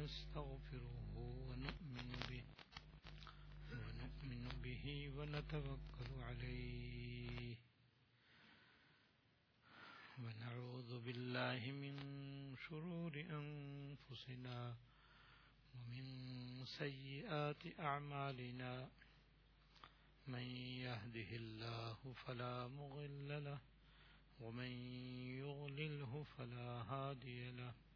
ونستغفره 0.00 1.16
ونؤمن 1.48 2.10
به 2.28 2.42
ونؤمن 3.70 4.44
به 4.62 4.84
ونتوكل 5.16 6.10
عليه 6.28 7.56
ونعوذ 10.22 10.90
بالله 11.04 11.72
من 11.82 11.96
شرور 12.64 13.14
أنفسنا 13.40 14.74
ومن 15.74 16.04
سيئات 16.78 17.62
أعمالنا 17.80 18.88
من 20.26 20.46
يهده 20.86 21.30
الله 21.42 21.98
فلا 22.24 22.66
مغل 22.68 23.44
له 23.44 23.60
ومن 24.40 24.72
يغلله 25.44 26.24
فلا 26.36 26.70
هادي 26.90 27.50
له 27.50 27.89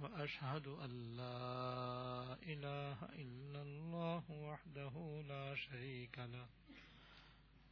وأشهد 0.00 0.66
أن 0.66 1.16
لا 1.16 2.36
إله 2.42 2.98
إلا 3.22 3.62
الله 3.62 4.24
وحده 4.30 5.22
لا 5.28 5.54
شريك 5.54 6.18
له، 6.18 6.46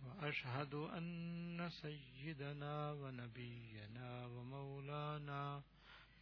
وأشهد 0.06 0.74
أن 0.74 1.70
سيدنا 1.70 2.92
ونبينا 2.92 4.26
ومولانا 4.26 5.62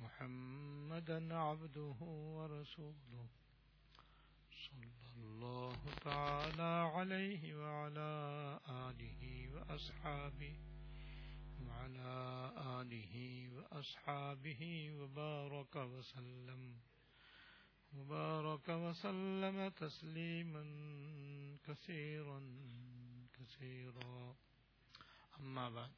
محمدا 0.00 1.34
عبده 1.34 1.98
ورسوله. 2.36 3.27
صلى 4.69 5.24
الله 5.24 5.77
تعالى 6.05 6.72
عليه 6.94 7.55
وعلى 7.55 8.10
آله 8.69 9.48
وأصحابه 9.55 10.67
وعلى 11.68 12.52
آله 12.80 13.14
وأصحابه 13.52 14.90
وبارك 14.92 15.77
وسلم. 15.77 16.80
وبارك 17.94 18.69
وسلم 18.69 19.69
تسليما 19.69 20.64
كثيرا 21.64 22.41
كثيرا. 23.33 24.36
أما 25.41 25.69
بعد. 25.69 25.91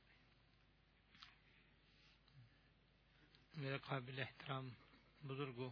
میرے 3.56 3.78
قابل 3.78 4.20
احترام 4.20 4.68
بزرگوں 5.22 5.70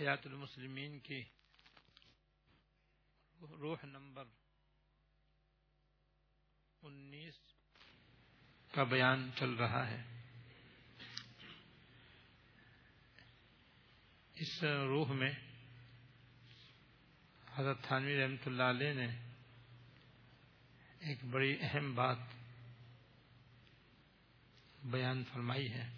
حیات 0.00 0.26
المسلمین 0.26 0.98
کی 0.98 1.22
روح 3.40 3.84
نمبر 3.84 4.24
انیس 6.82 7.34
کا 8.74 8.82
بیان 8.82 9.30
چل 9.38 9.50
رہا 9.50 9.86
ہے۔ 9.88 10.02
اس 14.34 14.62
روح 14.62 15.12
میں 15.12 15.32
حضرت 17.54 17.82
تھانوی 17.82 18.22
رحمۃ 18.22 18.46
اللہ 18.46 18.62
علیہ 18.62 18.92
نے 18.92 19.06
ایک 20.98 21.24
بڑی 21.24 21.56
اہم 21.60 21.94
بات 21.94 22.18
بیان 24.84 25.24
فرمائی 25.24 25.72
ہے۔ 25.72 25.90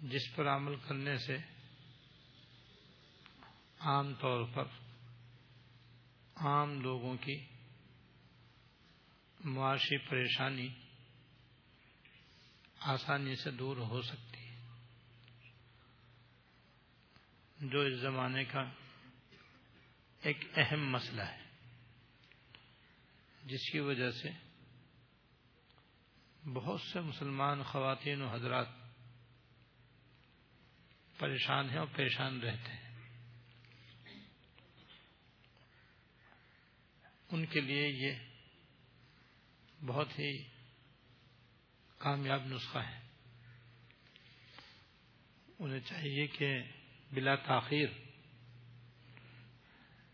جس 0.00 0.36
پر 0.36 0.48
عمل 0.48 0.76
کرنے 0.76 1.18
سے 1.18 1.36
عام 3.80 4.14
طور 4.14 4.44
پر 4.54 4.64
عام 6.36 6.80
لوگوں 6.80 7.16
کی 7.16 7.55
معاشی 9.46 9.98
پریشانی 9.98 10.68
آسانی 12.80 13.36
سے 13.36 13.50
دور 13.50 13.76
ہو 13.76 14.02
سکتی 14.02 14.38
ہے۔ 14.38 14.56
جو 17.60 17.80
اس 17.80 18.00
زمانے 18.00 18.44
کا 18.44 18.70
ایک 20.20 20.44
اہم 20.56 20.90
مسئلہ 20.90 21.22
ہے، 21.22 21.44
جس 23.44 23.70
کی 23.72 23.80
وجہ 23.80 24.10
سے 24.10 24.28
بہت 26.52 26.80
سے 26.80 27.00
مسلمان 27.00 27.62
خواتین 27.62 28.22
و 28.22 28.34
حضرات 28.34 28.68
پریشان 31.18 31.70
ہیں 31.70 31.78
اور 31.78 31.86
پریشان 31.86 32.40
رہتے 32.40 32.72
ہیں۔ 32.72 32.86
ان 37.28 37.46
کے 37.46 37.60
لیے 37.60 37.88
یہ 37.88 38.25
بہت 39.84 40.18
ہی 40.18 40.42
کامیاب 41.98 42.46
نسخہ 42.46 42.78
ہے۔ 42.78 43.00
انہیں 45.58 45.80
چاہیے 45.80 46.26
کہ 46.26 46.58
بلا 47.12 47.34
تاخیر 47.34 47.88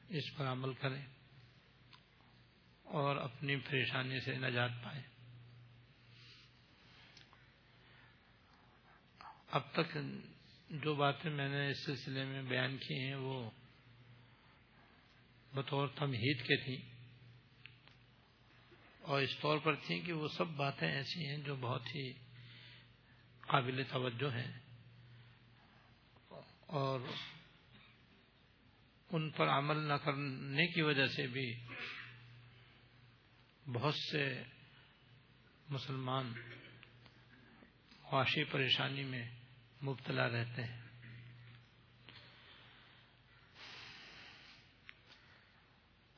اس 0.08 0.36
پر 0.36 0.46
عمل 0.46 0.74
کریں 0.74 1.06
اور 2.82 3.16
اپنی 3.16 3.56
پریشانی 3.56 4.20
سے 4.20 4.36
نجات 4.36 4.70
پائیں۔ 4.82 5.02
اب 9.50 9.62
تک 9.72 9.98
جو 10.70 10.94
باتیں 10.94 11.30
میں 11.30 11.48
نے 11.48 11.70
اس 11.70 11.86
سلسلے 11.86 12.24
میں 12.24 12.42
بیان 12.42 12.76
کی 12.76 13.00
ہیں 13.00 13.14
وہ 13.14 13.50
بطور 15.54 15.88
تمہید 15.88 16.42
کے 16.42 16.56
تھیں۔ 16.56 16.91
اور 19.02 19.22
اس 19.22 19.38
طور 19.40 19.58
پر 19.58 19.74
تھیں 19.74 20.00
کہ 20.00 20.12
وہ 20.12 20.28
سب 20.28 20.48
باتیں 20.48 20.88
ایسی 20.88 21.26
ہیں 21.26 21.38
جو 21.38 21.56
بہت 21.56 21.94
ہی 21.94 22.12
قابل 23.40 23.82
توجہ 23.84 24.32
ہیں 24.32 24.52
اور 26.66 27.00
ان 29.10 29.30
پر 29.30 29.48
عمل 29.48 29.76
نہ 29.76 29.94
کرنے 29.94 30.66
کی 30.66 30.82
وجہ 30.82 31.06
سے 31.06 31.26
بھی 31.26 31.66
بہت 33.72 33.94
سے 33.94 34.42
مسلمان 35.68 36.32
معاشی 38.12 38.44
پریشانی 38.44 39.04
میں 39.04 39.30
مبتلا 39.82 40.28
رہتے 40.28 40.64
ہیں۔ 40.64 40.80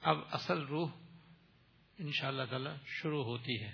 اب 0.02 0.18
اصل 0.32 0.62
روح 0.62 0.90
ان 1.98 2.10
شاء 2.12 2.28
اللہ 2.28 2.42
تعالی 2.50 2.70
شروع 2.86 3.24
ہوتی 3.24 3.62
ہے۔ 3.62 3.72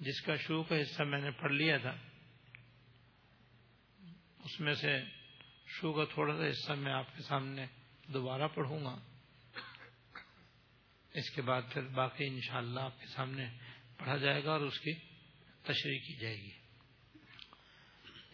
جس 0.00 0.20
کا 0.20 0.36
شروع 0.36 0.64
کا 0.64 0.82
حصہ 0.82 1.02
میں 1.02 1.20
نے 1.20 1.30
پڑھ 1.30 1.52
لیا 1.52 1.78
تھا، 1.78 1.96
اس 4.38 4.60
میں 4.60 4.74
سے 4.74 5.02
شروع 5.66 5.92
کا 5.92 6.04
تھوڑا 6.14 6.36
سا 6.36 6.48
حصہ 6.48 6.72
میں 6.72 6.92
آپ 6.92 7.16
کے 7.16 7.22
سامنے 7.22 7.66
دوبارہ 8.06 8.48
پڑھوں 8.48 8.84
گا۔ 8.84 8.98
اس 11.14 11.30
کے 11.30 11.42
بعد 11.42 11.62
پھر 11.72 11.82
باقی 11.82 12.26
انشاءاللہ 12.26 12.70
اللہ 12.70 12.80
آپ 12.80 13.00
کے 13.00 13.06
سامنے 13.06 13.46
پڑھا 13.96 14.16
جائے 14.16 14.44
گا 14.44 14.52
اور 14.52 14.60
اس 14.60 14.78
کی 14.78 14.94
تشریح 15.62 15.98
کی 15.98 16.16
جائے 16.20 16.36
گی۔ 16.36 16.50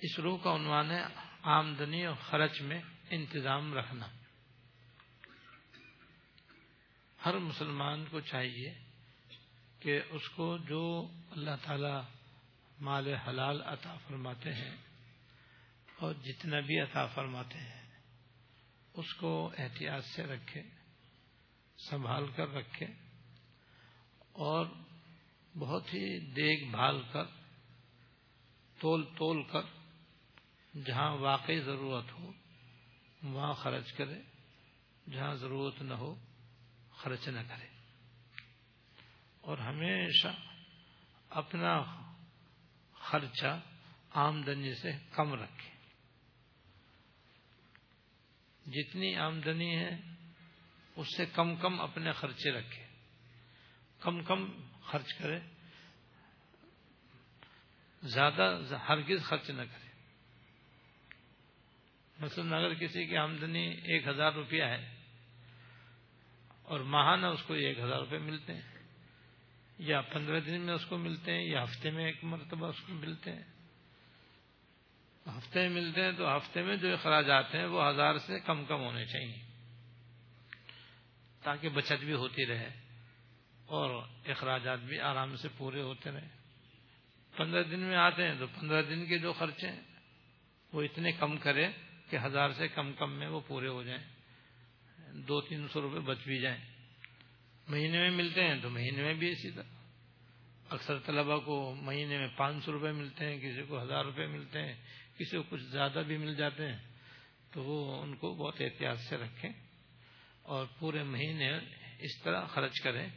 اس 0.02 0.18
روح 0.18 0.38
کا 0.42 0.54
عنوان 0.54 0.90
ہے، 0.90 1.02
آمدنی 1.42 2.04
اور 2.06 2.14
خرچ 2.14 2.60
میں 2.60 2.80
انتظام 3.10 3.74
رکھنا۔ 3.74 4.06
ہر 7.26 7.38
مسلمان 7.38 8.04
کو 8.10 8.20
چاہیے 8.20 8.74
کہ 9.80 10.00
اس 10.10 10.28
کو 10.28 10.56
جو 10.58 10.82
اللہ 11.30 11.56
تعالی 11.62 11.96
مال 12.80 13.14
حلال 13.14 13.62
عطا 13.62 13.96
فرماتے 14.08 14.52
ہیں 14.54 14.76
اور 15.98 16.14
جتنا 16.14 16.60
بھی 16.60 16.80
عطا 16.80 17.06
فرماتے 17.06 17.58
ہیں، 17.58 17.82
اس 18.94 19.14
کو 19.14 19.30
احتیاط 19.58 20.04
سے 20.04 20.22
رکھے، 20.22 20.62
سنبھال 21.78 22.26
کر 22.36 22.48
رکھے 22.48 22.86
اور 24.32 24.66
بہت 25.58 25.94
ہی 25.94 26.18
دیکھ 26.18 26.64
بھال 26.70 27.00
کر، 27.12 27.24
تول 28.78 29.04
تول 29.16 29.42
کر 29.42 29.62
جہاں 30.74 31.10
واقعی 31.16 31.60
ضرورت 31.60 32.12
ہو، 32.12 32.32
وہاں 33.22 33.54
خرچ 33.54 33.92
کرے، 33.92 34.20
جہاں 35.12 35.34
ضرورت 35.34 35.82
نہ 35.82 35.94
ہو 35.94 36.14
خرچ 36.98 37.28
نہ 37.28 37.40
کرے۔ 37.48 37.66
اور 39.40 39.58
ہمیشہ 39.58 40.28
اپنا 41.28 41.82
خرچہ 42.92 43.60
آمدنی 44.10 44.74
سے 44.74 44.92
کم 45.12 45.34
رکھے۔ 45.34 45.70
جتنی 48.66 49.16
آمدنی 49.16 49.76
ہے، 49.76 50.00
اس 50.96 51.16
سے 51.16 51.26
کم 51.26 51.56
کم 51.56 51.80
اپنے 51.80 52.12
خرچے 52.12 52.50
رکھے۔ 52.50 52.86
کم 54.00 54.22
کم 54.22 54.68
خرچ 54.82 55.14
کرے۔ 55.14 55.40
زیادہ 58.02 58.60
ہرگز 58.88 59.24
خرچ 59.24 59.50
نہ 59.50 59.62
کرے۔ 59.62 59.88
مثلا 62.18 62.56
اگر 62.56 62.74
کسی 62.74 63.06
کی 63.06 63.16
آمدنی 63.16 63.68
ایک 63.68 64.08
ہزار 64.08 64.32
روپیہ 64.32 64.64
ہے 64.64 64.97
اور 66.68 66.80
ماہانہ 66.80 67.26
اس 67.26 67.42
کو 67.42 67.54
ایک 67.54 67.78
ہزار 67.78 67.98
روپے 67.98 68.18
ملتے 68.18 68.54
ہیں، 68.54 68.60
یا 69.78 70.00
پندرہ 70.00 70.40
دن 70.40 70.60
میں 70.60 70.74
اس 70.74 70.84
کو 70.84 70.98
ملتے 70.98 71.32
ہیں، 71.32 71.44
یا 71.44 71.62
ہفتے 71.62 71.90
میں 71.90 72.04
ایک 72.06 72.24
مرتبہ 72.24 72.66
اس 72.66 72.80
کو 72.86 72.94
ملتے 72.94 73.32
ہیں۔ 73.32 73.44
ہفتے 75.26 75.60
میں 75.60 75.68
ملتے 75.68 76.02
ہیں 76.02 76.12
تو 76.12 76.36
ہفتے 76.36 76.62
میں 76.62 76.76
جو 76.76 76.92
اخراجات 76.92 77.54
ہیں 77.54 77.66
وہ 77.66 77.88
ہزار 77.88 78.18
سے 78.18 78.40
کم 78.40 78.64
کم 78.64 78.80
ہونے 78.80 79.04
چاہیے، 79.04 79.38
تاکہ 81.42 81.68
بچت 81.68 82.04
بھی 82.04 82.12
ہوتی 82.12 82.46
رہے 82.46 82.68
اور 83.68 84.02
اخراجات 84.26 84.78
بھی 84.78 85.00
آرام 85.00 85.36
سے 85.36 85.48
پورے 85.56 85.82
ہوتے 85.82 86.10
رہے۔ 86.10 86.28
پندرہ 87.36 87.62
دن 87.62 87.80
میں 87.80 87.96
آتے 87.96 88.28
ہیں 88.28 88.34
تو 88.38 88.46
پندرہ 88.46 88.82
دن 88.82 89.06
کے 89.06 89.18
جو 89.18 89.32
خرچے 89.32 89.68
ہیں 89.68 89.82
وہ 90.72 90.82
اتنے 90.82 91.12
کم 91.12 91.36
کرے 91.36 91.66
کہ 92.08 92.16
ہزار 92.16 92.50
سے 92.50 92.68
کم 92.68 92.92
کم 92.92 93.12
میں 93.12 93.28
وہ 93.28 93.40
پورے 93.46 93.68
ہو 93.68 93.82
جائیں۔ 93.82 94.17
دو 95.18 95.40
تین 95.40 95.66
سو 95.72 95.80
روپے 95.80 96.00
بچ 96.00 96.18
بھی 96.24 96.40
جائیں۔ 96.40 96.64
مہینے 97.68 97.98
میں 97.98 98.10
ملتے 98.10 98.44
ہیں 98.44 98.54
تو 98.62 98.70
مہینے 98.70 99.02
میں 99.02 99.14
بھی 99.14 99.30
اسی 99.30 99.50
طرح۔ 99.50 99.62
اکثر 100.70 100.98
طلبا 100.98 101.38
کو 101.38 101.74
مہینے 101.74 102.18
میں 102.18 102.28
پانچ 102.36 102.64
سو 102.64 102.72
روپے 102.72 102.92
ملتے 102.92 103.24
ہیں، 103.24 103.38
کسی 103.38 103.62
کو 103.62 103.82
ہزار 103.82 104.04
روپے 104.04 104.26
ملتے 104.26 104.62
ہیں، 104.62 104.74
کسی 105.18 105.36
کو 105.36 105.42
کچھ 105.48 105.62
زیادہ 105.62 106.02
بھی 106.06 106.16
مل 106.16 106.34
جاتے 106.34 106.68
ہیں۔ 106.68 106.78
تو 107.52 107.62
وہ 107.62 108.02
ان 108.02 108.16
کو 108.16 108.34
بہت 108.34 108.60
احتیاط 108.60 108.98
سے 108.98 109.16
رکھیں 109.16 109.50
اور 110.42 110.66
پورے 110.78 111.02
مہینے 111.02 111.58
اس 111.98 112.22
طرح 112.22 112.46
خرچ 112.46 112.80
کریں 112.80 113.08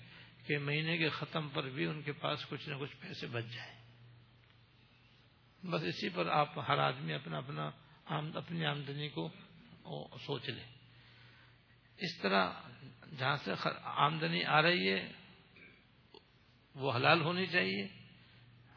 کہ 0.47 0.57
مہینے 0.57 0.97
کے 0.97 1.09
ختم 1.09 1.49
پر 1.49 1.69
بھی 1.69 1.85
ان 1.85 2.01
کے 2.01 2.11
پاس 2.11 2.45
کچھ 2.49 2.69
نہ 2.69 2.75
کچھ 2.79 2.95
پیسے 2.99 3.27
بچ 3.27 3.43
جائیں۔ 3.53 3.81
بس 5.65 5.83
اسی 5.83 6.09
پر 6.09 6.25
آپ 6.25 6.59
ہر 6.67 6.77
آدمی 6.77 7.13
اپنا 7.13 7.37
اپنا 7.37 7.71
اپنی 8.33 8.65
آمدنی 8.65 9.09
کو 9.09 9.29
سوچ 10.25 10.49
لیں۔ 10.49 10.80
اس 12.01 12.17
طرح 12.17 12.51
جہاں 13.17 13.35
سے 13.35 13.51
آمدنی 13.83 14.43
آ 14.43 14.61
رہی 14.61 14.89
ہے، 14.89 15.11
وہ 16.75 16.95
حلال 16.95 17.21
ہونی 17.21 17.45
چاہیے، 17.45 17.87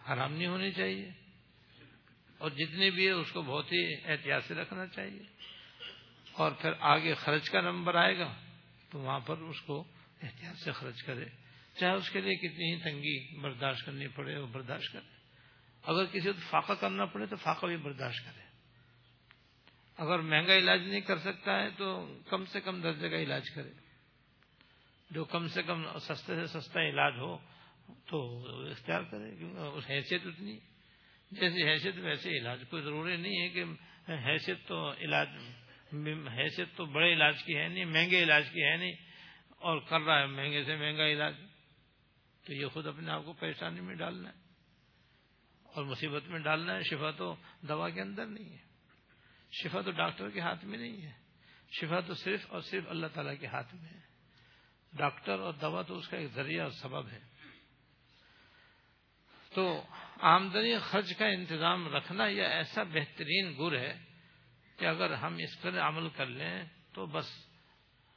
حرام 0.08 0.32
نہیں 0.32 0.46
ہونی 0.46 0.72
چاہیے، 0.72 1.10
اور 2.38 2.50
جتنی 2.50 2.90
بھی 2.90 3.06
ہے 3.06 3.10
اس 3.10 3.32
کو 3.32 3.42
بہت 3.42 3.72
ہی 3.72 3.94
احتیاط 4.04 4.44
سے 4.44 4.54
رکھنا 4.54 4.86
چاہیے۔ 4.86 5.22
اور 6.32 6.52
پھر 6.52 6.70
آگے 6.80 7.14
خرچ 7.14 7.50
کا 7.50 7.60
نمبر 7.60 7.94
آئے 7.94 8.18
گا، 8.18 8.34
تو 8.90 8.98
وہاں 8.98 9.20
پر 9.20 9.36
اس 9.36 9.60
کو 9.60 9.84
احتیاط 10.22 10.56
سے 10.56 10.72
خرچ 10.72 11.02
کرے۔ 11.02 11.24
چاہے 11.80 11.92
اس 11.92 12.10
کے 12.10 12.20
لیے 12.20 12.34
کتنی 12.34 12.74
ہی 12.74 12.80
تنگی 12.80 13.40
برداشت 13.40 13.86
کرنی 13.86 14.08
پڑے 14.08 14.38
وہ 14.38 14.46
برداشت 14.46 14.92
کرے۔ 14.92 15.14
اگر 15.82 16.04
کسی 16.04 16.32
کو 16.32 16.40
فاقہ 16.50 16.72
کرنا 16.72 17.04
پڑے 17.04 17.26
تو 17.26 17.36
فاقہ 17.36 17.66
بھی 17.66 17.76
برداشت 17.76 18.24
کرے۔ 18.24 18.43
اگر 19.96 20.18
مہنگا 20.18 20.56
علاج 20.56 20.80
نہیں 20.82 21.00
کر 21.00 21.18
سکتا 21.18 21.62
ہے 21.62 21.68
تو 21.70 22.18
کم 22.28 22.44
سے 22.44 22.60
کم 22.60 22.80
درجے 22.80 23.08
کا 23.08 23.16
علاج 23.16 23.50
کرے۔ 23.50 23.70
جو 25.10 25.24
کم 25.24 25.48
سے 25.48 25.62
کم 25.62 25.98
سستے 25.98 26.46
سے 26.46 26.60
سستا 26.60 26.80
علاج 26.82 27.12
ہو 27.16 27.38
تو 28.06 28.38
اختیار 28.70 29.02
کرے، 29.02 29.36
کیونکہ 29.36 29.58
اس 29.58 29.84
حیثیت 29.90 30.26
اتنی۔ 30.26 30.58
جیسی 31.30 31.68
حیثیت 31.68 31.94
ویسے 31.96 32.38
علاج، 32.38 32.64
کوئی 32.70 32.82
ضروری 32.82 33.16
نہیں 33.16 33.40
ہے 33.40 33.48
کہ 33.48 33.64
حیثیت 34.08 34.58
تو 34.66 34.92
علاج، 34.92 35.28
حیثیت 36.28 36.68
تو 36.76 36.84
بڑے 36.84 37.12
علاج 37.12 37.44
کی 37.44 37.56
ہے 37.56 37.68
نہیں، 37.68 37.84
مہنگے 37.84 38.22
علاج 38.22 38.50
کی 38.50 38.62
ہے 38.62 38.76
نہیں، 38.76 38.92
اور 39.48 39.78
کر 39.78 40.00
رہا 40.00 40.20
ہے 40.20 40.26
مہنگے 40.26 40.64
سے 40.64 40.76
مہنگا 40.76 41.06
علاج۔ 41.06 41.34
تو 42.44 42.52
یہ 42.52 42.66
خود 42.66 42.86
اپنے 42.86 43.10
آپ 43.10 43.24
کو 43.24 43.32
پریشانی 43.32 43.80
میں 43.80 43.94
ڈالنا 43.94 44.28
ہے 44.28 44.34
اور 45.62 45.84
مصیبت 45.84 46.28
میں 46.28 46.38
ڈالنا 46.38 46.74
ہے، 46.74 46.82
شفا 46.82 47.10
تو 47.10 47.36
دوا 47.68 47.90
کے 47.90 48.00
اندر 48.00 48.26
نہیں 48.26 48.52
ہے۔ 48.52 48.73
شفا 49.62 49.80
تو 49.80 49.90
ڈاکٹر 49.90 50.30
کے 50.30 50.40
ہاتھ 50.40 50.64
میں 50.64 50.78
نہیں 50.78 51.02
ہے۔ 51.02 51.12
شفا 51.80 52.00
تو 52.00 52.14
صرف 52.14 52.40
اور 52.48 52.60
صرف 52.60 52.84
اللہ 52.88 53.06
تعالیٰ 53.06 53.34
کے 53.40 53.46
ہاتھ 53.46 53.74
میں 53.74 53.90
ہے۔ 53.90 54.00
ڈاکٹر 54.92 55.38
اور 55.38 55.52
دوا 55.52 55.82
تو 55.82 55.98
اس 55.98 56.08
کا 56.08 56.16
ایک 56.16 56.30
ذریعہ 56.30 56.62
اور 56.62 56.70
سبب 56.70 57.08
ہے۔ 57.08 57.20
تو 59.54 59.84
آمدنی 60.20 60.78
خرچ 60.78 61.16
کا 61.16 61.26
انتظام 61.26 61.96
رکھنا 61.96 62.26
یہ 62.26 62.42
ایسا 62.42 62.82
بہترین 62.82 63.54
گر 63.58 63.78
ہے 63.78 63.98
کہ 64.76 64.86
اگر 64.86 65.12
ہم 65.12 65.36
اس 65.36 65.62
پر 65.62 65.78
عمل 65.78 66.08
کر 66.08 66.26
لیں 66.26 66.64
تو 66.92 67.06
بس 67.06 67.26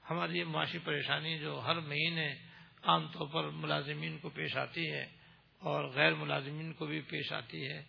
ہماری 0.09 0.43
معاشی 0.43 0.79
پریشانی 0.79 1.39
جو 1.39 1.61
ہر 1.65 1.79
مہینے 1.79 2.33
عام 2.83 3.07
طور 3.07 3.27
پر 3.27 3.49
ملازمین 3.49 4.19
کو 4.19 4.29
پیش 4.29 4.57
آتی 4.57 4.91
ہے 4.91 5.03
اور 5.59 5.89
غیر 5.89 6.13
ملازمین 6.13 6.73
کو 6.73 6.85
بھی 6.85 7.01
پیش 7.01 7.33
آتی 7.33 7.67
ہے، 7.67 7.83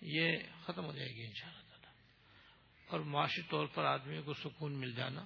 یہ 0.00 0.36
ختم 0.64 0.84
ہو 0.84 0.92
جائے 0.92 1.08
گی 1.08 1.26
ان 1.26 1.32
شاء 1.34 1.48
اللہ 1.48 1.63
اور 2.86 3.00
معاشی 3.00 3.42
طور 3.42 3.66
پر 3.66 3.84
آدمی 3.84 4.22
کو 4.24 4.34
سکون 4.34 4.72
مل 4.72 4.92
جانا، 4.92 5.24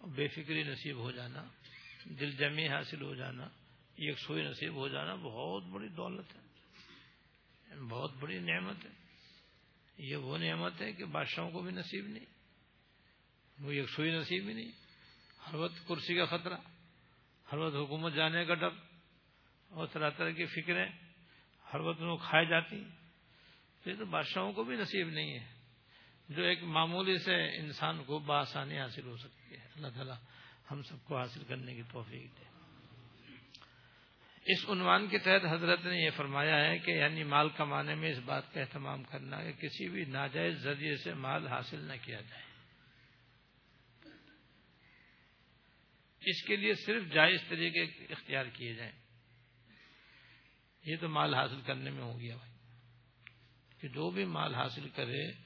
بے 0.00 0.28
فکری 0.28 0.62
نصیب 0.62 0.96
ہو 0.96 1.10
جانا، 1.10 1.44
دل 2.04 2.30
جمی 2.30 2.68
حاصل 2.68 3.02
ہو 3.02 3.14
جانا 3.14 3.44
ایک 3.96 4.18
سوئی 4.18 4.44
نصیب 4.44 4.74
ہو 4.74 4.88
جانا 4.88 5.14
بہت 5.14 5.64
بڑی 5.64 5.88
دولت 5.88 6.34
ہے، 6.36 7.80
بہت 7.88 8.12
بڑی 8.20 8.38
نعمت 8.38 8.84
ہے۔ 8.84 8.90
یہ 9.98 10.16
وہ 10.16 10.38
نعمت 10.38 10.80
ہے 10.80 10.92
کہ 10.92 11.04
بادشاہوں 11.04 11.50
کو 11.50 11.62
بھی 11.62 11.70
نصیب 11.70 12.08
نہیں، 12.08 12.24
وہ 13.58 13.70
ایک 13.70 13.90
سوئی 13.90 14.10
نصیب 14.10 14.48
ہی 14.48 14.52
نہیں۔ 14.52 14.72
ہر 15.46 15.54
وقت 15.54 15.88
کرسی 15.88 16.14
کا 16.14 16.24
خطرہ، 16.24 16.56
ہر 17.52 17.58
وقت 17.58 17.76
حکومت 17.76 18.12
جانے 18.12 18.44
کا 18.44 18.54
ڈر 18.54 18.68
اور 19.70 19.86
طرح 19.86 20.10
طرح 20.10 20.30
کی 20.30 20.46
فکریں، 20.46 20.86
ہر 21.72 21.80
وقت 21.80 22.02
وہ 22.02 22.16
کھائے 22.16 22.44
جاتی، 22.44 22.82
یہ 23.86 23.94
تو 23.98 24.04
بادشاہوں 24.04 24.52
کو 24.52 24.64
بھی 24.64 24.76
نصیب 24.76 25.08
نہیں 25.08 25.38
ہے۔ 25.38 25.55
جو 26.28 26.42
ایک 26.42 26.62
معمولی 26.62 27.18
سے 27.18 27.56
انسان 27.56 28.04
کو 28.04 28.18
بآسانی 28.18 28.78
حاصل 28.78 29.06
ہو 29.06 29.16
سکتی 29.16 29.54
ہے۔ 29.54 29.68
اللہ 29.76 29.88
تعالیٰ 29.94 30.16
ہم 30.70 30.82
سب 30.82 30.96
کو 31.04 31.18
حاصل 31.18 31.44
کرنے 31.48 31.74
کی 31.74 31.82
توفیق 31.92 32.38
دے۔ 32.38 32.44
اس 34.46 34.70
عنوان 34.70 35.08
کے 35.08 35.18
تحت 35.18 35.46
حضرت 35.50 35.84
نے 35.84 36.04
یہ 36.04 36.10
فرمایا 36.16 36.64
ہے 36.64 36.78
کہ 36.78 36.90
یعنی 36.90 37.24
مال 37.24 37.48
کمانے 37.48 37.94
میں 37.94 38.10
اس 38.10 38.18
بات 38.18 38.54
کا 38.54 38.60
اہتمام 38.60 39.02
کرنا 39.02 39.42
کہ 39.42 39.52
کسی 39.52 39.88
بھی 39.88 40.04
ناجائز 40.04 40.58
ذریعے 40.58 40.96
سے 40.96 41.14
مال 41.14 41.46
حاصل 41.46 41.80
نہ 41.80 41.92
کیا 42.02 42.20
جائے۔ 42.20 42.42
اس 46.20 46.42
کے 46.42 46.56
لیے 46.56 46.74
صرف 46.74 47.12
جائز 47.12 47.40
طریقے 47.48 47.82
اختیار 48.12 48.46
کیے 48.52 48.74
جائیں۔ 48.74 48.92
یہ 50.84 50.96
تو 51.00 51.08
مال 51.08 51.34
حاصل 51.34 51.60
کرنے 51.66 51.90
میں 51.90 52.02
ہو 52.02 52.20
گیا 52.20 52.36
بھائی۔ 52.36 52.52
کہ 53.80 53.88
جو 53.88 54.10
بھی 54.10 54.24
مال 54.24 54.54
حاصل 54.54 54.88
کرے 54.88 55.45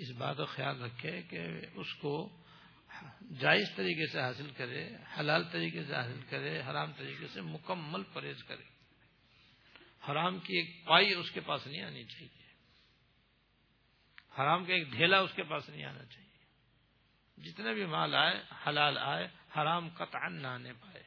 اس 0.00 0.16
بات 0.16 0.36
کا 0.36 0.44
خیال 0.44 0.82
رکھے 0.82 1.22
کہ 1.22 1.40
اس 1.74 1.94
کو 1.94 2.28
جائز 3.40 3.76
طریقے 3.76 4.06
سے 4.12 4.20
حاصل 4.20 4.50
کرے، 4.56 4.88
حلال 5.20 5.44
طریقے 5.44 5.84
سے 5.84 5.94
حاصل 5.94 6.20
کرے، 6.28 6.60
حرام 6.60 6.92
طریقے 6.92 7.26
سے 7.26 7.40
مکمل 7.40 8.02
پرہیز 8.12 8.44
کرے۔ 8.44 8.62
حرام 10.10 10.38
کی 10.38 10.56
ایک 10.56 10.86
پائی 10.86 11.14
اس 11.14 11.30
کے 11.30 11.40
پاس 11.40 11.66
نہیں 11.66 11.82
آنی 11.82 12.04
چاہیے۔ 12.04 12.52
حرام 14.38 14.64
کا 14.64 14.74
ایک 14.74 14.88
ڈھیلا 14.88 15.20
اس 15.20 15.30
کے 15.36 15.42
پاس 15.42 15.68
نہیں 15.68 15.84
آنا 15.84 16.04
چاہیے۔ 16.04 16.30
جتنے 17.42 17.74
بھی 17.74 17.86
مال 17.86 18.14
آئے، 18.14 18.42
حلال 18.66 18.98
آئے، 18.98 19.28
حرام 19.56 19.88
قطعا 19.88 20.28
نہ 20.28 20.46
آنے 20.46 20.72
پائے۔ 20.72 21.02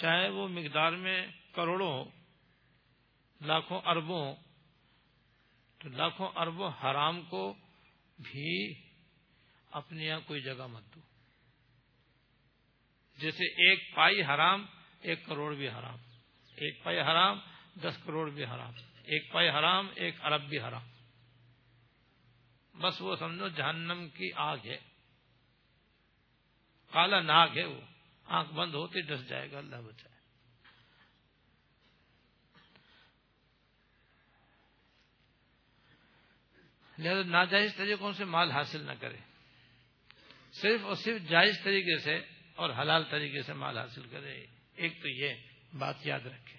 چاہے 0.00 0.28
وہ 0.28 0.48
مقدار 0.48 0.92
میں 0.92 1.26
کروڑوں 1.54 2.04
لاکھوں 3.40 3.80
اربوں 3.84 4.34
تو 5.78 5.88
لاکھوں 5.88 6.28
اربوں 6.36 6.70
حرام 6.84 7.22
کو 7.22 7.54
بھی 8.18 8.74
اپنے 9.70 10.04
یہاں 10.04 10.20
کوئی 10.26 10.40
جگہ 10.40 10.66
مت 10.66 10.94
دو۔ 10.94 11.00
جیسے 13.18 13.44
ایک 13.44 13.94
پائی 13.94 14.22
حرام، 14.22 14.66
ایک 15.00 15.26
کروڑ 15.26 15.54
بھی 15.54 15.68
حرام۔ 15.68 15.98
ایک 16.56 16.84
پائی 16.84 17.00
حرام، 17.00 17.38
دس 17.82 17.98
کروڑ 18.04 18.30
بھی 18.30 18.44
حرام۔ 18.44 18.72
ایک 19.04 19.32
پائی 19.32 19.48
حرام، 19.48 19.88
ایک 19.94 20.24
ارب 20.24 20.42
بھی 20.42 20.58
حرام۔ 20.58 20.86
بس 22.80 23.00
وہ 23.00 23.16
سمجھو، 23.16 23.48
جہنم 23.48 24.08
کی 24.08 24.30
آگ 24.34 24.58
ہے۔ 24.64 24.78
کالا 26.92 27.20
ناگ 27.20 27.48
ہے 27.56 27.64
وہ۔ 27.64 27.80
آنکھ 28.24 28.52
بند 28.52 28.74
ہوتی، 28.74 29.00
ڈس 29.00 29.28
جائے 29.28 29.52
گا، 29.52 29.58
اللہ 29.58 29.76
بچائے۔ 29.76 30.15
لہذا 36.98 37.22
ناجائز 37.22 37.76
طریقوں 37.76 38.12
سے 38.12 38.24
مال 38.24 38.50
حاصل 38.50 38.82
نہ 38.82 38.92
کرے۔ 39.00 39.16
صرف 40.52 40.80
اور 40.84 40.94
صرف 40.94 41.28
جائز 41.28 41.54
طریقے 41.64 41.98
سے 41.98 42.20
اور 42.54 42.70
حلال 42.70 43.04
طریقے 43.10 43.42
سے 43.42 43.52
مال 43.52 43.78
حاصل 43.78 44.08
کرے، 44.10 44.46
ایک 44.74 45.02
تو 45.02 45.08
یہ 45.08 45.34
بات 45.78 46.06
یاد 46.06 46.20
رکھے 46.20 46.58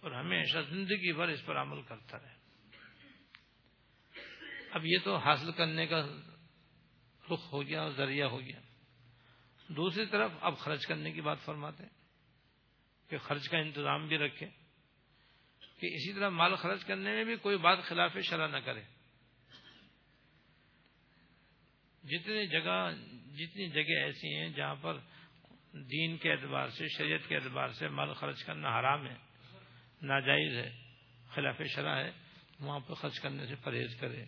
اور 0.00 0.12
ہمیشہ 0.12 0.58
زندگی 0.70 1.12
بھر 1.12 1.28
اس 1.28 1.44
پر 1.46 1.56
عمل 1.56 1.82
کرتا 1.82 2.18
رہے۔ 2.18 2.38
اب 4.70 4.86
یہ 4.86 4.98
تو 5.04 5.16
حاصل 5.16 5.52
کرنے 5.52 5.86
کا 5.86 6.06
رخ 7.30 7.52
ہو 7.52 7.66
گیا 7.66 7.82
اور 7.82 7.90
ذریعہ 7.90 8.26
ہو 8.26 8.40
گیا۔ 8.40 8.60
دوسری 9.68 10.06
طرف 10.06 10.30
اب 10.40 10.58
خرچ 10.58 10.86
کرنے 10.86 11.12
کی 11.12 11.20
بات 11.20 11.38
فرماتے 11.44 11.82
ہیں 11.82 11.90
کہ 13.10 13.18
خرچ 13.18 13.48
کا 13.48 13.58
انتظام 13.58 14.08
بھی 14.08 14.18
رکھے 14.18 14.46
کہ 15.60 15.86
اسی 15.86 16.12
طرح 16.12 16.28
مال 16.28 16.54
خرچ 16.54 16.84
کرنے 16.84 17.10
میں 17.10 17.24
بھی 17.24 17.36
کوئی 17.36 17.56
بات 17.56 17.78
خلاف 17.82 18.16
شرح 18.24 18.46
نہ 18.46 18.56
کرے۔ 18.56 18.82
جتنی 22.04 22.46
جگہ 22.46 22.90
جتنی 23.36 23.68
جگہ 23.68 23.98
ایسی 24.04 24.34
ہیں 24.34 24.48
جہاں 24.48 24.74
پر 24.74 24.98
دین 25.72 26.16
کے 26.16 26.32
اعتبار 26.32 26.68
سے، 26.68 26.88
شریعت 26.88 27.28
کے 27.28 27.36
اعتبار 27.36 27.68
سے 27.68 27.88
مال 27.88 28.12
خرچ 28.12 28.44
کرنا 28.44 28.78
حرام 28.78 29.06
ہے، 29.06 29.14
ناجائز 30.02 30.56
ہے، 30.56 30.70
خلاف 31.34 31.62
شرح 31.74 31.96
ہے، 31.96 32.10
وہاں 32.60 32.80
پہ 32.80 32.94
خرچ 32.94 33.20
کرنے 33.20 33.46
سے 33.46 33.54
پرہیز 33.54 34.00
کرے 34.00 34.24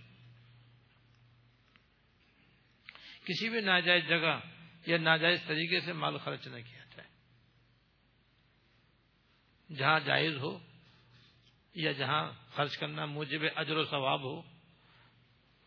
کسی 3.25 3.49
بھی 3.49 3.61
ناجائز 3.61 4.09
جگہ 4.09 4.41
یا 4.87 4.97
ناجائز 4.97 5.41
طریقے 5.47 5.81
سے 5.81 5.93
مال 5.93 6.19
خرچ 6.19 6.47
نہ 6.47 6.61
کیا 6.61 6.85
جائے۔ 6.97 7.09
جہاں 9.77 10.00
جائز 10.00 10.37
ہو 10.37 10.59
یا 11.75 11.93
جہاں 11.93 12.33
خرچ 12.55 12.77
کرنا 12.77 13.05
موجب 13.05 13.45
اجر 13.57 13.77
و 13.77 13.85
ثواب 13.85 14.21
ہو، 14.21 14.37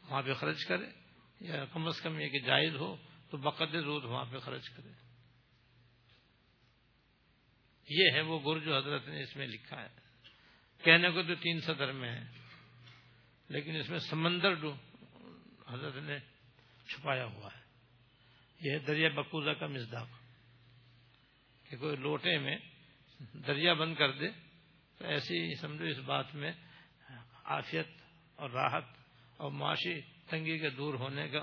وہاں 0.04 0.22
پہ 0.22 0.34
خرچ 0.34 0.66
کرے 0.66 1.03
یا 1.44 1.66
کم 1.66 1.88
از 1.88 2.02
کم 2.02 2.20
یہ 2.20 2.28
کہ 2.28 2.40
جائز 2.40 2.76
ہو 2.76 2.96
تو 3.30 3.38
بقد 3.38 3.76
روز 3.76 4.06
وہاں 4.06 4.26
پہ 4.32 4.40
خرچ 4.40 4.70
کرے۔ 4.70 4.92
یہ 7.90 8.12
ہے 8.12 8.22
وہ 8.22 8.40
گر 8.40 8.60
جو 8.60 8.78
حضرت 8.78 9.08
نے 9.08 9.24
اس 9.24 9.36
میں 9.36 9.48
لکھا 9.48 9.82
ہے۔ 9.82 9.88
کہنے 10.84 11.10
کو 11.10 11.24
تو 11.24 11.36
تین 11.36 11.62
سطر 11.62 11.92
میں 11.92 12.10
ہے، 12.10 12.26
لیکن 13.50 13.76
اس 13.76 13.90
میں 13.90 14.00
سمندر 14.00 14.54
حضرت 15.68 15.96
نے 15.96 16.20
چھپایا 16.88 17.26
ہوا 17.26 17.50
ہے۔ 17.56 17.62
یہ 18.62 18.80
دریا 18.80 19.10
بکوزہ 19.10 19.50
کا 19.50 19.68
مزداق۔ 19.68 20.08
کہ 21.70 21.78
کوئی 21.78 21.96
لوٹے 21.96 22.38
میں 22.38 22.58
دریا 23.20 23.74
بند 23.74 23.96
کر 23.96 24.12
دے، 24.12 24.28
تو 24.98 25.06
ایسی 25.06 25.56
سمجھو 25.56 25.86
اس 25.86 25.98
بات 25.98 26.36
میں 26.36 26.52
آفیت 27.44 27.88
اور 28.36 28.50
راحت 28.50 28.86
اور 29.38 29.52
معاشی 29.52 30.13
تنگی 30.34 30.58
کے 30.60 30.70
دور 30.70 30.94
ہونے 30.94 31.28
کا 31.28 31.42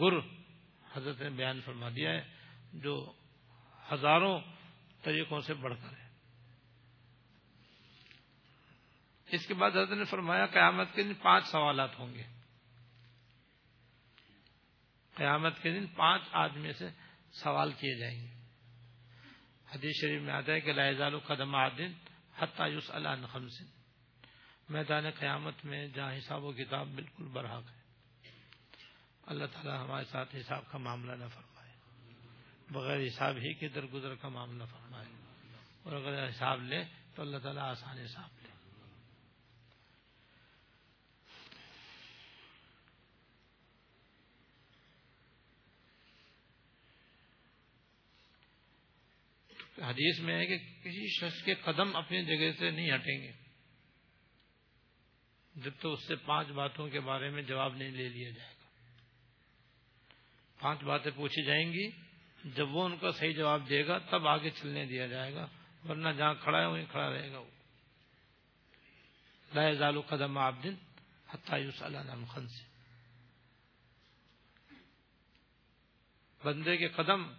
گر 0.00 0.18
حضرت 0.92 1.20
نے 1.20 1.30
بیان 1.30 1.60
فرما 1.60 1.88
دیا 1.88 2.10
ہے، 2.10 2.22
جو 2.72 3.12
ہزاروں 3.92 4.40
طریقوں 5.02 5.40
سے 5.40 5.54
بڑھ 5.54 5.74
کر 5.82 5.96
ہے 5.96 6.08
اس 9.26 9.46
کے 9.46 9.54
بعد 9.54 9.70
حضرت 9.70 9.90
نے 9.90 10.04
فرمایا، 10.04 10.46
قیامت 10.46 10.88
کے 10.94 11.02
دن 11.02 11.14
پانچ 11.14 11.46
سوالات 11.46 11.98
ہوں 11.98 12.14
گے۔ 12.14 12.22
قیامت 15.14 15.62
کے 15.62 15.70
دن 15.70 15.86
پانچ 15.86 16.22
آدمی 16.32 16.72
سے 16.72 16.88
سوال 17.32 17.72
کیے 17.72 17.98
جائیں 17.98 18.20
گے۔ 18.20 18.32
حدیث 19.74 20.00
شریف 20.00 20.22
میں 20.22 20.34
آتا 20.34 20.52
ہے 20.52 20.60
کہ 20.60 20.72
لائزال 20.72 21.18
قدم 21.18 21.54
عادن 21.54 21.92
حتیس 22.38 22.90
اللہ 22.90 23.26
خمسن 23.32 23.81
میدان 24.72 25.10
قیامت 25.10 25.64
میں 25.64 25.88
جہاں 25.88 26.14
حساب 26.18 26.44
و 26.44 26.52
کتاب 26.52 26.88
بالکل 26.88 27.24
برحق 27.24 27.70
ہے۔ 27.70 27.82
اللہ 29.22 29.44
تعالی 29.46 29.70
ہمارے 29.70 30.04
ساتھ 30.04 30.36
حساب 30.36 30.70
کا 30.70 30.78
معاملہ 30.78 31.12
نہ 31.12 31.28
فرمائے۔ 31.34 31.72
بغیر 32.70 33.06
حساب 33.06 33.36
ہی 33.36 33.54
کے 33.54 33.68
درگزر 33.68 34.14
کا 34.14 34.28
معاملہ 34.28 34.64
فرمائے۔ 34.64 35.06
اور 35.82 35.92
اگر 35.92 36.28
حساب 36.28 36.62
لے 36.62 36.84
تو 37.14 37.22
اللہ 37.22 37.38
تعالیٰ 37.38 37.62
آسان 37.62 37.98
حساب 37.98 38.28
لے۔ 38.42 38.48
حدیث 49.84 50.20
میں 50.20 50.38
ہے 50.38 50.46
کہ 50.46 50.58
کسی 50.58 51.06
شخص 51.20 51.42
کے 51.42 51.54
قدم 51.54 51.96
اپنی 51.96 52.24
جگہ 52.24 52.58
سے 52.58 52.70
نہیں 52.70 52.94
ہٹیں 52.94 53.22
گے۔ 53.22 53.41
جب 55.54 55.70
تو 55.80 55.92
اس 55.92 56.06
سے 56.08 56.16
پانچ 56.16 56.48
باتوں 56.48 56.88
کے 56.88 57.00
بارے 57.00 57.30
میں 57.30 57.42
جواب 57.42 57.76
نہیں 57.76 57.90
لے 57.90 58.08
لیا 58.08 58.30
جائے 58.30 58.54
گا۔ 58.54 58.66
پانچ 60.60 60.82
باتیں 60.82 61.10
پوچھی 61.16 61.44
جائیں 61.44 61.72
گی، 61.72 61.90
جب 62.44 62.68
وہ 62.70 62.84
ان 62.84 62.96
کا 62.96 63.10
صحیح 63.12 63.32
جواب 63.32 63.68
دے 63.68 63.86
گا، 63.86 63.98
تب 63.98 64.28
آگے 64.28 64.50
چلنے 64.50 64.86
دیا 64.86 65.06
جائے 65.06 65.34
گا، 65.34 65.46
ورنہ 65.88 66.08
جہاں 66.08 66.34
کھڑا 66.34 66.60
ہے 66.60 66.66
وہیں 66.66 66.86
کھڑا 66.90 67.10
رہے 67.10 67.32
گا 67.32 67.38
وہ۔ 67.38 67.50
لائے 69.54 69.74
زالو 69.74 70.00
قدم 70.00 70.38
آپ 70.38 70.54
دن 70.62 70.74
حتیس 71.28 71.82
اللہ 71.82 72.24
خن 72.28 72.48
سے 72.48 72.72
بندے 76.44 76.76
کے 76.76 76.88
قدم 76.88 77.34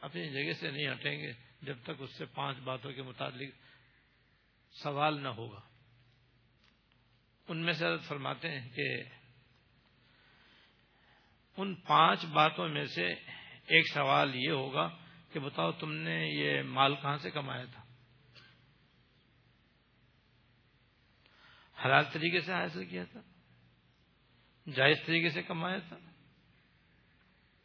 اپنی 0.00 0.28
جگہ 0.28 0.60
سے 0.60 0.70
نہیں 0.70 0.88
ہٹیں 0.88 1.18
گے 1.18 1.32
جب 1.62 1.76
تک 1.82 1.90
اس 1.98 2.18
سے 2.18 2.24
پانچ 2.24 2.58
باتوں 2.58 2.92
کے 2.92 3.02
متعلق 3.02 3.54
سوال 4.82 5.22
نہ 5.22 5.28
ہوگا۔ 5.28 5.69
ان 7.50 7.58
میں 7.58 7.72
سے 7.72 7.86
حضرت 7.86 8.02
فرماتے 8.02 8.60
ہیں 8.60 8.70
کہ 8.70 9.02
ان 11.56 11.74
پانچ 11.74 12.24
باتوں 12.24 12.68
میں 12.68 12.86
سے 12.86 13.06
ایک 13.66 13.88
سوال 13.94 14.34
یہ 14.34 14.50
ہوگا 14.50 14.98
کہ 15.32 15.40
بتاؤ 15.40 15.72
تم 15.72 15.92
نے 15.92 16.28
یہ 16.28 16.62
مال 16.62 16.94
کہاں 16.94 17.18
سے 17.18 17.30
کمایا 17.30 17.64
تھا؟ 17.64 17.82
حلال 21.84 22.04
طریقے 22.12 22.40
سے 22.40 22.52
حاصل 22.52 22.84
کیا 22.84 23.04
تھا؟ 23.04 23.20
جائز 24.74 24.96
طریقے 25.06 25.30
سے 25.30 25.42
کمایا 25.42 25.78
تھا؟ 25.78 25.96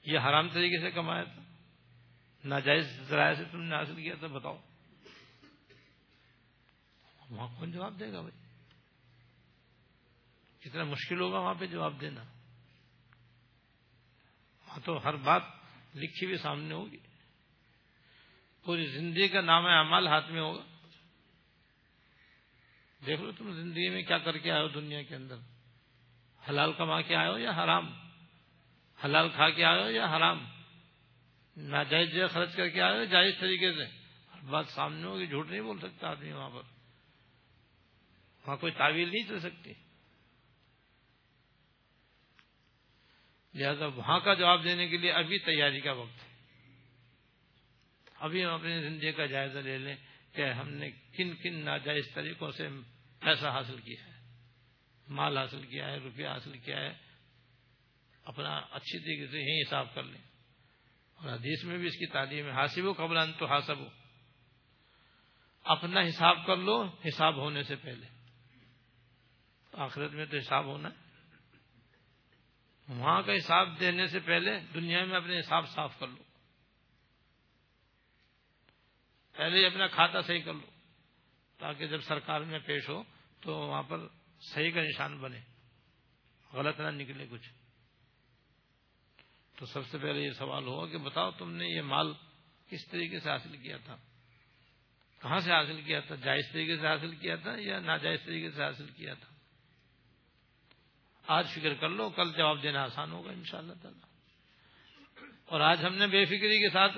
یا 0.03 0.21
حرام 0.21 0.49
طریقے 0.49 0.81
سے 0.81 0.91
کمایا 0.91 1.23
تھا؟ 1.23 1.41
ناجائز 2.43 3.01
ذرائع 3.01 3.33
سے 3.33 3.43
تم 3.51 3.61
نے 3.61 3.75
حاصل 3.75 3.95
کیا 3.95 4.15
تھا؟ 4.19 4.27
بتاؤ۔ 4.27 4.57
وہاں 7.29 7.59
کون 7.59 7.71
جواب 7.71 7.99
دے 7.99 8.11
گا 8.11 8.21
بھائی؟ 8.21 8.44
کتنا 10.65 10.83
مشکل 10.83 11.21
ہوگا 11.21 11.37
وہاں 11.37 11.53
پہ 11.53 11.65
جواب 11.65 12.01
دینا۔ 12.01 12.21
وہاں 14.67 14.79
تو 14.85 15.03
ہر 15.03 15.15
بات 15.15 15.43
لکھی 15.95 16.25
ہوئی 16.25 16.37
سامنے 16.37 16.73
ہوگی۔ 16.73 16.97
پوری 18.63 18.85
زندگی 18.87 19.27
کا 19.27 19.41
نام 19.41 19.65
اعمال 19.65 20.07
ہاتھ 20.07 20.31
میں 20.31 20.41
ہوگا۔ 20.41 20.63
دیکھ 23.05 23.21
لو 23.21 23.31
تم 23.31 23.53
زندگی 23.53 23.89
میں 23.89 24.03
کیا 24.03 24.17
کر 24.17 24.37
کے 24.37 24.51
آئے 24.51 24.61
ہو 24.61 24.67
دنیا 24.67 25.01
کے 25.01 25.15
اندر۔ 25.15 25.35
حلال 26.49 26.73
کما 26.73 27.01
کے 27.01 27.15
آئے 27.15 27.29
ہو 27.29 27.37
یا 27.37 27.51
حرام؟ 27.51 27.93
حلال 29.05 29.29
کھا 29.29 29.49
کے 29.49 29.65
آئے 29.65 29.83
ہو 29.83 29.89
یا 29.89 30.05
حرام؟ 30.05 30.45
ناجائز 31.57 32.09
جو 32.13 32.27
خرچ 32.27 32.55
کر 32.55 32.69
کے 32.69 32.81
آئے 32.81 33.05
جائز 33.05 33.35
طریقے 33.39 33.73
سے؟ 33.73 33.85
ہر 34.33 34.41
بات 34.49 34.67
سامنے 34.67 35.03
ہوگی، 35.03 35.27
جھوٹ 35.27 35.49
نہیں 35.49 35.61
بول 35.61 35.79
سکتا 35.79 36.09
آدمی 36.09 36.31
وہاں 36.31 36.49
پر۔ 36.49 36.61
وہاں 38.45 38.57
کوئی 38.57 38.71
تعویل 38.71 39.09
نہیں 39.09 39.27
چل 39.27 39.39
سکتی۔ 39.39 39.73
لہذا 43.55 43.85
وہاں 43.85 44.19
کا 44.19 44.33
جواب 44.33 44.63
دینے 44.63 44.87
کے 44.87 44.97
لیے 44.97 45.11
ابھی 45.11 45.39
تیاری 45.39 45.81
کا 45.81 45.91
وقت 45.91 46.23
ہے۔ 46.23 46.35
ابھی 48.15 48.45
ہم 48.45 48.53
اپنی 48.53 48.81
زندگی 48.81 49.11
کا 49.11 49.25
جائزہ 49.25 49.57
لے 49.57 49.77
لیں 49.77 49.95
کہ 50.31 50.51
ہم 50.51 50.69
نے 50.69 50.91
کن 50.91 51.35
کن 51.35 51.65
ناجائز 51.65 52.05
طریقوں 52.13 52.51
سے 52.51 52.67
پیسہ 53.19 53.47
حاصل 53.47 53.77
کیا 53.77 54.05
ہے۔ 54.05 54.13
مال 55.07 55.37
حاصل 55.37 55.65
کیا 55.65 55.87
ہے، 55.87 55.97
روپیہ 55.97 56.27
حاصل 56.27 56.57
کیا 56.57 56.77
ہے۔ 56.77 56.93
اپنا 58.23 58.55
اچھی 58.71 58.99
طریقے 58.99 59.31
سے 59.31 59.39
یہی 59.39 59.61
حساب 59.61 59.95
کر 59.95 60.03
لیں۔ 60.03 60.21
اور 61.15 61.33
حدیث 61.33 61.63
میں 61.63 61.77
بھی 61.77 61.87
اس 61.87 61.93
کی 61.93 62.05
تعلیم 62.05 62.45
ہے 62.45 62.51
حاصب 62.51 62.85
و 62.85 62.93
قبل 62.93 63.31
تو 63.39 63.45
حاصب 63.45 63.79
ہو 63.79 63.87
اپنا 65.63 65.99
حساب 65.99 66.45
کر 66.45 66.57
لو، 66.57 66.83
حساب 66.83 67.35
ہونے 67.35 67.63
سے 67.63 67.75
پہلے۔ 67.75 68.07
آخرت 69.73 70.11
میں 70.11 70.25
تو 70.25 70.37
حساب 70.37 70.65
ہونا 70.65 70.89
ہے۔ 70.89 71.04
وہاں 72.87 73.21
کا 73.21 73.35
حساب 73.37 73.79
دینے 73.79 74.07
سے 74.07 74.19
پہلے 74.19 74.59
دنیا 74.73 75.05
میں 75.05 75.17
اپنے 75.17 75.39
حساب 75.39 75.69
صاف 75.69 75.99
کر 75.99 76.07
لو۔ 76.07 76.23
پہلے 79.31 79.67
اپنا 79.67 79.87
کھاتا 79.87 80.21
صحیح 80.21 80.41
کر 80.41 80.53
لو، 80.53 80.65
تاکہ 81.57 81.87
جب 81.87 82.01
سرکار 82.01 82.41
میں 82.41 82.59
پیش 82.59 82.89
ہو 82.89 83.03
تو 83.41 83.55
وہاں 83.55 83.83
پر 83.83 84.07
صحیح 84.39 84.71
کا 84.71 84.81
نشان 84.81 85.17
بنے۔ 85.17 85.39
غلط 86.53 86.79
نہ 86.79 86.87
نکلے 86.87 87.27
کچھ۔ 87.31 87.49
تو 89.55 89.65
سب 89.65 89.87
سے 89.87 89.97
پہلے 89.97 90.19
یہ 90.19 90.31
سوال 90.31 90.63
ہوا 90.63 90.87
کہ 90.87 90.97
بتاؤ 90.97 91.31
تم 91.31 91.51
نے 91.51 91.67
یہ 91.67 91.81
مال 91.81 92.13
کس 92.69 92.87
طریقے 92.87 93.19
سے 93.19 93.29
حاصل 93.29 93.57
کیا 93.57 93.77
تھا؟ 93.77 93.95
کہاں 95.19 95.39
سے 95.39 95.51
حاصل 95.51 95.81
کیا 95.81 95.99
تھا؟ 95.99 96.15
جائز 96.15 96.45
طریقے 96.53 96.77
سے 96.77 96.87
حاصل 96.87 97.15
کیا 97.15 97.35
تھا 97.35 97.55
یا 97.57 97.79
ناجائز 97.79 98.19
طریقے 98.25 98.51
سے 98.51 98.63
حاصل 98.63 98.89
کیا 98.89 99.13
تھا؟ 99.13 99.34
آج 101.27 101.47
فکر 101.55 101.73
کر 101.73 101.89
لو، 101.89 102.09
کل 102.09 102.33
جواب 102.37 102.63
دینا 102.63 102.83
آسان 102.83 103.11
ہوگا 103.11 103.31
ان 103.31 103.43
شاء 103.43 103.57
اللہ 103.57 103.73
تعالی۔ 103.81 103.99
اور 105.45 105.61
آج 105.61 105.85
ہم 105.85 105.95
نے 105.95 106.07
بے 106.07 106.25
فکری 106.25 106.59
کے 106.59 106.69
ساتھ 106.69 106.97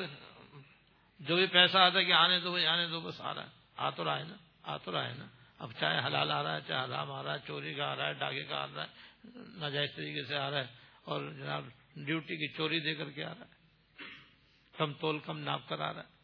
جو 1.20 1.36
بھی 1.36 1.48
پیسہ 1.48 1.78
آتا 1.78 2.00
ہے 2.00 2.06
کہ 2.06 2.14
آنے 2.14 2.40
دو 2.40 2.52
بھائی، 2.52 2.66
آنے 2.66 2.88
دو، 2.88 3.02
بس 3.02 3.22
آ 3.22 3.34
رہا 3.34 3.44
ہے۔ 3.44 3.50
آ 3.78 3.90
تو 3.90 4.06
رہا 4.06 4.20
ہے 4.20 4.24
نا، 4.24 4.36
آ 4.64 4.78
تو 4.78 4.92
رہا 4.92 5.08
ہے 5.08 5.14
نا۔ 5.14 5.26
اب 5.60 5.72
چاہے 5.80 6.00
حلال 6.06 6.32
آ 6.32 6.44
رہا 6.44 6.56
ہے، 6.56 6.62
چاہے 6.68 6.86
حرام 6.86 7.12
آ 7.12 7.24
رہا 7.24 7.34
ہے، 7.34 7.38
چوری 7.48 7.74
کا 7.74 7.86
آ 7.86 7.96
رہا 7.96 8.08
ہے، 8.08 8.14
ڈاکے 8.14 8.44
کا 8.44 8.64
آ 8.64 8.68
رہا 8.76 8.84
ہے، 8.84 8.88
ناجائز 9.60 9.90
طریقے 9.96 10.24
سے 10.24 10.38
آ 10.38 10.52
رہا 10.52 10.58
ہے، 10.58 10.68
اور 11.02 11.32
جناب 11.32 11.66
ڈیوٹی 11.96 12.36
کی 12.36 12.54
چوری 12.54 12.80
دے 12.80 12.96
کر 12.96 13.10
کے 13.10 13.24
آ 13.24 13.30
رہا 13.30 13.46
ہے۔ 13.46 13.58
کم 14.78 14.94
تول، 14.94 15.20
کم 15.20 15.40
ناپ 15.40 15.70
کر 15.70 15.80
آ 15.80 15.94
رہا 15.94 16.02
ہے۔ 16.02 16.18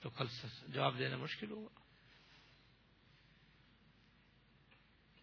تو 0.00 0.10
کل 0.10 0.26
جواب 0.68 0.98
دینا 0.98 1.16
مشکل 1.16 1.50
ہوگا۔ 1.50 1.85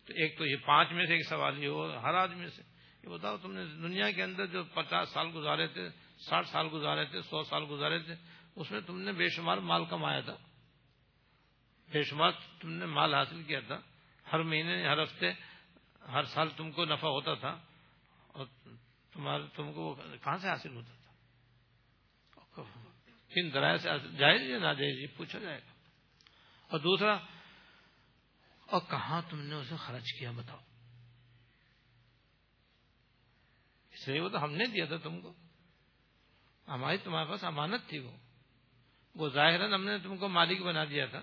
تو 0.06 0.14
ایک 0.14 0.38
تو 0.38 0.46
یہ 0.46 0.56
پانچ 0.66 0.92
میں 0.92 1.06
سے 1.06 1.14
ایک 1.14 1.28
سوال 1.30 1.64
یہ 1.64 1.68
ہو، 1.68 1.98
ہر 1.98 2.14
آدمی 2.14 2.50
سے۔ 2.50 2.62
یہ 3.04 3.10
بتاؤ، 3.10 3.38
تم 3.38 3.54
نے 3.54 3.66
دنیا 3.66 4.12
کے 4.12 4.24
اندر 4.24 4.46
جو 4.46 4.64
پچاس 4.64 5.10
سال 5.10 5.28
گزارے 5.36 5.68
تھے، 5.68 5.90
ساٹھ 6.30 6.48
سال 6.48 6.68
گزارے 6.74 7.06
تھے، 7.06 7.22
سو 7.22 7.44
سال 7.44 7.64
گزارے 7.70 8.00
تھے، 8.00 8.14
اس 8.56 8.72
میں 8.72 8.82
تم 8.82 9.00
نے 9.00 9.12
بے 9.12 9.30
شمار 9.30 9.58
مال 9.58 9.86
کمایا 9.86 10.20
تھا۔ 10.20 10.36
بے 11.92 12.04
شمار 12.04 12.32
تم 12.60 12.70
نے 12.70 12.86
مال 12.86 13.14
حاصل 13.14 13.44
کیا 13.44 13.60
تھا۔ 13.60 13.80
ہر 14.34 14.40
مہینے، 14.40 14.88
ہر 14.88 15.04
ہفتے، 15.04 15.32
ہر 16.08 16.24
سال 16.24 16.50
تم 16.58 16.72
کو 16.72 16.86
نفع 16.86 17.08
ہوتا 17.08 17.34
تھا 17.34 17.60
اور 18.28 18.46
تمہارے، 19.12 19.44
تم 19.56 19.74
کو 19.74 19.96
کہاں 19.96 20.38
سے 20.38 20.50
حاصل 20.50 20.76
ہوتا 20.76 20.94
تھا؟ 20.94 21.04
کن 23.30 23.50
ذرائع 23.50 23.78
سے 23.78 23.90
جائز 24.18 24.42
یا 24.42 24.58
نہ 24.58 24.74
جائز 24.74 25.00
یہ 25.00 25.18
پوچھا 25.18 25.40
جائے 25.40 25.58
گا۔ 25.58 25.74
اور 26.68 26.80
دوسرا 26.80 27.18
اور 28.74 28.82
کہاں 28.89 29.22
تم 29.30 29.39
نے 29.39 29.56
اسے 29.56 29.75
خرچ 29.77 30.13
کیا 30.20 30.32
بتاؤ؟ 30.32 30.58
اس 33.92 34.08
لیے 34.08 34.20
وہ 34.20 34.30
تو 34.30 34.44
ہم 34.44 34.53
نے 34.53 34.65
دیا 34.65 34.86
تھا 34.86 34.98
تم 34.98 35.22
کو۔ 35.22 35.34
ہماری 36.68 36.98
تمہارے 36.98 37.30
پاس 37.30 37.44
امانت 37.44 37.89
تھی 37.89 38.00
وہ۔ 38.00 38.12
وہ 39.15 39.30
ظاہر 39.30 39.74
ہم 39.74 39.84
نے 39.84 39.98
تم 40.03 40.18
کو 40.18 40.27
مالک 40.27 40.62
بنا 40.62 40.86
دیا 40.86 41.06
تھا، 41.06 41.22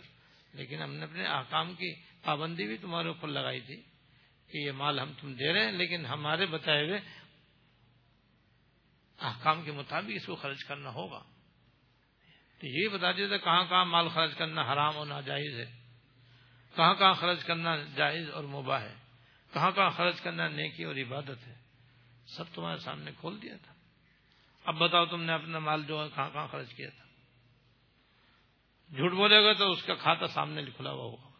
لیکن 0.52 0.82
ہم 0.82 0.94
نے 0.94 1.04
اپنے 1.04 1.26
احکام 1.26 1.74
کی 1.74 1.94
پابندی 2.22 2.66
بھی 2.66 2.78
تمہارے 2.78 3.08
اوپر 3.08 3.28
لگائی 3.28 3.60
تھی 3.60 3.82
کہ 4.46 4.58
یہ 4.58 4.72
مال 4.72 5.00
ہم 5.00 5.12
تم 5.20 5.34
دے 5.34 5.52
رہے 5.52 5.64
ہیں، 5.64 5.72
لیکن 5.72 6.06
ہمارے 6.06 6.46
بتائے 6.46 6.86
ہوئے 6.86 7.00
احکام 9.18 9.62
کے 9.62 9.72
مطابق 9.72 10.10
اس 10.14 10.26
کو 10.26 10.36
خرچ 10.36 10.64
کرنا 10.64 10.90
ہوگا۔ 10.90 11.22
تو 12.58 12.66
یہ 12.66 12.88
بتا 12.88 13.12
دیا 13.12 13.28
تھا 13.28 13.36
کہاں 13.36 13.64
کہاں 13.64 13.84
مال 13.84 14.08
خرچ 14.08 14.34
کرنا 14.34 14.72
حرام 14.72 14.96
اور 14.96 15.06
ناجائز 15.06 15.54
ہے۔ 15.54 15.79
کہاں 16.76 16.94
کہاں 16.94 17.14
خرچ 17.14 17.44
کرنا 17.44 17.76
جائز 17.76 18.30
اور 18.30 18.44
مباح 18.44 18.80
ہے؟ 18.80 18.94
کہاں 19.52 19.70
کہاں 19.70 19.90
خرچ 19.90 20.20
کرنا 20.20 20.48
نیکی 20.48 20.84
اور 20.84 20.96
عبادت 20.96 21.46
ہے؟ 21.46 21.54
سب 22.26 22.44
تمہارے 22.54 22.78
سامنے 22.78 23.10
کھول 23.20 23.42
دیا 23.42 23.54
تھا۔ 23.62 23.74
اب 24.64 24.76
بتاؤ 24.76 25.06
تم 25.06 25.22
نے 25.22 25.32
اپنا 25.32 25.58
مال 25.58 25.82
جو 25.84 26.04
ہے 26.04 26.08
کہاں 26.14 26.30
کہاں 26.30 26.48
خرچ 26.48 26.74
کیا 26.74 26.88
تھا؟ 26.88 27.04
جھوٹ 28.96 29.12
بولے 29.12 29.44
گا 29.44 29.52
تو 29.52 29.72
اس 29.72 29.82
کا 29.82 29.94
کھاتا 29.94 30.26
سامنے 30.26 30.64
کھلا 30.76 30.90
ہوا 30.90 31.04
ہوگا 31.04 31.30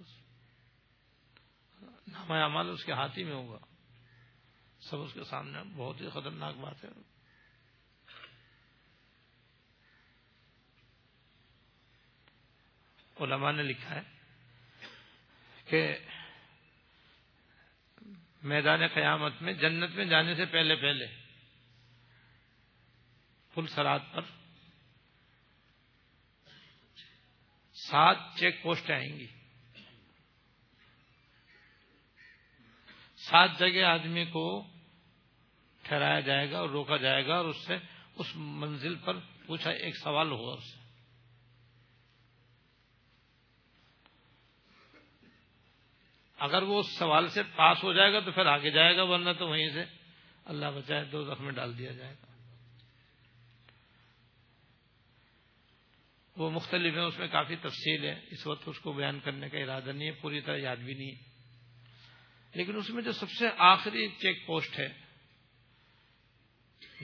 نام 2.07 2.53
مال 2.53 2.71
اس 2.71 2.85
کے 2.85 2.93
ہاتھ 2.93 3.19
ہی 3.19 3.25
میں 3.25 3.33
ہوگا۔ 3.33 3.59
سب 4.81 5.01
اس 5.01 5.13
کے 5.13 5.25
سامنے۔ 5.25 5.59
بہت 5.77 6.01
ہی 6.01 6.11
خطرناک 6.11 6.57
بات 6.57 6.85
ہے۔ 6.85 6.89
علماء 13.21 13.53
نے 13.53 13.63
لکھا 13.63 13.95
ہے 13.95 14.20
کہ 15.71 15.99
میدان 18.43 18.87
قیامت 18.87 19.43
میں، 19.43 19.53
جنت 19.53 19.95
میں 19.95 20.05
جانے 20.05 20.35
سے 20.35 20.45
پہلے 20.45 20.77
پہلے 20.77 21.07
پل 23.55 23.67
سرات 23.67 24.03
پر 24.13 24.23
سات 27.75 28.17
چیک 28.39 28.63
پوسٹ 28.63 28.91
آئیں 28.91 29.19
گی۔ 29.19 29.27
سات 33.17 33.59
جگہ 33.59 33.85
آدمی 33.85 34.25
کو 34.25 34.67
ٹھہرایا 35.83 36.21
جائے 36.21 36.51
گا 36.51 36.59
اور 36.59 36.69
روکا 36.69 36.97
جائے 36.97 37.27
گا 37.27 37.37
اور 37.37 37.45
اس 37.45 37.67
سے 37.67 37.77
اس 38.15 38.37
منزل 38.37 38.95
پر 38.95 39.17
پوچھا 39.47 39.71
ایک 39.71 39.97
سوال 39.97 40.31
ہوگا 40.31 40.53
اس 40.53 40.73
سے۔ 40.73 40.80
اگر 46.41 46.63
وہ 46.63 46.79
اس 46.79 46.99
سوال 46.99 47.29
سے 47.29 47.43
پاس 47.57 47.83
ہو 47.83 47.93
جائے 47.93 48.13
گا 48.13 48.21
تو 48.21 48.33
پھر 48.33 48.47
آگے 48.47 48.71
جائے 48.71 48.97
گا، 48.97 49.03
ورنہ 49.03 49.31
تو 49.39 49.49
وہیں 49.49 49.71
سے 49.71 49.85
اللہ 50.45 50.67
بچائے 50.67 51.05
دو 51.05 51.25
زخم 51.25 51.45
میں 51.45 51.53
ڈال 51.53 51.79
دیا 51.79 51.93
جائے 51.93 52.15
گا۔ 52.15 52.27
وہ 56.37 56.51
مختلف 56.51 56.95
ہیں، 56.95 57.03
اس 57.03 57.19
میں 57.19 57.29
کافی 57.29 57.57
تفصیل 57.57 58.05
ہے۔ 58.05 58.21
اس 58.31 58.47
وقت 58.47 58.63
اس 58.67 58.79
کو 58.79 58.93
بیان 58.93 59.21
کرنے 59.21 59.49
کا 59.49 59.59
ارادہ 59.59 59.93
نہیں 59.93 60.09
ہے، 60.09 60.13
پوری 60.13 60.41
طرح 60.41 60.57
یاد 60.57 60.77
بھی 60.77 60.95
نہیں 60.95 61.11
ہے۔ 61.11 61.31
لیکن 62.55 62.77
اس 62.77 62.91
میں 62.91 63.03
جو 63.03 63.13
سب 63.13 63.31
سے 63.31 63.49
آخری 63.59 64.09
چیک 64.09 64.47
پوسٹ 64.47 64.79
ہے، 64.79 64.89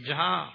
جہاں 0.03 0.51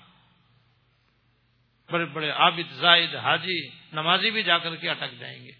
بڑے 1.92 2.06
بڑے 2.06 2.30
عابد، 2.30 2.74
زائد، 2.74 3.16
حاجی، 3.16 3.68
نمازی 3.94 4.32
بھی 4.32 4.44
جا 4.44 4.58
کر 4.58 4.76
کے 4.76 4.90
اٹک 4.90 5.20
جائیں 5.20 5.44
گے 5.44 5.52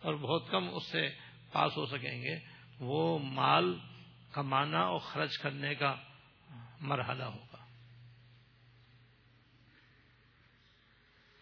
اور 0.00 0.14
بہت 0.14 0.50
کم 0.50 0.74
اس 0.74 0.92
سے 0.92 1.08
پاس 1.52 1.72
ہو 1.76 1.86
سکیں 1.86 2.22
گے۔ 2.22 2.49
وہ 2.80 3.18
مال 3.18 3.78
کمانا 4.32 4.80
اور 4.80 4.98
خرچ 4.98 5.38
کرنے 5.38 5.74
کا 5.74 5.96
مرحلہ 6.80 7.24
ہوگا۔ 7.24 7.66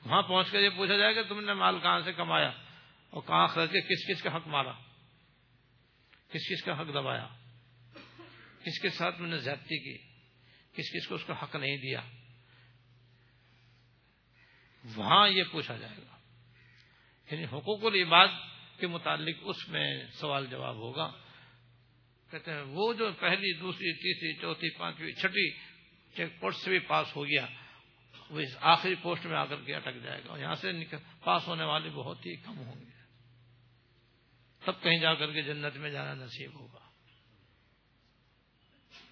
وہاں 0.04 0.22
پہنچ 0.22 0.50
کر 0.50 0.60
یہ 0.60 0.68
پوچھا 0.68 0.96
جائے 0.96 1.14
کہ 1.14 1.22
تم 1.22 1.44
نے 1.44 1.54
مال 1.54 1.80
کہاں 1.80 2.00
سے 2.04 2.12
کمایا 2.12 2.48
اور 3.10 3.22
کہاں 3.26 3.46
خرچ 3.46 3.70
کے 3.70 3.80
کس 3.80 4.08
کس 4.08 4.22
کا 4.22 4.36
حق 4.36 4.46
مارا؟ 4.46 4.72
کس 6.28 6.48
کس 6.48 6.64
کا 6.64 6.80
حق 6.80 6.88
دبایا؟ 6.88 7.28
کس 8.64 8.80
کے 8.80 8.88
ساتھ 8.88 9.20
میں 9.20 9.30
نے 9.30 9.38
زیادتی 9.38 9.78
کی؟ 9.78 10.08
کس 10.72 10.92
کس 10.92 11.08
کو 11.08 11.14
اس 11.14 11.24
کا 11.24 11.42
حق 11.42 11.56
نہیں 11.56 11.76
دیا؟ 11.76 12.00
وہاں 14.96 15.28
یہ 15.28 15.42
پوچھا 15.52 15.76
جائے 15.76 15.96
گا۔ 15.96 16.16
یعنی 17.30 17.44
حقوق 17.44 17.84
العباد 17.84 18.28
کے 18.80 18.86
متعلق 18.86 19.36
اس 19.42 19.68
میں 19.68 20.02
سوال 20.20 20.46
جواب 20.46 20.74
ہوگا۔ 20.74 21.27
کہتے 22.30 22.50
ہیں، 22.52 22.62
وہ 22.62 22.92
جو 22.92 23.10
پہلی، 23.18 23.52
دوسری، 23.52 23.92
تیسری، 23.92 24.40
چوتھی، 24.40 24.70
پانچویں، 24.70 25.12
چھٹی 25.12 25.50
چیک 26.16 26.40
پوسٹ 26.40 26.64
سے 26.64 26.70
بھی 26.70 26.78
پاس 26.78 27.16
ہو 27.16 27.26
گیا، 27.26 27.46
وہ 28.30 28.40
اس 28.40 28.56
آخری 28.60 28.94
پوسٹ 28.94 29.26
میں 29.26 29.36
آ 29.36 29.44
کر 29.44 29.56
کے 29.56 29.74
اٹک 29.74 30.02
جائے 30.02 30.20
گا، 30.24 30.30
اور 30.30 30.38
یہاں 30.38 30.54
سے 30.54 30.72
پاس 31.24 31.48
ہونے 31.48 31.64
والے 31.64 31.90
بہت 31.90 32.26
ہی 32.26 32.36
کم 32.36 32.58
ہوں 32.58 32.80
گے۔ 32.80 32.90
تب 34.64 34.72
کہیں 34.82 34.98
جا 34.98 35.14
کر 35.14 35.32
کے 35.32 35.42
جنت 35.42 35.76
میں 35.76 35.90
جانا 35.90 36.14
نصیب 36.14 36.60
ہوگا۔ 36.60 36.78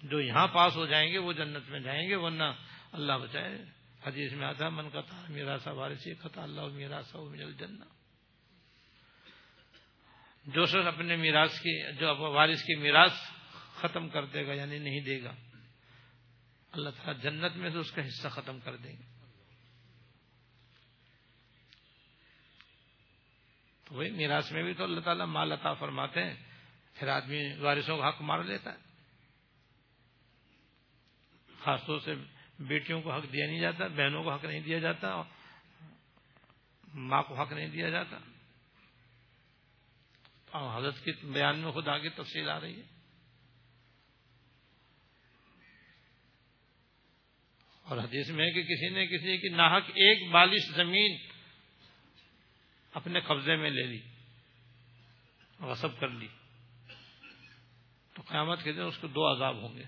جو 0.03 0.21
یہاں 0.21 0.47
پاس 0.47 0.75
ہو 0.75 0.85
جائیں 0.85 1.11
گے، 1.11 1.17
وہ 1.17 1.33
جنت 1.33 1.69
میں 1.69 1.79
جائیں 1.79 2.09
گے، 2.09 2.15
ورنہ 2.15 2.43
اللہ 2.91 3.13
بچائے، 3.13 3.57
حدیث 4.05 4.33
میں 4.33 4.47
آتا 4.47 4.69
من 4.69 4.89
کا 4.89 5.01
تھا 5.01 5.25
میرا 5.29 5.57
سا 5.63 5.71
وارثی 5.71 6.13
خطا 6.13 6.43
اللہ 6.43 6.61
میرا 6.61 7.01
سا 7.01 7.19
مل 7.19 7.53
جن 7.53 7.96
جو 10.47 10.65
شخص 10.65 10.87
اپنے 10.87 11.15
میراث 11.15 11.59
کی، 11.59 11.93
جو 11.93 12.15
وارث 12.15 12.63
کی 12.63 12.75
میراث 12.75 13.13
ختم 13.75 14.09
کر 14.09 14.25
دے 14.25 14.47
گا 14.47 14.53
یعنی 14.53 14.79
نہیں 14.79 14.99
دے 14.99 15.23
گا، 15.23 15.33
اللہ 16.71 16.89
تعالیٰ 16.89 17.21
جنت 17.21 17.55
میں 17.55 17.69
سے 17.69 17.77
اس 17.77 17.91
کا 17.91 18.07
حصہ 18.07 18.27
ختم 18.27 18.59
کر 18.59 18.75
دیں 18.75 18.91
گے۔ 18.91 19.03
تو 23.83 23.95
وہی 23.95 24.11
میراث 24.11 24.51
میں 24.51 24.63
بھی 24.63 24.73
تو 24.73 24.83
اللہ 24.83 24.99
تعالیٰ 24.99 25.25
مال 25.25 25.51
عطا 25.51 25.73
فرماتے 25.73 26.23
ہیں، 26.23 26.35
پھر 26.93 27.07
آدمی 27.07 27.53
وارثوں 27.59 27.97
کا 27.97 28.09
حق 28.09 28.21
مار 28.21 28.43
لیتا 28.43 28.71
ہے۔ 28.71 28.77
خاص 31.63 31.85
طور 31.85 31.99
سے 31.99 32.13
بیٹیوں 32.59 33.01
کو 33.01 33.11
حق 33.11 33.23
دیا 33.33 33.45
نہیں 33.47 33.59
جاتا، 33.59 33.87
بہنوں 33.87 34.23
کو 34.23 34.33
حق 34.33 34.45
نہیں 34.45 34.59
دیا 34.59 34.79
جاتا، 34.79 35.21
ماں 36.93 37.23
کو 37.23 37.41
حق 37.41 37.51
نہیں 37.51 37.67
دیا 37.67 37.89
جاتا۔ 37.89 38.17
حضرت 40.57 41.03
کے 41.03 41.11
بیان 41.23 41.59
میں 41.59 41.71
خود 41.71 41.87
آگے 41.87 42.09
تفصیل 42.09 42.49
آ 42.49 42.59
رہی 42.59 42.79
ہے۔ 42.79 42.97
اور 47.83 47.97
حدیث 47.97 48.29
میں 48.29 48.51
کہ 48.51 48.63
کسی 48.63 48.89
نے 48.89 49.07
کسی 49.07 49.37
کی 49.37 49.49
ناحک 49.49 49.83
ایک 49.87 50.31
بالش 50.31 50.75
زمین 50.75 51.17
اپنے 52.93 53.19
قبضے 53.19 53.55
میں 53.55 53.69
لے 53.69 53.83
لی، 53.83 53.99
غصب 55.59 55.99
کر 55.99 56.07
لی۔ 56.07 56.27
تو 58.13 58.21
قیامت 58.21 58.63
کے 58.63 58.71
دن 58.71 58.81
اس 58.81 58.97
کو 58.97 59.07
دو 59.07 59.35
عذاب 59.35 59.55
ہوں 59.55 59.75
گے۔ 59.75 59.83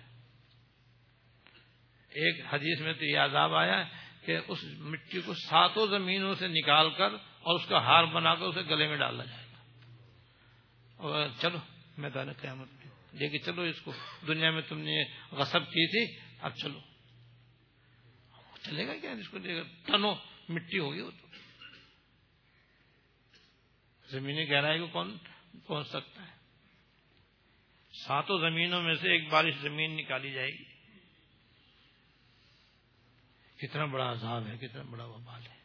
ایک 2.10 2.45
حدیث 2.53 2.82
میں 2.82 2.93
تو 2.93 3.05
یہ 3.05 3.17
عذاب 3.17 3.55
آیا 3.55 3.84
کہ 4.25 4.38
اس 4.47 4.63
مٹی 4.63 5.21
کو 5.21 5.34
ساتوں 5.34 5.88
زمینوں 5.88 6.36
سے 6.36 6.47
نکال 6.47 6.89
کر 6.89 7.13
اور 7.13 7.60
اس 7.60 7.65
کا 7.65 7.77
ہار 7.77 8.03
بنا 8.03 8.36
کر 8.36 8.41
اسے 8.41 8.62
گلے 8.62 8.88
میں 8.88 8.97
ڈالا 8.97 9.25
جائے 9.25 9.38
اور 11.00 11.28
چلو، 11.42 11.58
میدان 11.98 12.34
قیامت 12.34 12.68
میں۔ 12.74 13.16
لے 13.16 13.30
کے 13.30 13.38
چلو، 13.38 13.62
اس 13.62 13.82
کو 13.82 13.94
دنیا 14.28 14.52
میں 14.52 14.62
تم 14.62 14.80
نے 14.80 15.04
غصب 15.32 15.66
کی 15.66 15.88
تھی، 15.88 16.20
اب 16.40 16.56
چلو۔ 16.56 16.80
چلے 18.64 18.88
گا 18.88 18.96
کیا؟ 18.96 19.12
اس 19.12 19.30
کو 19.30 19.38
لے 19.38 19.56
کر 19.56 19.64
ٹنو 19.86 20.16
مٹی 20.50 20.80
ہوگی 20.80 21.02
وہ 21.02 21.12
تو۔ 21.12 21.28
زمینی 24.10 24.50
گہرائی 24.50 24.80
کو 24.80 24.88
کون 24.88 25.18
پہنچ 25.68 25.88
سکتا 25.88 26.22
ہے؟ 26.22 26.36
ساتوں 28.08 28.40
زمینوں 28.40 28.82
میں 28.82 28.96
سے 28.96 29.12
ایک 29.12 29.30
بارش 29.30 29.56
زمین 29.62 29.98
نکالی 29.98 30.32
جائے 30.32 30.52
گی۔ 30.52 30.64
کتنا 33.58 33.86
بڑا 33.86 34.12
عذاب 34.12 34.48
ہے، 34.48 34.68
کتنا 34.68 34.82
بڑا 34.82 35.06
وبال 35.06 35.48
ہے۔ 35.48 35.59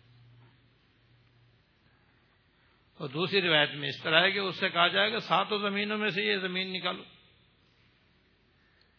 اور 2.94 3.08
دوسری 3.08 3.42
روایت 3.42 3.70
میں 3.70 3.88
اس 3.88 4.02
طرح 4.02 4.22
ہے 4.22 4.30
کہ 4.30 4.38
اس 4.38 4.60
سے 4.60 4.68
کہا 4.68 4.88
جائے 4.88 5.12
گا 5.12 5.18
ساتوں 5.18 5.58
زمینوں 5.58 5.98
میں 5.98 6.10
سے 6.10 6.22
یہ 6.22 6.36
زمین 6.36 6.72
نکالو۔ 6.72 7.02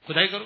کھدائی 0.05 0.27
کرو۔ 0.27 0.45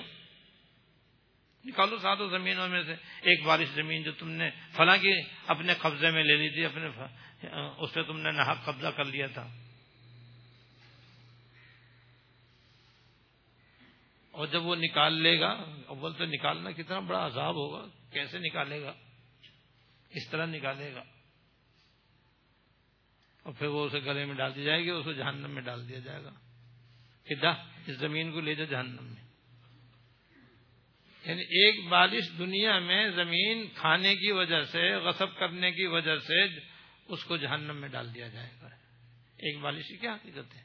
نکالو 1.64 1.98
ساتوں 1.98 2.30
زمینوں 2.30 2.68
میں 2.68 2.82
سے۔ 2.82 2.92
ایک 3.22 3.42
بارش 3.42 3.68
زمین 3.68 4.02
جو 4.02 4.12
تم 4.12 4.30
نے 4.30 4.50
فلاں 4.76 4.96
کی 4.96 5.12
اپنے 5.46 5.74
قبضے 5.74 6.10
میں 6.10 6.24
لے 6.24 6.36
لی 6.36 6.48
تھی، 6.48 6.64
اپنے 6.64 6.88
اس 7.78 7.92
پہ 7.92 8.02
تم 8.02 8.20
نے 8.20 8.30
نحق 8.30 8.64
قبضہ 8.64 8.86
کر 8.86 9.04
لیا 9.04 9.26
تھا۔ 9.26 9.48
اور 14.30 14.46
جب 14.46 14.64
وہ 14.64 14.76
نکال 14.76 15.12
لے 15.12 15.40
گا، 15.40 15.64
اول 15.86 16.14
تو 16.14 16.24
نکالنا 16.24 16.70
کتنا 16.70 16.98
بڑا 16.98 17.26
عذاب 17.26 17.54
ہوگا، 17.54 17.86
کیسے 18.12 18.38
نکالے 18.38 18.82
گا؟ 18.82 18.92
اس 20.10 20.30
طرح 20.30 20.46
نکالے 20.46 20.94
گا؟ 20.94 21.02
اور 23.50 23.58
پھر 23.58 23.66
وہ 23.66 23.86
اسے 23.86 23.98
گلے 23.98 24.24
میں 24.24 24.34
ڈال 24.34 24.54
دی 24.54 24.64
جائے 24.64 24.84
گی 24.84 24.90
اسے 24.90 25.14
جہنم 25.14 25.50
میں 25.50 25.62
ڈال 25.62 25.88
دیا 25.88 25.98
جائے 25.98 26.24
گا۔ 26.24 26.30
کہ 27.24 27.34
دا 27.34 27.50
اس 27.86 27.96
زمین 27.96 28.32
کو 28.32 28.40
لے 28.40 28.54
جا 28.54 28.64
جہنم 28.64 29.04
میں۔ 29.04 29.22
یعنی 31.24 31.40
ایک 31.40 31.88
بارش 31.88 32.38
دنیا 32.38 32.78
میں 32.78 33.10
زمین 33.10 33.66
کھانے 33.74 34.16
کی 34.16 34.32
وجہ 34.32 34.62
سے، 34.62 34.96
غصب 34.96 35.38
کرنے 35.38 35.72
کی 35.72 35.86
وجہ 35.86 36.18
سے 36.18 36.44
اس 37.04 37.24
کو 37.24 37.36
جہنم 37.36 37.76
میں 37.76 37.88
ڈال 37.88 38.14
دیا 38.14 38.28
جائے 38.28 38.50
گا۔ 38.62 38.66
ایک 39.36 39.58
بارش 39.58 39.88
کی 39.88 39.96
کیا 39.96 40.14
حقیقت 40.14 40.56
ہے؟ 40.56 40.62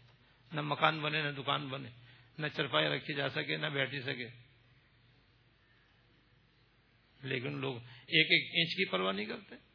نہ 0.54 0.62
مکان 0.62 1.00
بنے، 1.00 1.22
نہ 1.22 1.30
دکان 1.30 1.68
بنے، 1.68 1.90
نہ 2.38 2.48
چرپائی 2.48 2.88
رکھی 2.88 3.14
جا 3.14 3.30
سکے، 3.30 3.58
نہ 3.58 3.68
بیٹھی 3.68 4.02
سکے۔ 4.02 4.28
لیکن 7.24 7.58
لوگ 7.58 7.76
ایک 7.86 8.28
ایک 8.32 8.52
انچ 8.54 8.70
کی 8.70 8.86
پرواہ 8.86 9.14
نہیں 9.14 9.26
کرتے۔ 9.26 9.75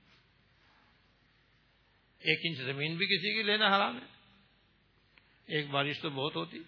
ایک 2.20 2.40
انچ 2.44 2.58
زمین 2.58 2.96
بھی 2.96 3.06
کسی 3.06 3.34
کی 3.34 3.42
لینا 3.42 3.76
حرام 3.76 3.96
ہے۔ 3.96 4.06
ایک 5.46 5.70
بارش 5.70 6.00
تو 6.00 6.10
بہت 6.10 6.36
ہوتی 6.36 6.58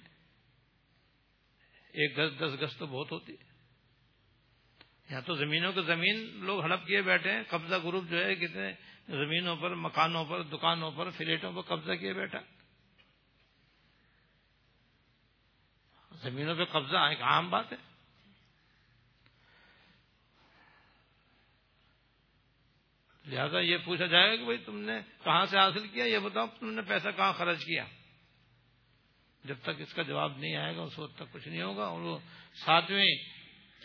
ایک 1.95 2.19
گز، 2.19 2.39
دس 2.39 2.61
گز 2.61 2.77
تو 2.77 2.87
بہت 2.87 3.13
ہوتی 3.13 3.33
یہاں 5.11 5.21
تو 5.21 5.35
زمینوں 5.35 5.73
کے 5.73 5.83
زمین 5.83 6.45
لوگ 6.45 6.61
ہڑپ 6.61 6.87
کیے 6.87 7.03
بیٹھے 7.03 7.33
ہیں۔ 7.33 7.43
قبضہ 7.49 7.75
گروپ 7.85 8.05
جو 8.11 8.25
ہے، 8.25 8.35
کتنے 8.35 8.73
زمینوں 9.09 9.57
پر، 9.57 9.75
مکانوں 9.75 10.25
پر، 10.25 10.43
دکانوں 10.43 10.91
پر، 10.91 11.11
فلیٹوں 11.11 11.53
پر 11.53 11.63
قبضہ 11.63 11.93
کیے 11.93 12.13
بیٹھا 12.13 12.41
زمینوں 16.13 16.55
پہ 16.55 16.65
قبضہ 16.65 16.97
ایک 16.97 17.23
عام 17.23 17.51
بات 17.51 17.73
ہے۔ 17.73 17.92
لہذا 23.33 23.59
یہ 23.59 23.77
پوچھا 23.85 24.07
جائے 24.07 24.31
گا 24.31 24.37
کہ 24.37 24.45
بھائی 24.45 24.59
تم 24.59 24.79
نے 24.79 25.01
کہاں 25.25 25.47
سے 25.47 25.59
حاصل 25.59 25.89
کیا؟ 25.89 26.05
یہ 26.05 26.19
بتاؤ 26.19 26.47
تم 26.47 26.71
نے 26.71 26.83
پیسہ 26.83 27.09
کہاں 27.17 27.33
خرچ 27.33 27.59
کیا؟ 27.59 27.85
جب 29.45 29.57
تک 29.63 29.71
اس 29.79 29.95
کا 29.95 30.03
جواب 30.03 30.39
نہیں 30.39 30.57
آئے 30.57 30.77
گا، 30.77 30.83
اس 30.83 30.99
وقت 30.99 31.17
تک 31.17 31.33
کچھ 31.33 31.49
نہیں 31.49 31.63
ہوگا۔ 31.63 31.85
اور 31.85 32.01
وہ 32.01 32.19
ساتویں 32.55 33.15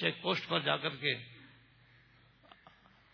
چیک 0.02 0.22
پوسٹ 0.22 0.48
پر 0.48 0.60
جا 0.60 0.78
کر 0.78 0.96
کے 0.96 1.16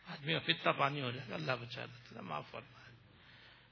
آدمی 0.05 0.39
فتہ 0.39 0.69
پانی 0.77 1.01
ہو 1.01 1.11
جائے 1.11 1.29
گا۔ 1.29 1.35
اللہ 1.35 1.51
بچا 1.51 1.85
معاف 2.21 2.51
کرنا 2.51 2.79
ہے 2.79 2.95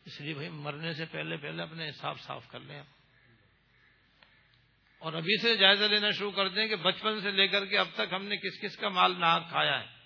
اس 0.06 0.21
لیے 0.21 0.34
بھائی 0.34 0.50
مرنے 0.50 0.93
سے 0.93 1.06
پہلے 1.06 1.38
پہلے 1.38 1.63
اپنے 1.63 1.89
حساب 1.89 2.19
صاف 2.19 2.47
کر 2.47 2.60
لیں۔ 2.60 2.82
اور 5.00 5.13
ابھی 5.13 5.41
سے 5.41 5.56
جائزہ 5.56 5.84
لینا 5.84 6.10
شروع 6.12 6.32
کر 6.32 6.47
دیں 6.47 6.67
کہ 6.67 6.76
بچپن 6.76 7.21
سے 7.21 7.32
لے 7.32 7.47
کر 7.47 7.65
کے 7.65 7.78
اب 7.78 7.88
تک 7.93 8.13
ہم 8.13 8.26
نے 8.26 8.38
کس 8.38 8.62
کس 8.62 8.78
کا 8.78 8.89
مال 8.89 9.19
نہ 9.19 9.39
کھایا 9.50 9.80
ہے۔ 9.80 10.00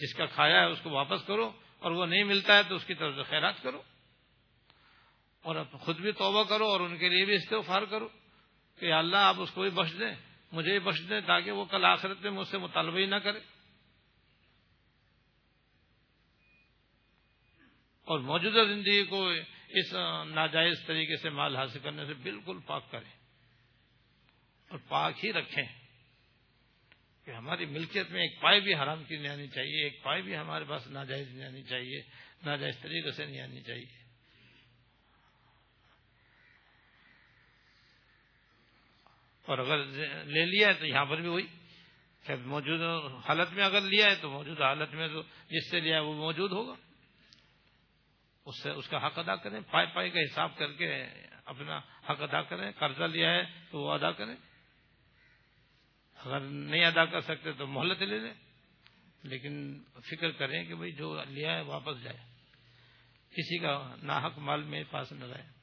جس 0.00 0.14
کا 0.14 0.26
کھایا 0.26 0.60
ہے 0.60 0.64
اس 0.64 0.78
کو 0.82 0.90
واپس 0.90 1.26
کرو 1.26 1.52
اور 1.78 1.90
وہ 1.90 2.06
نہیں 2.06 2.24
ملتا 2.24 2.56
ہے 2.56 2.62
تو 2.62 2.74
اس 2.74 2.84
کی 2.84 2.94
طرف 2.94 3.14
سے 3.14 3.22
خیرات 3.22 3.62
کرو 3.62 3.82
اور 5.42 5.64
خود 5.64 5.96
بھی 5.96 6.12
توبہ 6.12 6.44
کرو 6.44 6.66
اور 6.66 6.80
ان 6.80 6.98
کے 6.98 7.08
لیے 7.08 7.24
بھی 7.24 7.34
استغفار 7.34 7.82
کرو 7.82 8.08
کہ 8.78 8.92
اللہ 8.92 9.16
آپ 9.16 9.36
اس 9.38 9.50
کو 9.50 9.62
بھی 9.62 9.70
بخش 9.70 9.92
دیں، 9.98 10.14
مجھے 10.52 10.70
بھی 10.70 10.78
بخش 10.78 11.08
دیں 11.08 11.20
تاکہ 11.20 11.50
وہ 11.50 11.64
کل 11.64 11.84
آخرت 11.84 12.20
میں 12.20 12.30
مجھ 12.30 12.48
سے 12.48 12.58
مطالبہ 12.58 12.98
ہی 12.98 13.06
نہ 13.06 13.16
کرے۔ 13.16 13.38
اور 18.04 18.18
موجودہ 18.18 18.64
زندگی 18.64 19.04
کو 19.04 19.30
اس 19.68 19.92
ناجائز 20.34 20.86
طریقے 20.86 21.16
سے 21.16 21.30
مال 21.30 21.56
حاصل 21.56 21.78
کرنے 21.78 22.06
سے 22.06 22.14
بالکل 22.14 22.58
پاک 22.66 22.90
کریں 22.90 23.10
اور 24.68 24.78
پاک 24.88 25.24
ہی 25.24 25.32
رکھیں۔ 25.32 25.85
کہ 27.26 27.30
ہماری 27.30 27.66
ملکیت 27.66 28.10
میں 28.10 28.22
ایک 28.22 28.40
پائے 28.40 28.60
بھی 28.60 28.74
حرام 28.74 29.04
کی 29.04 29.16
نہیں 29.16 29.32
آنی 29.32 29.48
چاہیے، 29.48 29.82
ایک 29.82 30.02
پائے 30.02 30.22
بھی 30.22 30.36
ہمارے 30.36 30.64
پاس 30.64 30.86
ناجائز 30.86 31.28
نہیں 31.28 31.46
آنی 31.46 31.62
چاہیے، 31.62 32.00
ناجائز 32.46 32.78
طریقے 32.80 33.10
سے 33.10 33.26
نہیں 33.26 33.40
آنی 33.40 33.60
چاہیے۔ 33.60 34.06
اور 39.46 39.58
اگر 39.58 39.76
لے 40.24 40.46
لیا 40.46 40.68
ہے 40.68 40.74
تو 40.74 40.86
یہاں 40.86 41.04
پر 41.04 41.20
بھی 41.20 41.28
وہی۔ 41.28 41.46
موجود 42.44 42.80
حالت 43.28 43.52
میں 43.52 43.64
اگر 43.64 43.80
لیا 43.80 44.06
ہے 44.06 44.14
تو 44.14 44.30
موجود 44.30 44.60
حالت 44.60 44.94
میں 44.94 45.08
تو 45.08 45.22
جس 45.50 45.70
سے 45.70 45.80
لیا 45.80 45.94
ہے 45.94 46.00
وہ 46.00 46.14
موجود 46.14 46.52
ہوگا۔ 46.52 46.74
اس 48.44 48.62
سے 48.62 48.70
اس 48.70 48.88
کا 48.88 49.06
حق 49.06 49.18
ادا 49.18 49.36
کریں 49.36 49.60
پائے 49.70 49.86
پائے 49.86 50.10
کا 50.10 50.20
حساب 50.20 50.58
کر 50.58 50.72
کے 50.72 51.04
اپنا 51.44 51.78
حق 51.78 52.22
ادا 52.22 52.42
کریں، 52.42 52.72
قرضہ 52.72 53.04
لیا 53.04 53.30
ہے 53.30 53.42
تو 53.70 53.80
وہ 53.80 53.92
ادا 53.92 54.12
کریں۔ 54.12 54.34
اگر 56.16 56.40
نہیں 56.40 56.84
ادا 56.84 57.04
کر 57.04 57.20
سکتے 57.20 57.52
تو 57.52 57.66
مہلت 57.66 58.02
لے 58.02 58.18
لیں۔ 58.18 58.34
لیکن 59.22 59.82
فکر 60.10 60.30
کریں 60.30 60.64
کہ 60.64 60.74
بھائی 60.74 60.92
جو 60.92 61.22
لیا 61.28 61.56
ہے 61.56 61.60
واپس 61.60 62.02
جائے۔ 62.02 62.16
کسی 63.30 63.58
کا 63.58 63.94
ناحق 64.02 64.38
مال 64.38 64.62
میرے 64.62 64.84
پاس 64.84 65.12
نہ 65.12 65.24
رہے۔ 65.24 65.56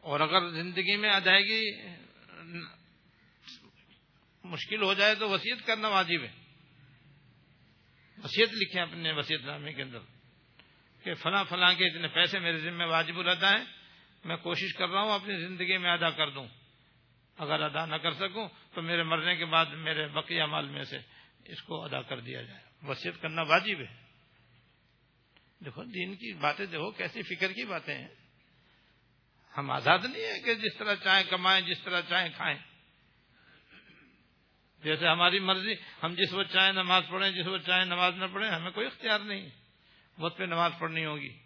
اور 0.00 0.20
اگر 0.20 0.50
زندگی 0.50 0.96
میں 0.96 1.10
ادائیگی 1.10 1.82
مشکل 4.44 4.82
ہو 4.82 4.94
جائے 4.94 5.14
تو 5.14 5.28
وسیعت 5.28 5.66
کرنا 5.66 5.88
واجب 5.88 6.24
ہے۔ 6.24 6.32
وسیعت 8.24 8.48
لکھیں 8.52 8.82
اپنے 8.82 9.12
وسیعت 9.12 9.40
نامے 9.40 9.72
کے 9.72 9.82
اندر 9.82 9.98
کہ 11.04 11.14
فلاں 11.14 11.44
فلاں 11.44 11.74
کے 11.74 11.86
اتنے 11.86 12.08
پیسے 12.08 12.38
میرے 12.38 12.58
ذمہ 12.58 12.84
واجب 12.84 13.20
رہتا 13.20 13.50
ہے۔ 13.50 13.83
میں 14.24 14.36
کوشش 14.36 14.74
کر 14.74 14.88
رہا 14.88 15.02
ہوں، 15.02 15.14
اپنی 15.14 15.36
زندگی 15.36 15.78
میں 15.78 15.90
ادا 15.90 16.10
کر 16.10 16.30
دوں۔ 16.30 16.48
اگر 17.38 17.62
ادا 17.62 17.86
نہ 17.86 17.96
کر 17.96 18.14
سکوں 18.14 18.48
تو 18.74 18.82
میرے 18.82 19.02
مرنے 19.02 19.36
کے 19.36 19.44
بعد 19.44 19.66
میرے 19.66 20.08
بقیہ 20.08 20.42
مال 20.42 20.68
میں 20.68 20.84
سے 20.84 20.98
اس 21.44 21.62
کو 21.62 21.84
ادا 21.84 22.02
کر 22.02 22.20
دیا 22.20 22.42
جائے۔ 22.42 22.60
وسیعت 22.86 23.22
کرنا 23.22 23.42
واجب 23.42 23.80
ہے۔ 23.80 24.04
دیکھو، 25.64 25.84
دین 25.84 26.14
کی 26.14 26.32
باتیں 26.32 26.66
دیکھو، 26.66 26.90
کیسی 26.90 27.22
فکر 27.22 27.52
کی 27.52 27.64
باتیں 27.64 27.98
ہیں۔ 27.98 28.08
ہم 29.58 29.70
آزاد 29.70 29.98
نہیں 30.04 30.32
ہیں 30.32 30.42
کہ 30.42 30.54
جس 30.54 30.76
طرح 30.78 30.94
چاہیں 30.94 31.30
کمائیں، 31.30 31.66
جس 31.66 31.82
طرح 31.82 32.00
چاہیں 32.08 32.28
کھائیں۔ 32.36 32.58
جیسے 34.84 35.08
ہماری 35.08 35.40
مرضی، 35.40 35.72
ہم 36.02 36.14
جس 36.14 36.32
وقت 36.32 36.52
چاہیں 36.52 36.72
نماز 36.72 37.02
پڑھیں، 37.10 37.30
جس 37.30 37.46
وقت 37.46 37.66
چاہیں 37.66 37.84
نماز 37.84 38.14
نہ 38.14 38.24
پڑھیں، 38.32 38.50
ہمیں 38.50 38.70
کوئی 38.70 38.86
اختیار 38.86 39.20
نہیں۔ 39.20 39.48
وقت 40.18 40.38
پہ 40.38 40.44
نماز 40.44 40.72
پڑھنی 40.78 41.04
ہوگی۔ 41.04 41.43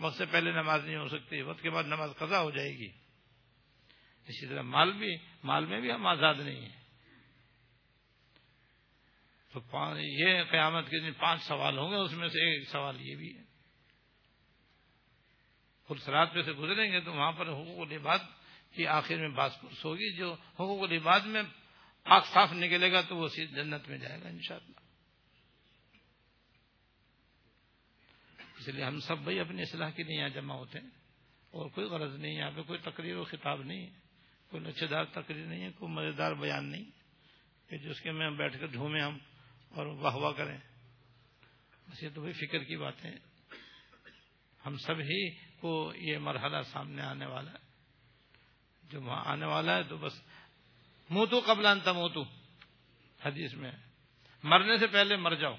وقت 0.00 0.16
سے 0.16 0.24
پہلے 0.26 0.52
نماز 0.52 0.84
نہیں 0.84 0.96
ہو 0.96 1.08
سکتی، 1.08 1.42
وقت 1.42 1.62
کے 1.62 1.70
بعد 1.70 1.84
نماز 1.84 2.10
قضا 2.18 2.42
ہو 2.42 2.50
جائے 2.50 2.70
گی۔ 2.70 2.88
اسی 4.28 4.46
طرح 4.46 4.62
مال 4.62 4.92
بھی، 4.92 5.16
مال 5.44 5.66
میں 5.66 5.80
بھی 5.80 5.92
ہم 5.92 6.06
آزاد 6.06 6.34
نہیں 6.34 6.60
ہیں۔ 6.60 6.82
تو 9.52 9.60
یہ 9.98 10.42
قیامت 10.50 10.90
کے 10.90 11.00
دن 11.00 11.12
پانچ 11.12 11.42
سوال 11.42 11.78
ہوں 11.78 11.90
گے، 11.90 11.96
اس 11.96 12.12
میں 12.12 12.28
سے 12.28 12.40
ایک 12.40 12.68
سوال 12.68 13.00
یہ 13.00 13.16
بھی 13.16 13.36
ہے۔ 13.36 13.48
سرات 16.04 16.34
پہ 16.34 16.42
سے 16.42 16.52
گزریں 16.52 16.92
گے 16.92 17.00
تو 17.00 17.12
وہاں 17.12 17.32
پر 17.32 17.46
حقوق 17.46 17.78
العباد 17.78 18.18
کی 18.72 18.86
آخر 18.86 19.16
میں 19.16 19.28
باس 19.28 19.60
پرس 19.60 19.84
ہوگی، 19.84 20.16
جو 20.16 20.32
حقوق 20.32 20.82
العباد 20.82 21.20
میں 21.20 21.42
پاک 22.04 22.26
صاف 22.26 22.52
نکلے 22.52 22.92
گا 22.92 23.00
تو 23.00 23.16
وہ 23.16 23.28
جنت 23.36 23.88
میں 23.88 23.98
جائے 23.98 24.22
گا 24.22 24.28
انشاءاللہ۔ 24.28 24.87
اس 28.58 28.68
لیے 28.68 28.84
ہم 28.84 29.00
سب 29.00 29.18
بھائی 29.18 29.40
اپنی 29.40 29.62
اصلاح 29.62 29.90
کے 29.90 30.02
لیے 30.02 30.18
یہاں 30.18 30.28
جمع 30.28 30.54
ہوتے 30.54 30.80
ہیں۔ 30.80 30.86
اور 31.50 31.70
کوئی 31.70 31.86
غرض 31.86 32.14
نہیں 32.14 32.32
یہاں 32.32 32.50
پہ 32.56 32.62
کوئی 32.62 32.78
تقریر 32.78 33.16
و 33.16 33.24
خطاب 33.24 33.62
نہیں 33.62 33.86
ہے، 33.86 33.90
کوئی 34.50 34.62
لچھے 34.62 34.86
دار 34.86 35.04
تقریر 35.04 35.46
نہیں 35.46 35.64
ہے، 35.64 35.70
کوئی 35.72 35.92
مزیدار 35.92 36.32
بیان 36.32 36.70
نہیں 36.70 36.84
کہ 37.68 37.76
جس 37.76 38.00
کے 38.00 38.12
میں 38.12 38.30
بیٹھ 38.30 38.60
کر 38.60 38.66
جھومے 38.66 39.00
ہم 39.00 39.18
اور 39.70 39.86
واہ 39.86 40.14
واہ 40.14 40.32
کریں۔ 40.32 40.58
بس 41.88 42.02
یہ 42.02 42.08
تو 42.14 42.20
بھائی 42.20 42.46
فکر 42.46 42.64
کی 42.64 42.76
باتیں 42.76 43.10
ہم 44.66 44.76
سب 44.76 44.98
ہی 44.98 45.30
کو 45.60 45.92
یہ 45.96 46.18
مرحلہ 46.18 46.56
سامنے 46.62 47.02
آنے 47.02 47.26
والا 47.26 47.50
ہے۔ 47.50 47.68
جو 48.82 49.02
وہاں 49.02 49.24
آنے 49.24 49.46
والا 49.46 49.76
ہے 49.76 49.82
تو 49.82 49.96
بس 49.96 50.12
منہ 51.10 51.24
تو 51.30 51.40
قبل 51.46 51.66
انت 51.66 51.88
منہ 51.88 52.08
تو 52.14 52.22
حدیث 53.24 53.54
میں۔ 53.54 53.72
مرنے 54.42 54.78
سے 54.78 54.86
پہلے 54.86 55.16
مر 55.16 55.34
جاؤ۔ 55.34 55.56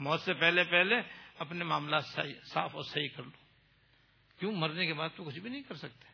موت 0.00 0.20
سے 0.20 0.34
پہلے 0.34 0.64
پہلے 0.64 0.94
اپنے 1.38 1.64
معاملات 1.64 2.04
صاف 2.44 2.76
اور 2.76 2.82
صحیح 2.82 3.08
کر 3.16 3.22
لو۔ 3.22 3.30
کیوں؟ 4.38 4.52
مرنے 4.52 4.86
کے 4.86 4.94
بعد 4.94 5.08
تو 5.16 5.24
کچھ 5.24 5.38
بھی 5.38 5.50
نہیں 5.50 5.62
کر 5.62 5.74
سکتے۔ 5.74 6.08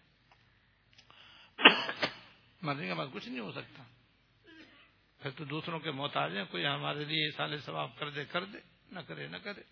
مرنے 2.62 2.87
کے 2.87 2.94
بعد 2.94 3.07
کچھ 3.12 3.29
نہیں 3.29 3.40
ہو 3.40 3.53
سکتا۔ 3.53 3.83
پھر 5.22 5.31
تو 5.31 5.44
دوسروں 5.44 5.79
کے 5.79 5.90
موت 5.90 6.16
آ 6.16 6.29
جائیں۔ 6.29 6.46
کوئی 6.51 6.66
ہمارے 6.66 7.05
لیے 7.05 7.31
سال 7.31 7.59
ثواب 7.59 7.99
کر 7.99 8.11
دے 8.11 8.25
کر 8.25 8.44
دے۔ 8.44 8.59
نہ 8.90 9.01
کرے 9.01 9.27
نہ 9.27 9.37
کرے۔ 9.37 9.62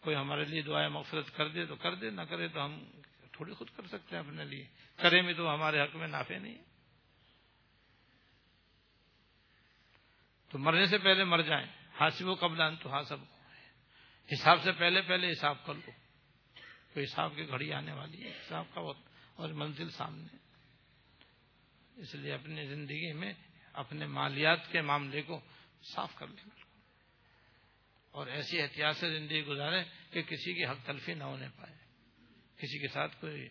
کوئی 0.00 0.16
ہمارے 0.16 0.44
لیے 0.44 0.62
دعائیں 0.62 0.88
مغفرت 0.88 1.36
کر 1.36 1.48
دے 1.48 1.66
تو 1.66 1.76
کر 1.76 1.94
دے، 1.94 2.10
نہ 2.10 2.22
کرے 2.22 2.48
تو 2.48 2.64
ہم 2.64 2.84
تھوڑی 3.32 3.54
خود 3.54 3.68
کر 3.76 3.86
سکتے 3.86 4.16
ہیں 4.16 4.22
اپنے 4.22 4.44
لیے۔ 4.44 4.66
کرے 4.96 5.22
بھی 5.22 5.34
تو 5.34 5.54
ہمارے 5.54 5.80
حق 5.80 5.96
میں 5.96 6.08
نافع 6.08 6.38
نہیں 6.38 6.58
تو 10.48 10.58
مرنے 10.58 10.86
سے 10.86 10.98
پہلے 10.98 11.24
مر 11.24 11.42
جائیں۔ 11.42 11.83
حاصل 12.00 12.28
و 12.28 12.34
قبل 12.34 12.76
تو 12.82 12.92
ہاں 12.92 13.02
سب 13.02 13.16
حساب 14.32 14.62
سے 14.64 14.72
پہلے 14.72 15.02
پہلے 15.02 15.30
حساب 15.30 15.66
کر 15.66 15.74
لو۔ 15.74 15.90
تو 16.94 17.00
حساب 17.00 17.32
کی 17.36 17.48
گھڑی 17.48 17.72
آنے 17.72 17.92
والی 17.92 18.24
ہے۔ 18.24 18.30
حساب 18.30 18.64
کا 18.74 18.80
وقت 18.80 19.08
اور 19.34 19.48
منزل 19.48 19.90
سامنے۔ 19.90 20.36
اس 21.96 22.14
لیے 22.14 22.32
اپنی 22.32 22.66
زندگی 22.66 23.12
میں 23.12 23.32
اپنے 23.72 24.06
مالیات 24.06 24.72
کے 24.72 24.80
معاملے 24.80 25.22
کو 25.22 25.40
صاف 25.94 26.14
کر 26.14 26.26
لیں۔ 26.26 26.50
اور 28.10 28.26
ایسی 28.26 28.60
احتیاط 28.60 28.96
سے 28.96 29.18
زندگی 29.18 29.42
گزارے 29.42 29.84
کہ 30.10 30.22
کسی 30.22 30.54
کی 30.54 30.66
حق 30.66 30.86
تلفی 30.86 31.14
نہ 31.14 31.24
ہونے 31.24 31.46
پائے۔ 31.56 31.74
کسی 32.56 32.78
کے 32.78 32.88
ساتھ 32.88 33.16
کوئی 33.20 33.48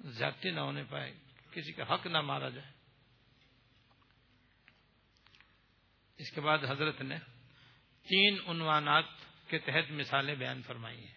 زیادتی 0.00 0.50
نہ 0.50 0.60
ہونے 0.60 0.84
پائے۔ 0.84 1.14
کسی 1.50 1.72
کا 1.72 1.94
حق 1.94 2.06
نہ 2.06 2.20
مارا 2.20 2.48
جائے۔ 2.48 2.70
اس 6.16 6.32
کے 6.32 6.40
بعد 6.40 6.58
حضرت 6.58 7.00
نے 7.00 7.16
تین 8.08 8.38
عنوانات 8.48 9.04
کے 9.48 9.58
تحت 9.58 9.90
مثالیں 9.90 10.34
بیان 10.34 10.62
فرمائی 10.62 10.98
ہیں، 10.98 11.14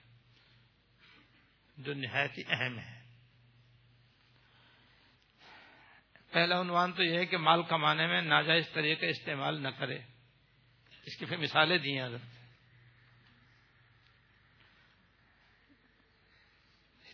جو 1.78 1.93
نہایت 1.93 2.32
ہی 2.38 2.43
اہم 2.48 2.80
ہے 2.80 3.04
پہلا 6.32 6.62
عنوان 6.62 6.93
تو 6.93 7.04
یہ 7.04 7.17
ہے 7.17 7.26
کہ 7.26 7.38
مال 7.38 7.63
کمانے 7.63 8.08
میں 8.08 8.22
ناجائز 8.22 8.69
طریقے 8.74 9.10
استعمال 9.10 9.62
نہ 9.62 9.67
کرے۔ 9.67 10.00
اس 11.06 11.17
کی 11.17 11.26
پھر 11.26 11.38
مثالیں 11.38 11.78
دی 11.78 12.00
ہیں۔ 12.00 12.06
حضرت 12.06 12.22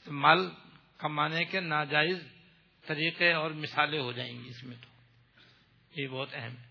مال 0.08 0.50
کمانے 0.98 1.46
کے 1.46 1.60
ناجائز 1.60 2.18
طریقے 2.86 3.34
اور 3.34 3.52
مثالیں 3.52 4.00
ہو 4.00 4.12
جائیں 4.12 4.44
گی 4.44 4.50
اس 4.50 4.64
میں 4.64 4.78
تو۔ 4.82 4.90
یہ 6.02 6.08
بہت 6.08 6.30
اہم 6.34 6.58
ہے۔ 6.58 6.68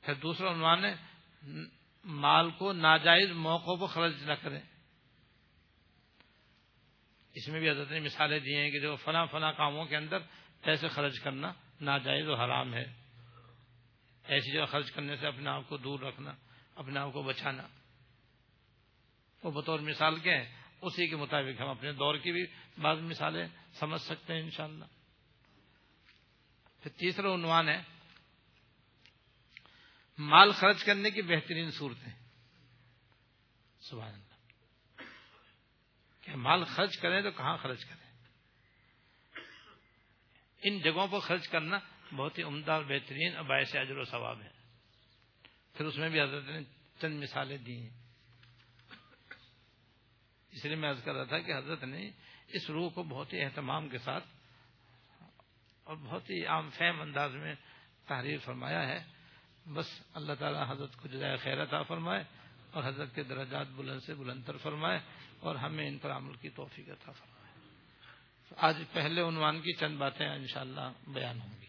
پھر 0.00 0.14
دوسرا 0.14 0.52
عنوان 0.52 0.84
ہے 0.84 0.94
مال 2.04 2.50
کو 2.50 2.72
ناجائز 2.72 3.30
موقعوں 3.30 3.76
پر 3.76 3.86
خرچ 3.86 4.22
نہ 4.22 4.32
کریں۔ 4.32 4.60
اس 7.34 7.48
میں 7.48 7.60
بھی 7.60 7.70
حضرت 7.70 7.90
نے 7.90 8.00
مثالیں 8.00 8.38
دی 8.38 8.56
ہیں 8.56 8.70
کہ 8.70 8.80
جو 8.80 8.96
فلاں 8.96 9.26
فلاں 9.26 9.52
کاموں 9.52 9.84
کے 9.84 9.96
اندر 9.96 10.18
پیسے 10.60 10.88
خرچ 10.88 11.20
کرنا 11.20 11.52
ناجائز 11.80 12.28
و 12.28 12.34
حرام 12.34 12.74
ہے۔ 12.74 12.92
ایسی 14.24 14.52
جگہ 14.52 14.64
خرچ 14.64 14.92
کرنے 14.92 15.16
سے 15.16 15.26
اپنے 15.26 15.50
آپ 15.50 15.62
کو 15.68 15.76
دور 15.76 16.00
رکھنا، 16.00 16.34
اپنے 16.74 17.00
آپ 17.00 17.12
کو 17.12 17.22
بچانا۔ 17.22 17.66
وہ 19.42 19.50
بطور 19.50 19.78
مثال 19.78 20.18
کے 20.18 20.34
ہیں 20.34 20.44
اسی 20.82 21.06
کے 21.06 21.16
مطابق 21.16 21.60
ہم 21.60 21.68
اپنے 21.68 21.92
دور 21.92 22.14
کی 22.14 22.32
بھی 22.32 22.46
بعض 22.80 22.98
مثالیں 22.98 23.46
سمجھ 23.72 24.00
سکتے 24.00 24.34
ہیں 24.34 24.40
انشاءاللہ۔ 24.40 24.84
پھر 26.82 26.90
تیسرا 26.90 27.34
عنوان 27.34 27.68
ہے 27.68 27.82
مال 30.20 30.52
خرچ 30.52 30.84
کرنے 30.84 31.10
کی 31.10 31.22
بہترین 31.22 31.70
صورتیں۔ 31.70 32.12
سبحان 33.80 34.14
اللہ۔ 34.14 34.34
کہ 36.20 36.36
مال 36.36 36.64
خرچ 36.64 36.98
کریں 36.98 37.22
تو 37.22 37.30
کہاں 37.30 37.56
خرچ 37.56 37.84
کریں؟ 37.84 38.10
ان 40.62 40.78
جگہوں 40.78 41.06
پر 41.06 41.18
خرچ 41.18 41.48
کرنا 41.48 41.78
بہت 42.16 42.38
ہی 42.38 42.42
عمدہ 42.42 42.72
اور 42.72 42.84
بہترین 42.84 43.42
باعث 43.42 43.76
اجر 43.76 43.96
و 43.96 44.04
ثواب 44.04 44.42
ہے۔ 44.42 44.48
پھر 45.74 45.84
اس 45.84 45.96
میں 45.96 46.08
بھی 46.08 46.20
حضرت 46.20 46.44
نے 46.44 46.60
چند 47.00 47.22
مثالیں 47.22 47.58
دی 47.58 47.82
ہیں۔ 47.82 47.96
اس 50.50 50.64
لیے 50.64 50.76
میں 50.76 50.90
عرض 50.90 51.04
کر 51.04 51.14
رہا 51.14 51.24
تھا 51.24 51.38
کہ 51.38 51.56
حضرت 51.56 51.84
نے 51.84 52.10
اس 52.48 52.70
روح 52.70 52.90
کو 52.90 53.02
بہت 53.02 53.32
ہی 53.32 53.40
اہتمام 53.40 53.88
کے 53.88 53.98
ساتھ 53.98 54.24
اور 55.84 55.96
بہت 55.96 56.30
ہی 56.30 56.46
عام 56.46 56.70
فہم 56.70 57.00
انداز 57.00 57.34
میں 57.34 57.54
تحریر 58.06 58.38
فرمایا 58.38 58.88
ہے۔ 58.88 59.19
بس 59.66 59.86
اللہ 60.14 60.32
تعالی 60.38 60.58
حضرت 60.68 60.96
کو 60.96 61.08
جزائے 61.08 61.36
خیر 61.36 61.62
عطا 61.62 61.82
فرمائے 61.82 62.24
اور 62.70 62.84
حضرت 62.84 63.14
کے 63.14 63.22
درجات 63.22 63.66
بلند 63.66 64.00
سے 64.00 64.14
بلندر 64.14 64.56
فرمائے 64.56 64.98
اور 65.40 65.54
ہمیں 65.54 65.88
ان 65.88 65.98
پر 65.98 66.10
عمل 66.10 66.36
کی 66.36 66.48
توفیق 66.48 66.88
عطا 66.88 67.12
فرمائے۔ 67.12 67.30
آج 68.56 68.82
پہلے 68.92 69.20
عنوان 69.20 69.60
کی 69.60 69.72
چند 69.72 69.96
باتیں 69.98 70.28
انشاءاللہ 70.28 70.92
بیان 71.08 71.40
ہوں 71.40 71.60
گی۔ 71.60 71.66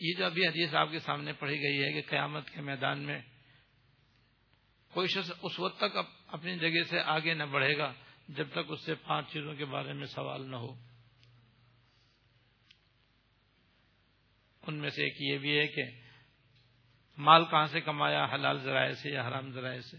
یہ 0.00 0.14
جو 0.18 0.26
ابھی 0.26 0.46
حدیث 0.46 0.74
آپ 0.74 0.88
کے 0.90 0.98
سامنے 0.98 1.32
پڑھی 1.32 1.56
گئی 1.62 1.84
ہے 1.84 1.92
کہ 1.92 2.10
قیامت 2.10 2.50
کے 2.50 2.60
میدان 2.60 2.98
میں 2.98 3.22
کوئی 4.96 5.08
شخص 5.08 5.30
اس 5.42 5.60
وقت 5.60 5.78
تک 5.78 5.98
اپنی 6.26 6.58
جگہ 6.58 6.82
سے 6.90 7.00
آگے 7.00 7.34
نہ 7.34 7.42
بڑھے 7.42 7.78
گا 7.78 7.92
جب 8.28 8.48
تک 8.50 8.58
اس 8.68 8.84
سے 8.84 8.94
پانچ 8.94 9.32
چیزوں 9.32 9.54
کے 9.54 9.64
بارے 9.64 9.92
میں 9.92 10.06
سوال 10.06 10.50
نہ 10.50 10.56
ہو۔ 10.56 10.74
ان 14.66 14.74
میں 14.74 14.90
سے 14.90 15.02
ایک 15.02 15.16
یہ 15.20 15.38
بھی 15.38 15.58
ہے 15.58 15.66
کہ 15.66 15.82
مال 17.18 17.44
کہاں 17.44 17.66
سے 17.66 17.80
کمایا، 17.80 18.26
حلال 18.34 18.58
ذرائع 18.62 18.92
سے 18.92 19.10
یا 19.10 19.28
حرام 19.28 19.52
ذرائع 19.52 19.80
سے؟ 19.80 19.96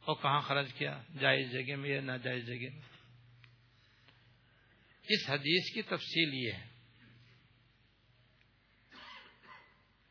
اور 0.00 0.14
کہاں 0.22 0.40
خرچ 0.40 0.72
کیا، 0.72 1.02
جائز 1.20 1.52
جگہ 1.52 1.76
میں 1.76 1.90
یا 1.90 2.00
ناجائز 2.00 2.46
جگہ 2.46 2.74
میں؟ 2.74 2.82
اس 5.08 5.30
حدیث 5.30 5.74
کی 5.74 5.82
تفصیل 5.82 6.34
یہ 6.34 6.52
ہے 6.52 6.66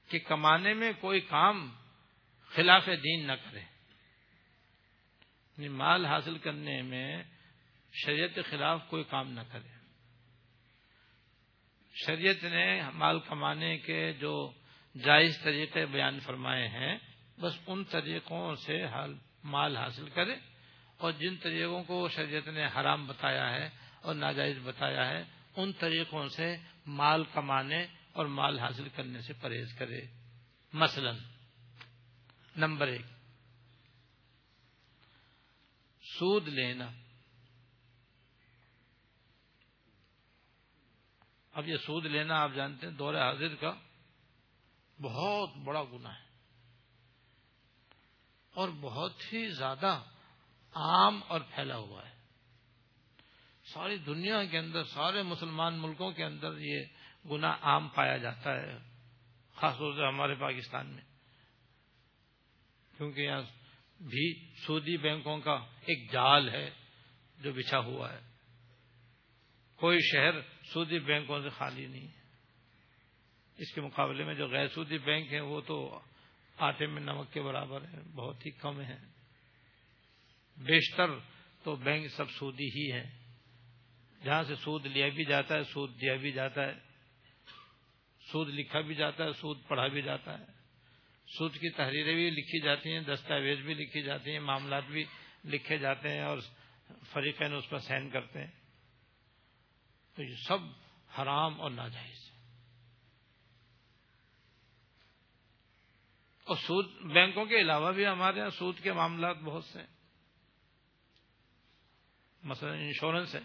کہ 0.07 0.19
کمانے 0.19 0.73
میں 0.73 0.91
کوئی 0.99 1.19
کام 1.19 1.80
خلاف 2.55 2.89
دین 3.03 3.27
نہ 3.27 3.31
کرے۔ 3.31 3.59
یعنی 5.57 5.67
مال 5.67 6.05
حاصل 6.05 6.37
کرنے 6.37 6.81
میں 6.81 7.23
شریعت 8.05 8.29
کے 8.35 8.41
خلاف 8.41 8.81
کوئی 8.89 9.03
کام 9.03 9.31
نہ 9.31 9.41
کرے۔ 9.51 9.67
شریعت 12.07 12.43
نے 12.43 12.81
مال 12.93 13.19
کمانے 13.19 13.77
کے 13.77 14.13
جو 14.13 14.51
جائز 15.05 15.39
طریقے 15.43 15.85
بیان 15.85 16.19
فرمائے 16.19 16.67
ہیں، 16.67 16.97
بس 17.39 17.53
ان 17.67 17.83
طریقوں 17.83 18.55
سے 18.55 18.85
مال 19.43 19.77
حاصل 19.77 20.09
کرے۔ 20.09 20.35
اور 20.97 21.11
جن 21.11 21.35
طریقوں 21.35 21.83
کو 21.83 22.09
شریعت 22.09 22.47
نے 22.47 22.65
حرام 22.65 23.07
بتایا 23.07 23.53
ہے 23.53 23.69
اور 24.01 24.15
ناجائز 24.15 24.57
بتایا 24.63 25.09
ہے، 25.09 25.23
ان 25.55 25.71
طریقوں 25.71 26.27
سے 26.27 26.55
مال 26.85 27.23
کمانے 27.23 27.85
اور 28.13 28.25
مال 28.25 28.59
حاصل 28.59 28.89
کرنے 28.95 29.21
سے 29.21 29.33
پرہیز 29.33 29.73
کرے۔ 29.73 30.01
مثلا 30.73 31.11
نمبر 32.55 32.87
ایک۔ 32.87 33.05
سود 36.01 36.47
لینا۔ 36.47 36.89
اب 41.51 41.67
یہ 41.67 41.77
سود 41.77 42.05
لینا 42.05 42.41
آپ 42.41 42.51
جانتے 42.55 42.87
ہیں، 42.87 42.93
دور 42.93 43.13
حاضر 43.13 43.55
کا 43.55 43.73
بہت 45.01 45.49
بڑا 45.57 45.83
گنا 45.83 46.19
ہے۔ 46.19 46.25
اور 48.53 48.69
بہت 48.81 49.33
ہی 49.33 49.49
زیادہ 49.49 50.03
عام 50.71 51.21
اور 51.27 51.41
پھیلا 51.41 51.77
ہوا 51.77 52.09
ہے۔ 52.09 52.13
ساری 53.73 53.97
دنیا 53.97 54.45
کے 54.45 54.57
اندر، 54.57 54.83
سارے 54.83 55.23
مسلمان 55.23 55.81
ملکوں 55.81 56.11
کے 56.11 56.23
اندر 56.23 56.57
یہ 56.57 56.85
گنا 57.29 57.57
عام 57.61 57.87
پایا 57.87 58.17
جاتا 58.17 58.53
ہے، 58.53 58.77
خاص 59.55 59.77
طور 59.77 59.93
سے 59.93 60.07
ہمارے 60.07 60.35
پاکستان 60.35 60.87
میں۔ 60.87 61.10
کیونکہ 63.01 63.21
یہاں 63.21 63.41
بھی 63.99 64.47
سودی 64.67 64.97
بینکوں 64.97 65.39
کا 65.39 65.53
ایک 65.81 66.11
جال 66.11 66.49
ہے 66.49 66.69
جو 67.37 67.53
بچھا 67.53 67.79
ہوا 67.79 68.13
ہے۔ 68.13 68.19
کوئی 69.75 69.99
شہر 70.11 70.41
سودی 70.73 70.99
بینکوں 70.99 71.41
سے 71.41 71.49
خالی 71.49 71.87
نہیں 71.87 72.07
ہے۔ 72.07 72.21
اس 73.57 73.73
کے 73.73 73.81
مقابلے 73.81 74.23
میں 74.23 74.35
جو 74.35 74.47
غیر 74.47 74.67
سودی 74.67 74.97
بینک 74.97 75.33
ہیں، 75.33 75.41
وہ 75.41 75.61
تو 75.61 75.99
آٹے 76.57 76.87
میں 76.87 77.01
نمک 77.01 77.33
کے 77.33 77.41
برابر 77.41 77.81
ہیں، 77.81 78.01
بہت 78.15 78.45
ہی 78.45 78.51
کم 78.51 78.81
ہیں۔ 78.81 79.05
بیشتر 80.57 81.07
تو 81.63 81.75
بینک 81.75 82.07
سب 82.11 82.31
سودی 82.31 82.67
ہی 82.67 82.91
ہے 82.91 83.09
جہاں 84.23 84.43
سے 84.43 84.55
سود 84.55 84.85
لیا 84.85 85.07
بھی 85.07 85.25
جاتا 85.25 85.55
ہے 85.55 85.63
سود 85.63 86.01
دیا 86.01 86.15
بھی 86.15 86.31
جاتا 86.31 86.65
ہے۔ 86.65 86.73
سود 88.31 88.49
لکھا 88.49 88.81
بھی 88.81 88.95
جاتا 88.95 89.23
ہے 89.23 89.33
سود 89.33 89.57
پڑھا 89.67 89.87
بھی 89.87 90.01
جاتا 90.01 90.39
ہے۔ 90.39 90.60
سود 91.37 91.53
کی 91.53 91.69
تحریریں 91.69 92.15
بھی 92.15 92.29
لکھی 92.29 92.59
جاتی 92.61 92.93
ہیں، 92.93 92.99
دستاویز 92.99 93.59
بھی 93.59 93.73
لکھی 93.73 94.01
جاتی 94.01 94.31
ہیں، 94.31 94.39
معاملات 94.39 94.83
بھی 94.83 95.03
لکھے 95.45 95.77
جاتے 95.77 96.09
ہیں 96.09 96.21
اور 96.21 96.37
فریقین 97.13 97.53
اس 97.53 97.69
پر 97.69 97.79
سین 97.79 98.09
کرتے 98.09 98.39
ہیں۔ 98.39 98.51
تو 100.15 100.23
یہ 100.23 100.35
سب 100.47 100.57
حرام 101.19 101.61
اور 101.61 101.71
ناجائز 101.71 102.31
اور 106.43 106.55
سود 106.55 107.13
بینکوں 107.13 107.45
کے 107.45 107.61
علاوہ 107.61 107.91
بھی 107.91 108.05
ہمارے 108.05 108.39
یہاں 108.39 108.49
سود 108.49 108.79
کے 108.79 108.93
معاملات 108.93 109.37
بہت 109.37 109.65
سے 109.65 109.79
مثلا 112.43 112.73
انشورنس 112.73 113.35
ہے، 113.35 113.39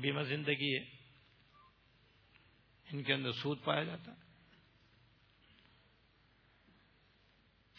بیمہ 0.00 0.22
زندگی 0.22 0.78
ہے، 0.78 0.84
ان 2.86 3.02
کے 3.02 3.14
اندر 3.14 3.32
سود 3.32 3.64
پایا 3.64 3.84
جاتا 3.84 4.12
ہے۔ 4.12 4.31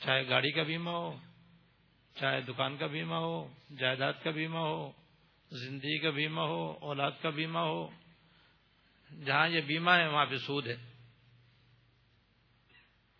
چاہے 0.03 0.29
گاڑی 0.29 0.51
کا 0.51 0.63
بیمہ 0.63 0.89
ہو، 0.89 1.17
چاہے 2.15 2.41
دکان 2.41 2.77
کا 2.77 2.85
بیمہ 2.85 3.15
ہو، 3.15 3.53
جائیداد 3.79 4.13
کا 4.23 4.29
بیمہ 4.29 4.59
ہو، 4.59 4.91
زندگی 5.51 5.97
کا 5.99 6.09
بیمہ 6.09 6.41
ہو، 6.41 6.71
اولاد 6.81 7.11
کا 7.21 7.29
بیمہ 7.29 7.59
ہو، 7.59 7.89
جہاں 9.25 9.47
یہ 9.47 9.61
بیمہ 9.61 9.91
ہے 9.91 10.07
وہاں 10.07 10.25
پہ 10.25 10.37
سود 10.37 10.67
ہے۔ 10.67 10.75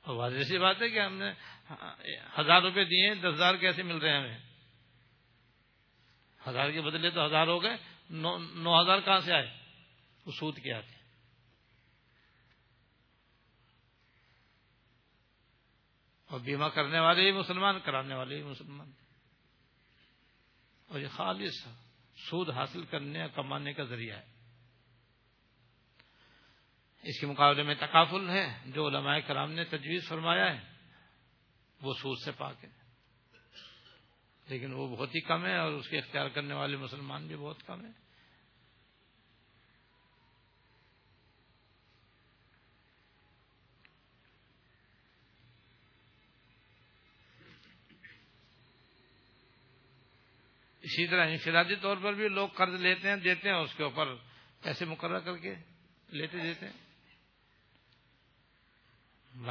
اور 0.01 0.15
واضح 0.15 0.43
سی 0.43 0.57
بات 0.57 0.81
ہے 0.81 0.89
کہ 0.89 0.99
ہم 0.99 1.17
نے 1.17 1.31
ہزار 2.39 2.61
روپے 2.61 2.83
دیے، 2.83 3.13
دس 3.15 3.33
ہزار 3.33 3.55
کیسے 3.55 3.83
مل 3.83 3.97
رہے 3.97 4.09
ہیں 4.09 4.19
ہمیں؟ 4.19 4.39
ہزار 6.49 6.71
کے 6.71 6.81
بدلے 6.81 7.09
تو 7.09 7.25
ہزار 7.25 7.47
ہو 7.47 7.63
گئے، 7.63 7.77
نو 8.09 8.81
ہزار 8.81 8.99
کہاں 8.99 9.19
سے 9.19 9.33
آئے؟ 9.33 9.47
وہ 10.25 10.31
سود 10.31 10.57
کیا 10.57 10.81
تھے 10.81 11.02
اور 16.33 16.41
بیمہ 16.41 16.65
کرنے 16.65 16.99
والے 16.99 17.21
ہی 17.21 17.31
مسلمان، 17.31 17.79
کرانے 17.79 18.15
والے 18.15 18.37
ہی 18.37 18.43
مسلمان۔ 18.43 18.91
اور 20.87 20.99
یہ 20.99 21.07
خالص 21.07 21.67
سود 22.29 22.49
حاصل 22.49 22.85
کرنے 22.85 23.21
اور 23.21 23.29
کمانے 23.29 23.73
کا 23.73 23.83
ذریعہ 23.83 24.17
ہے۔ 24.17 24.25
اس 27.03 27.19
کے 27.19 27.27
مقابلے 27.27 27.63
میں 27.63 27.75
تقافل 27.75 28.29
ہے 28.29 28.57
جو 28.65 28.87
علماء 28.87 29.17
کرام 29.27 29.51
نے 29.51 29.63
تجویز 29.63 30.07
فرمایا 30.09 30.55
ہے، 30.55 30.59
وہ 31.81 31.93
سود 31.93 32.17
سے 32.25 32.31
پاک 32.31 32.65
ہے 32.65 32.69
لیکن 34.47 34.73
وہ 34.73 34.95
بہت 34.95 35.15
ہی 35.15 35.21
کم 35.21 35.45
ہے 35.45 35.57
اور 35.57 35.71
اس 35.71 35.87
کے 35.87 35.97
اختیار 35.97 36.29
کرنے 36.29 36.53
والے 36.53 36.77
مسلمان 36.77 37.27
بھی 37.27 37.35
بہت 37.35 37.63
کم 37.65 37.85
ہیں۔ 37.85 38.02
اسی 50.83 51.07
طرح 51.07 51.27
انفرادی 51.27 51.75
طور 51.75 51.97
پر 52.01 52.13
بھی 52.13 52.27
لوگ 52.27 52.49
قرض 52.49 52.81
لیتے 52.81 53.09
ہیں، 53.09 53.15
دیتے 53.15 53.49
ہیں، 53.49 53.55
اس 53.55 53.73
کے 53.77 53.83
اوپر 53.83 54.15
پیسے 54.61 54.85
مقرر 54.85 55.19
کر 55.19 55.37
کے 55.37 55.55
لیتے 56.07 56.39
دیتے 56.39 56.65
ہیں۔ 56.65 56.83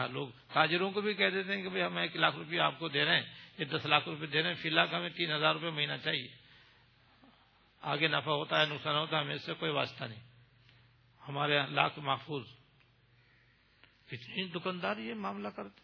لوگ 0.08 0.28
تاجروں 0.52 0.90
کو 0.90 1.00
بھی 1.00 1.14
کہہ 1.14 1.30
دیتے 1.30 1.56
ہیں 1.56 1.68
کہ 1.68 1.82
ہم 1.82 1.96
ایک 1.96 2.16
لاکھ 2.16 2.36
روپیہ 2.36 2.60
آپ 2.60 2.78
کو 2.78 2.88
دے 2.88 3.04
رہے 3.04 3.20
ہیں، 3.20 3.34
یہ 3.58 3.64
دس 3.64 3.86
لاکھ 3.86 4.08
روپے 4.08 4.26
دے 4.26 4.42
رہے 4.42 4.54
ہیں، 4.54 4.62
فی 4.62 4.68
الحال 4.68 4.94
ہمیں 4.94 5.08
تین 5.08 5.32
ہزار 5.32 5.54
روپے 5.54 5.70
مہینہ 5.70 5.92
چاہیے۔ 6.04 6.28
آگے 7.80 8.08
نفع 8.08 8.30
ہوتا 8.30 8.60
ہے، 8.60 8.66
نقصان 8.66 8.96
ہوتا 8.96 9.16
ہے، 9.16 9.22
ہمیں 9.22 9.34
اس 9.34 9.46
سے 9.46 9.54
کوئی 9.54 9.72
واسطہ 9.72 10.04
نہیں۔ 10.04 10.20
ہمارے 11.28 11.60
لاکھ 11.70 11.98
محفوظ۔ 11.98 12.46
کتنی 14.06 14.48
دکاندار 14.48 14.96
یہ 14.96 15.14
معاملہ 15.14 15.48
کرتے 15.48 15.80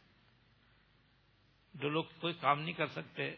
جو 1.74 1.88
لوگ 1.88 2.04
کوئی 2.04 2.34
کام 2.34 2.60
نہیں 2.60 2.72
کر 2.72 2.86
سکتے 2.86 3.34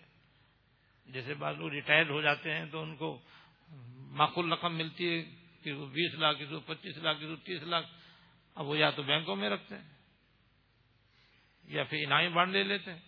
جیسے 1.12 1.34
بعض 1.34 1.56
لوگ 1.58 1.70
ریٹائر 1.70 2.10
ہو 2.10 2.20
جاتے 2.22 2.54
ہیں 2.54 2.66
تو 2.66 2.82
ان 2.82 2.96
کو 2.96 3.20
معقول 4.12 4.52
رقم 4.52 4.76
ملتی 4.76 5.08
ہے 5.08 5.22
کہ 5.62 5.72
وہ 5.72 5.86
بیس 5.86 6.14
لاکھ 6.14 6.38
کسی 6.38 6.50
کو 6.50 6.60
پچیس 6.60 6.96
لاکھ 6.96 7.18
کسی 7.18 7.26
کو 7.26 7.36
تیس 7.36 7.62
لاکھ، 7.62 7.86
اب 8.54 8.66
وہ 8.66 8.78
یا 8.78 8.90
تو 8.90 9.02
بینکوں 9.02 9.36
میں 9.36 9.50
رکھتے 9.50 9.74
ہیں 9.74 9.88
یا 11.64 11.84
پھر 11.84 11.98
انعامی 12.06 12.28
بانڈ 12.28 12.52
لے 12.52 12.62
لیتے 12.62 12.92
ہیں، 12.92 13.00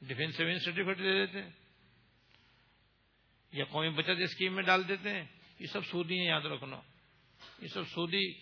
ڈیفینس 0.00 0.36
سیونگ 0.36 0.58
سرٹیفکیٹ 0.58 0.98
لے 0.98 1.12
لیتے 1.12 1.42
ہیں، 1.42 1.50
یا 3.52 3.64
قومی 3.64 3.90
بچت 3.90 4.20
اسکیم 4.20 4.54
میں 4.54 4.62
ڈال 4.62 4.88
دیتے 4.88 5.10
ہیں۔ 5.10 5.24
یہ 5.58 5.66
سب 5.66 5.84
سودی 5.86 6.18
ہیں، 6.18 6.26
یاد 6.26 6.40
رکھنا۔ 6.40 6.80
یہ 7.62 7.68
سب 7.68 7.84
سودی 7.84 8.32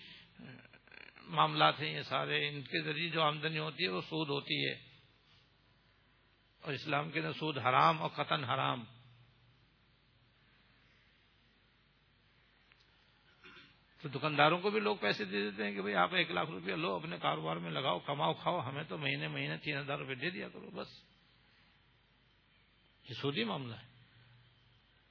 معاملات 1.24 1.80
ہیں، 1.80 1.94
یہ 1.94 2.02
سارے 2.02 2.48
ان 2.48 2.62
کے 2.62 2.82
ذریعے 2.82 3.08
جو 3.08 3.22
آمدنی 3.22 3.58
ہوتی 3.58 3.84
ہے 3.84 3.88
وہ 3.88 4.00
سود 4.00 4.28
ہوتی 4.28 4.68
ہے۔ 4.68 4.89
اور 6.60 6.72
اسلام 6.72 7.10
کے 7.10 7.18
اندر 7.18 7.32
سود 7.32 7.58
حرام 7.58 8.02
اور 8.02 8.10
قطن 8.10 8.44
حرام۔ 8.44 8.84
تو 14.02 14.08
دکانداروں 14.08 14.58
کو 14.58 14.70
بھی 14.70 14.80
لوگ 14.80 14.96
پیسے 14.96 15.24
دے 15.24 15.50
دیتے 15.50 15.64
ہیں 15.64 15.72
کہ 15.72 15.80
بھائی 15.80 15.94
آپ 15.94 16.14
ایک 16.14 16.30
لاکھ 16.30 16.50
روپیہ 16.50 16.74
لو، 16.74 16.94
اپنے 16.94 17.16
کاروبار 17.22 17.56
میں 17.56 17.70
لگاؤ، 17.70 17.98
کماؤ، 17.98 18.34
کھاؤ، 18.34 18.60
ہمیں 18.60 18.84
تو 18.84 18.98
مہینے 18.98 19.28
مہینے 19.28 19.56
تین 19.56 19.78
ہزار 19.78 19.98
روپے 19.98 20.14
دے 20.14 20.30
دیا 20.30 20.48
کرو، 20.48 20.70
بس۔ 20.70 20.86
یہ 23.08 23.14
سودی 23.14 23.44
معاملہ 23.44 23.74
ہے۔ 23.74 23.86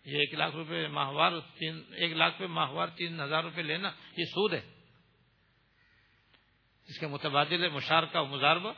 یہ 0.06 0.18
ایک 0.18 0.34
لاکھ 0.34 0.56
روپے 0.56 0.88
ماہوار، 0.88 1.32
تین، 1.40 1.82
ایک 1.92 2.12
لاکھ 2.12 2.40
پہ 2.40 2.46
ماہوار، 2.46 2.88
تین 2.88 3.22
ہزار 3.22 3.44
روپے 3.44 3.62
لینا، 3.62 3.92
یہ 4.18 4.24
سود 4.24 4.54
ہے۔ 4.54 4.72
اس 6.88 7.00
کے 7.00 7.08
متبادل 7.08 7.64
ہے 7.64 7.70
مشارکہ 7.70 8.24
مزاربہ 8.24 8.74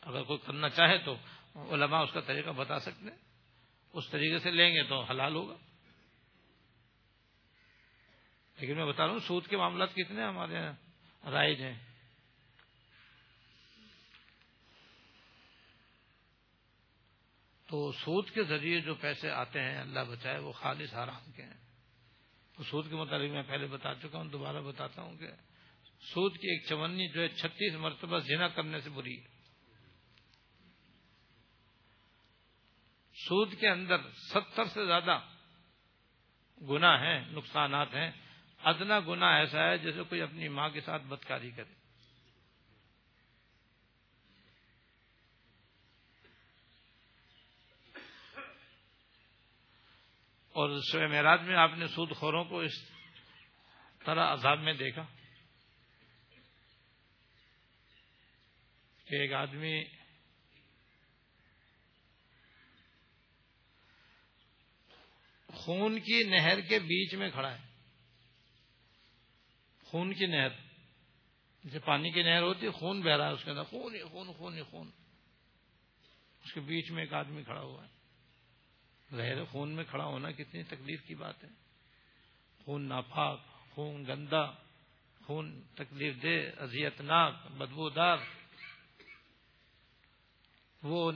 اگر 0.00 0.22
کوئی 0.22 0.38
کرنا 0.38 0.68
چاہے 0.68 0.98
تو 0.98 1.16
علماء 1.74 2.02
اس 2.02 2.10
کا 2.12 2.20
طریقہ 2.20 2.50
بتا 2.50 2.80
سکتے 2.80 3.10
اس 3.92 4.04
طریقے 4.10 4.38
سے 4.38 4.50
لیں 4.50 4.74
گے 4.74 4.82
تو 4.82 5.02
حلال 5.02 5.34
ہوگا۔ 5.34 5.56
لیکن 8.56 8.76
میں 8.76 8.86
بتا 8.86 9.04
رہا 9.04 9.12
ہوں، 9.12 9.20
سود 9.20 9.46
کے 9.46 9.56
معاملات 9.56 9.94
کتنے 9.94 10.22
ہمارے 10.22 10.54
یہاں 10.54 10.72
رائج 11.30 11.62
ہیں۔ 11.62 11.78
تو 17.66 17.92
سود 17.92 18.30
کے 18.30 18.42
ذریعے 18.42 18.80
جو 18.80 18.94
پیسے 18.94 19.30
آتے 19.30 19.60
ہیں، 19.60 19.78
اللہ 19.78 20.00
بچائے، 20.00 20.38
وہ 20.38 20.52
خالص 20.52 20.94
حرام 20.94 21.32
کے 21.32 21.42
ہیں۔ 21.42 21.68
سود 22.70 22.90
کے 22.90 22.96
متعلق 22.96 23.30
میں 23.30 23.42
پہلے 23.42 23.66
بتا 23.66 23.94
چکا 23.94 24.18
ہوں، 24.18 24.24
دوبارہ 24.24 24.60
بتاتا 24.60 25.02
ہوں 25.02 25.16
کہ 25.16 25.26
سود 26.00 26.32
کی 26.32 26.50
ایک 26.50 26.68
چونی 26.68 27.08
جو 27.08 27.22
ہے، 27.22 27.28
چھتیس 27.28 27.74
مرتبہ 27.74 28.18
زنا 28.18 28.48
کرنے 28.48 28.80
سے 28.80 28.90
بری 28.90 29.20
ہے۔ 29.20 29.37
سود 33.18 33.60
کے 33.60 33.68
اندر 33.68 33.96
ستر 34.12 34.64
سے 34.64 34.86
زیادہ 34.86 35.20
گنا 36.70 37.00
ہیں، 37.00 37.20
نقصانات 37.20 37.94
ہیں۔ 37.94 38.10
ادنا 38.64 39.00
گنا 39.00 39.36
ایسا 39.36 39.70
ہے 39.70 39.78
جیسے 39.78 40.02
کوئی 40.02 40.22
اپنی 40.22 40.48
ماں 40.48 40.68
کے 40.68 40.80
ساتھ 40.80 41.02
بدکاری 41.02 41.50
کرے۔ 41.50 41.78
اور 50.48 50.80
شو 50.92 51.08
معراج 51.08 51.42
میں 51.42 51.56
آپ 51.56 51.70
نے 51.76 51.86
سود 51.86 52.16
خوروں 52.16 52.44
کو 52.44 52.60
اس 52.60 52.72
طرح 54.04 54.32
عذاب 54.32 54.58
میں 54.58 54.72
دیکھا 54.72 55.02
کہ 59.04 59.14
ایک 59.14 59.32
آدمی 59.32 59.97
خون 65.58 66.00
کی 66.00 66.22
نہر 66.22 66.60
کے 66.60 66.78
بیچ 66.78 67.14
میں 67.14 67.30
کھڑا 67.30 67.58
ہے۔ 67.58 67.66
خون 69.84 70.14
کی 70.14 70.26
نہر، 70.26 70.48
جیسے 71.64 71.78
پانی 71.78 72.10
کی 72.10 72.22
نہر 72.22 72.42
ہوتی 72.42 72.66
ہے، 72.66 72.70
خون 72.70 73.00
بہ 73.00 73.10
رہا 73.10 73.28
ہے 73.28 73.32
اس 73.32 73.44
کے 73.44 73.50
اندر۔ 73.50 73.62
خون 73.62 73.94
ہی 73.94 74.02
خون 74.02 74.32
خون 74.32 74.56
ہی 74.56 74.62
خون۔ 74.62 74.90
اس 76.44 76.52
کے 76.52 76.60
بیچ 76.60 76.90
میں 76.90 77.02
ایک 77.02 77.12
آدمی 77.12 77.42
کھڑا 77.42 77.60
ہوا 77.60 77.84
ہے۔ 77.84 77.88
ظاہر 79.16 79.44
خون 79.44 79.68
میں 79.68 79.84
کھڑا 79.84 80.04
ہونا 80.04 80.30
کتنی 80.30 80.62
تکلیف 80.62 81.02
کی 81.02 81.14
بات 81.14 81.44
ہے۔ 81.44 81.48
خون 82.64 82.88
ناپاک، 82.88 83.40
خون 83.70 84.06
گندا، 84.06 84.50
خون 85.26 85.62
تکلیف 85.74 86.22
دہ 86.22 86.62
اذیت 86.62 87.00
ناک 87.00 87.46
بدبو 87.46 87.90
دار 87.90 88.16
وہ 90.82 91.12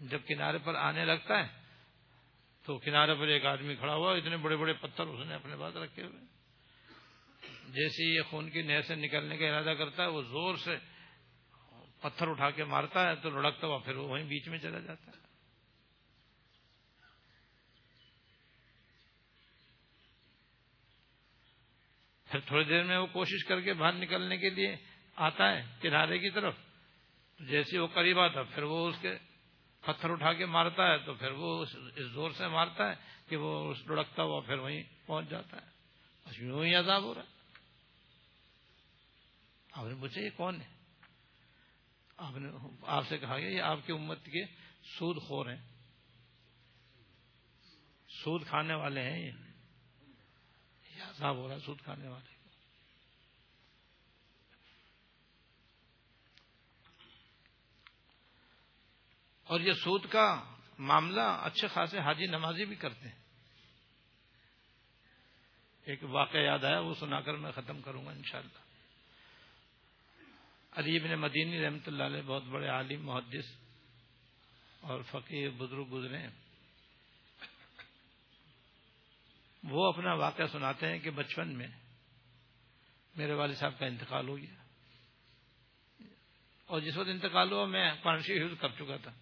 جب 0.00 0.20
کنارے 0.26 0.58
پر 0.58 0.74
آنے 0.74 1.04
لگتا 1.04 1.46
ہے 1.46 1.65
تو 2.66 2.78
کنارے 2.78 3.14
پر 3.14 3.26
ایک 3.26 3.46
آدمی 3.46 3.74
کھڑا 3.74 3.94
ہوا، 3.94 4.16
اتنے 4.16 4.36
بڑے 4.36 4.56
بڑے 4.56 4.72
پتھر 4.72 5.04
اس 5.04 5.26
نے 5.26 5.34
اپنے 5.34 5.56
پاس 5.56 5.76
رکھے 5.76 6.02
ہوئے۔ 6.02 6.20
جیسے 7.68 8.04
یہ 8.04 8.20
خون 8.30 8.50
کی 8.50 8.62
نہر 8.62 8.82
سے 8.82 8.94
نکلنے 8.94 9.36
کا 9.36 9.48
ارادہ 9.48 9.74
کرتا 9.78 10.02
ہے، 10.02 10.08
وہ 10.08 10.22
زور 10.22 10.56
سے 10.56 10.76
پتھر 12.00 12.28
اٹھا 12.28 12.50
کے 12.50 12.64
مارتا 12.64 13.08
ہے، 13.08 13.14
تو 13.16 13.30
لڑکتا 13.30 13.66
ہوا 13.66 13.78
پھر 13.78 13.96
وہ 13.96 14.08
وہیں 14.08 14.24
بیچ 14.24 14.48
میں 14.48 14.58
چلا 14.58 14.80
جاتا 14.80 15.10
ہے۔ 15.10 15.26
پھر 22.24 22.40
تھوڑی 22.40 22.64
دیر 22.64 22.82
میں 22.82 22.98
وہ 22.98 23.06
کوشش 23.06 23.44
کر 23.44 23.60
کے 23.60 23.72
باہر 23.72 23.92
نکلنے 23.92 24.36
کے 24.36 24.50
لیے 24.50 24.76
آتا 25.16 25.56
ہے 25.56 25.62
کنارے 25.80 26.18
کی 26.18 26.30
طرف۔ 26.30 26.54
جیسے 27.38 27.78
وہ 27.78 27.86
قریب 27.86 28.18
آتا، 28.18 28.42
پھر 28.42 28.62
وہ 28.62 28.88
اس 28.88 28.96
کے 29.00 29.18
پتھر 29.86 30.10
اٹھا 30.10 30.32
کے 30.32 30.46
مارتا 30.46 30.92
ہے 30.92 30.98
تو 30.98 31.14
پھر 31.14 31.30
وہ 31.30 31.62
اس 31.62 32.06
زور 32.12 32.30
سے 32.30 32.48
مارتا 32.48 32.90
ہے 32.90 32.94
کہ 33.28 33.36
وہ 33.36 33.70
اس 33.70 33.78
لڑکتا 33.86 34.22
ہوا 34.22 34.40
پھر 34.40 34.58
وہیں 34.58 34.82
پہنچ 35.06 35.28
جاتا 35.28 35.56
ہے۔ 35.56 35.66
بس 36.26 36.38
یوں 36.38 36.64
ہی 36.64 36.74
عذاب 36.74 37.02
ہو 37.02 37.14
رہا 37.14 37.22
ہے۔ 37.22 37.36
آپ 39.72 39.86
نے 39.86 39.94
پوچھا 40.00 40.20
یہ 40.20 40.30
کون 40.36 40.60
ہے؟ 40.60 40.66
آپ 42.16 42.36
نے 42.36 42.48
آپ 42.82 43.08
سے 43.08 43.18
کہا 43.18 43.38
گیا 43.38 43.48
یہ 43.48 43.62
آپ 43.62 43.78
کی 43.86 43.92
امت 43.92 44.24
کے 44.24 44.44
سود 44.98 45.22
خور 45.22 45.46
ہیں۔ 45.46 45.68
سود 48.08 48.46
کھانے 48.46 48.74
والے 48.74 49.02
ہیں 49.02 49.22
یہ 49.22 51.02
عذاب 51.02 51.36
ہو 51.36 51.48
رہا 51.48 51.54
ہے، 51.54 51.60
سود 51.60 51.80
کھانے 51.80 52.08
والے۔ 52.08 52.35
اور 59.46 59.60
یہ 59.60 59.72
سود 59.72 60.06
کا 60.10 60.54
معاملہ 60.78 61.20
اچھے 61.20 61.68
خاصے 61.68 61.98
حاجی 61.98 62.26
نمازی 62.26 62.64
بھی 62.64 62.76
کرتے 62.76 63.08
ہیں۔ 63.08 63.16
ایک 65.84 66.04
واقعہ 66.04 66.40
یاد 66.40 66.64
آیا، 66.64 66.78
وہ 66.78 66.94
سنا 66.94 67.20
کر 67.20 67.34
میں 67.34 67.52
ختم 67.52 67.82
کروں 67.82 68.06
گا 68.06 68.10
انشاءاللہ۔ 68.10 68.58
علی 70.72 70.98
بن 70.98 71.14
مدینی 71.14 71.64
رحمت 71.64 71.88
اللہ 71.88 72.02
علیہ 72.02 72.22
بہت 72.22 72.42
بڑے 72.42 72.68
عالم، 72.68 73.06
محدث 73.06 73.44
اور 74.80 75.02
فقیر، 75.02 75.50
بزرگ 75.50 75.84
گزرے 75.92 76.18
ہیں۔ 76.18 76.30
وہ 79.62 79.88
اپنا 79.88 80.12
واقعہ 80.12 80.44
سناتے 80.52 80.88
ہیں 80.88 80.98
کہ 80.98 81.10
بچپن 81.10 81.58
میں 81.58 81.68
میرے 83.16 83.32
والد 83.32 83.54
صاحب 83.54 83.78
کا 83.78 83.86
انتقال 83.86 84.28
ہو 84.28 84.38
گیا۔ 84.38 84.54
اور 86.66 86.80
جس 86.80 86.96
وقت 86.96 87.08
انتقال 87.08 87.52
ہوا، 87.52 87.64
میں 87.64 87.92
پانچ 88.02 88.30
یوز 88.30 88.52
کر 88.60 88.68
چکا 88.68 88.96
تھا۔ 88.96 89.12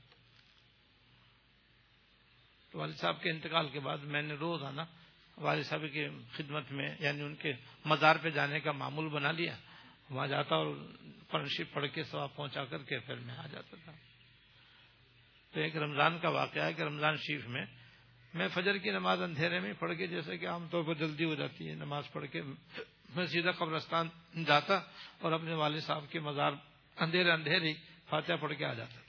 تو 2.75 2.81
والد 2.81 2.95
صاحب 2.95 3.23
کے 3.23 3.31
انتقال 3.31 3.69
کے 3.69 3.81
بعد 3.81 3.99
میں 3.99 4.23
نے 4.23 4.35
روز 4.35 4.63
آنا 4.63 4.85
والد 5.37 5.65
صاحب 5.65 5.83
کی 5.93 6.07
خدمت 6.33 6.73
میں 6.73 6.97
یعنی 7.01 7.21
ان 7.21 7.35
کے 7.35 7.53
مزار 7.85 8.17
پہ 8.23 8.31
جانے 8.31 8.61
کا 8.61 8.73
معمول 8.73 9.09
بنا 9.09 9.33
لیا۔ 9.33 9.57
وہاں 10.11 10.27
جاتا 10.27 10.57
اور 10.57 10.75
پرنشی 11.31 11.65
پڑھ 11.65 11.87
کے 11.95 12.05
سواب 12.05 12.37
پہنچا 12.37 12.65
کر 12.65 12.79
کے 12.79 12.99
پھر 12.99 13.15
میں 13.15 13.35
آ 13.37 13.47
جاتا 13.47 13.77
تھا۔ 13.85 13.93
تو 15.53 15.61
ایک 15.61 15.77
رمضان 15.77 16.19
کا 16.19 16.29
واقعہ 16.29 16.63
ہے 16.63 16.73
کہ 16.73 16.83
رمضان 16.83 17.17
شریف 17.17 17.47
میں 17.47 17.67
میں 18.35 18.49
فجر 18.49 18.79
کی 18.79 18.91
نماز 18.91 19.23
اندھیرے 19.23 19.61
میں 19.61 19.73
پڑھ 19.73 19.97
کے، 19.99 20.07
جیسے 20.07 20.39
کہ 20.39 20.49
عام 20.49 20.69
طور 20.69 20.85
پر 20.85 20.95
جلدی 20.95 21.25
ہو 21.25 21.35
جاتی 21.35 21.69
ہے، 21.69 21.75
نماز 21.75 22.05
پڑھ 22.13 22.27
کے 22.33 22.43
میں 23.15 23.27
سیدھا 23.27 23.51
قبرستان 23.51 24.09
جاتا 24.47 24.75
اور 25.19 25.33
اپنے 25.33 25.55
والد 25.55 25.81
صاحب 25.81 26.05
کے 26.11 26.21
مزار 26.21 26.53
اندھیرے 26.97 27.31
اندھیرے 27.31 27.73
فاتحہ 28.09 28.37
پڑھ 28.37 28.55
کے 28.59 28.65
آ 28.65 28.75
جاتا۔ 28.75 29.04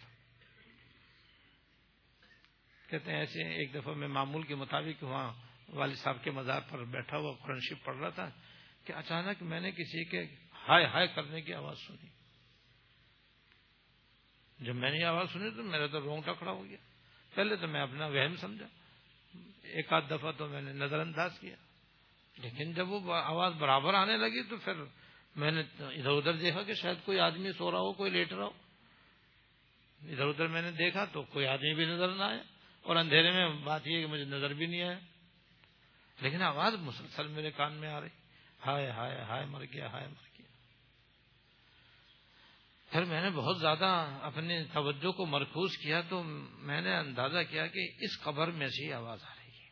کہتے 2.89 3.11
ہیں 3.11 3.19
ایسے 3.19 3.43
ایک 3.43 3.73
دفعہ 3.73 3.93
میں 3.93 4.07
معمول 4.07 4.43
کے 4.43 4.55
مطابق 4.55 5.03
وہاں 5.03 5.33
والد 5.69 5.95
صاحب 5.95 6.23
کے 6.23 6.31
مزار 6.31 6.61
پر 6.69 6.83
بیٹھا 6.83 7.17
ہوا 7.17 7.33
قرآن 7.43 7.59
شریف 7.59 7.83
پڑھ 7.83 7.97
رہا 7.97 8.09
تھا 8.09 8.29
کہ 8.85 8.93
اچانک 8.93 9.43
میں 9.43 9.59
نے 9.59 9.71
کسی 9.71 10.05
کے 10.05 10.25
ہائے 10.69 10.85
ہائے 10.85 11.07
کرنے 11.07 11.41
کی 11.41 11.53
آواز 11.53 11.77
سنی۔ 11.87 12.09
جب 14.59 14.75
میں 14.75 14.91
نے 14.91 15.03
آواز 15.03 15.31
سنی 15.33 15.49
تو 15.49 15.63
میرا 15.63 15.87
تو 15.87 16.01
رونگٹا 16.01 16.33
کھڑا 16.33 16.51
ہو 16.51 16.65
گیا۔ 16.65 16.77
پہلے 17.35 17.55
تو 17.55 17.67
میں 17.67 17.81
اپنا 17.81 18.05
وہم 18.05 18.35
سمجھا۔ 18.35 18.67
ایک 19.61 19.93
آدھ 19.93 20.05
دفعہ 20.09 20.31
تو 20.31 20.47
میں 20.47 20.61
نے 20.61 20.73
نظر 20.73 20.99
انداز 20.99 21.39
کیا۔ 21.39 21.55
لیکن 22.37 22.73
جب 22.73 22.89
وہ 22.89 23.13
آواز 23.13 23.53
برابر 23.53 23.93
آنے 23.93 24.17
لگی 24.17 24.43
تو 24.49 24.57
پھر 24.57 24.73
میں 25.35 25.51
نے 25.51 25.61
ادھر 25.79 26.11
ادھر 26.11 26.33
دیکھا 26.33 26.63
کہ 26.63 26.73
شاید 26.73 26.97
کوئی 27.05 27.19
آدمی 27.19 27.51
سو 27.51 27.71
رہا 27.71 27.79
ہو، 27.79 27.93
کوئی 27.93 28.11
لیٹ 28.11 28.33
رہا 28.33 28.45
ہو۔ 28.45 28.51
ادھر 30.01 30.25
ادھر 30.25 30.47
میں 30.47 30.61
نے 30.61 30.71
دیکھا 30.71 31.05
تو 31.05 31.23
کوئی 31.23 31.45
آدمی 31.45 31.73
بھی 31.73 31.85
نظر 31.85 32.15
نہ 32.15 32.23
آیا۔ 32.23 32.41
اور 32.85 32.95
اندھیرے 32.95 33.31
میں 33.31 33.49
بات 33.49 33.87
یہ 33.87 34.01
کہ 34.01 34.07
مجھے 34.07 34.23
نظر 34.23 34.53
بھی 34.53 34.65
نہیں 34.65 34.81
آیا۔ 34.81 34.99
لیکن 36.21 36.41
آواز 36.41 36.73
مسلسل 36.73 37.27
میرے 37.27 37.51
کان 37.51 37.73
میں 37.73 37.89
آ 37.89 38.01
رہی۔ 38.01 38.07
ہائے 38.65 38.89
ہائے 38.89 39.21
ہائے، 39.21 39.45
مر 39.45 39.65
گیا، 39.73 39.91
ہائے، 39.91 40.07
مر 40.07 40.27
گیا۔ 40.37 40.45
پھر 42.91 43.03
میں 43.03 43.21
نے 43.21 43.29
بہت 43.29 43.59
زیادہ 43.59 44.17
اپنی 44.21 44.63
توجہ 44.63 45.11
کو 45.11 45.25
مرکوز 45.25 45.77
کیا 45.77 46.01
تو 46.01 46.23
میں 46.57 46.81
نے 46.81 46.95
اندازہ 46.95 47.37
کیا 47.49 47.67
کہ 47.67 47.89
اس 47.99 48.21
قبر 48.21 48.51
میں 48.51 48.67
سے 48.67 48.93
آواز 48.93 49.23
آ 49.23 49.33
رہی 49.35 49.51
ہے۔ 49.51 49.69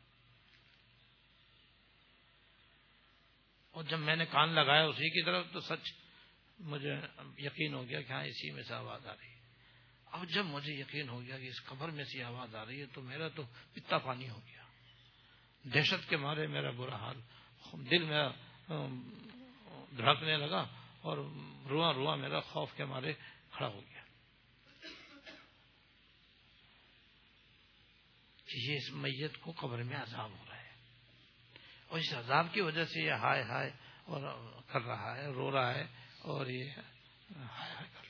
اور 3.71 3.83
جب 3.83 3.99
میں 3.99 4.15
نے 4.15 4.25
کان 4.25 4.49
لگایا 4.49 4.83
اسی 4.83 5.09
کی 5.09 5.25
طرف 5.25 5.45
تو 5.51 5.59
سچ 5.59 5.93
مجھے 6.59 6.93
یقین 7.37 7.73
ہو 7.73 7.87
گیا 7.87 8.01
کہ 8.01 8.11
ہاں 8.11 8.23
اسی 8.23 8.51
میں 8.51 8.63
سے 8.63 8.73
آواز 8.73 9.07
آ 9.07 9.13
رہی 9.13 9.27
ہے۔ 9.27 9.32
اب 10.13 10.25
جب 10.29 10.45
مجھے 10.45 10.73
یقین 10.73 11.09
ہو 11.09 11.21
گیا 11.21 11.39
کہ 11.39 11.47
اس 11.47 11.63
قبر 11.65 11.89
میں 11.89 12.03
سے 12.03 12.23
آواز 12.23 12.55
آ 12.55 12.65
رہی 12.65 12.81
ہے 12.81 12.85
تو 12.85 13.01
میرا 13.01 13.27
تو 13.27 13.43
پتا 13.73 13.97
پانی 13.97 14.29
ہو 14.29 14.39
گیا۔ 14.47 14.63
دہشت 15.63 16.09
کے 16.09 16.17
مارے 16.17 16.47
میرا 16.47 16.71
برا 16.71 16.95
حال، 16.95 17.21
دل 17.73 18.03
میرا 18.03 18.29
دھڑکنے 19.97 20.37
لگا 20.37 20.67
اور 21.01 21.17
رواں 21.69 21.93
رواں 21.93 22.17
میرا 22.17 22.39
خوف 22.39 22.73
کے 22.75 22.85
مارے 22.85 23.13
کھڑا 23.51 23.67
ہو 23.67 23.81
گیا۔ 23.89 24.01
کہ 28.45 28.57
یہ 28.57 28.75
اس 28.75 28.89
میت 28.89 29.37
کو 29.37 29.51
قبر 29.51 29.83
میں 29.83 29.97
عذاب 29.97 30.31
ہو 30.31 30.45
رہا 30.49 30.59
ہے۔ 30.59 30.71
اور 31.87 31.99
اس 31.99 32.13
عذاب 32.13 32.47
کی 32.51 32.61
وجہ 32.61 32.85
سے 32.85 33.01
یہ 33.01 33.11
ہائے 33.11 33.43
ہائے 33.43 33.71
اور 34.03 34.51
کر 34.67 34.81
رہا 34.81 35.17
ہے، 35.17 35.27
رو 35.27 35.51
رہا 35.51 35.73
ہے 35.73 35.83
اور 36.19 36.47
یہ 36.47 36.71
ہائے 36.71 37.73
ہائے 37.73 37.87
کر 37.93 37.95
رہا 37.95 37.99
ہے 37.99 38.03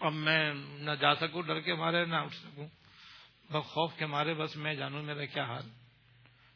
اب 0.00 0.12
میں 0.12 0.54
نہ 0.54 0.90
جا 1.00 1.14
سکوں، 1.14 1.42
ڈر 1.42 1.60
کے 1.60 1.74
مارے، 1.74 2.04
نہ 2.04 2.14
اٹھ 2.14 2.34
سکوں۔ 2.34 2.68
بس 3.52 3.64
خوف 3.64 3.92
کے 3.98 4.06
مارے، 4.06 4.34
بس 4.34 4.56
میں 4.56 4.74
جانوں 4.74 5.02
میرا 5.02 5.24
کیا 5.24 5.44
حال۔ 5.44 5.68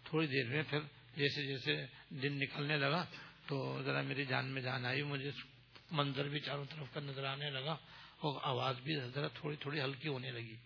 تھوڑی 0.05 0.27
دیر 0.27 0.49
میں 0.49 0.63
پھر 0.71 0.79
جیسے 1.17 1.47
جیسے 1.47 1.87
دن 2.09 2.41
نکلنے 2.41 2.77
لگا 2.77 3.07
تو 3.47 3.83
ذرا 3.83 4.03
میری 4.03 4.25
جان 4.25 4.47
میں 4.47 4.63
جان 4.63 4.87
آئی، 4.87 5.03
مجھے 5.03 5.31
منظر 5.91 6.29
بھی 6.29 6.41
چاروں 6.41 6.65
طرف 6.71 6.95
کا 6.95 7.01
نظر 7.01 7.25
آنے 7.25 7.51
لگا 7.51 7.73
اور 8.19 8.41
آواز 8.43 8.81
بھی 8.81 9.01
ذرا 9.01 9.29
تھوڑی 9.29 9.57
تھوڑی 9.57 9.81
ہلکی 9.81 10.09
ہونے 10.09 10.31
لگی۔ 10.31 10.57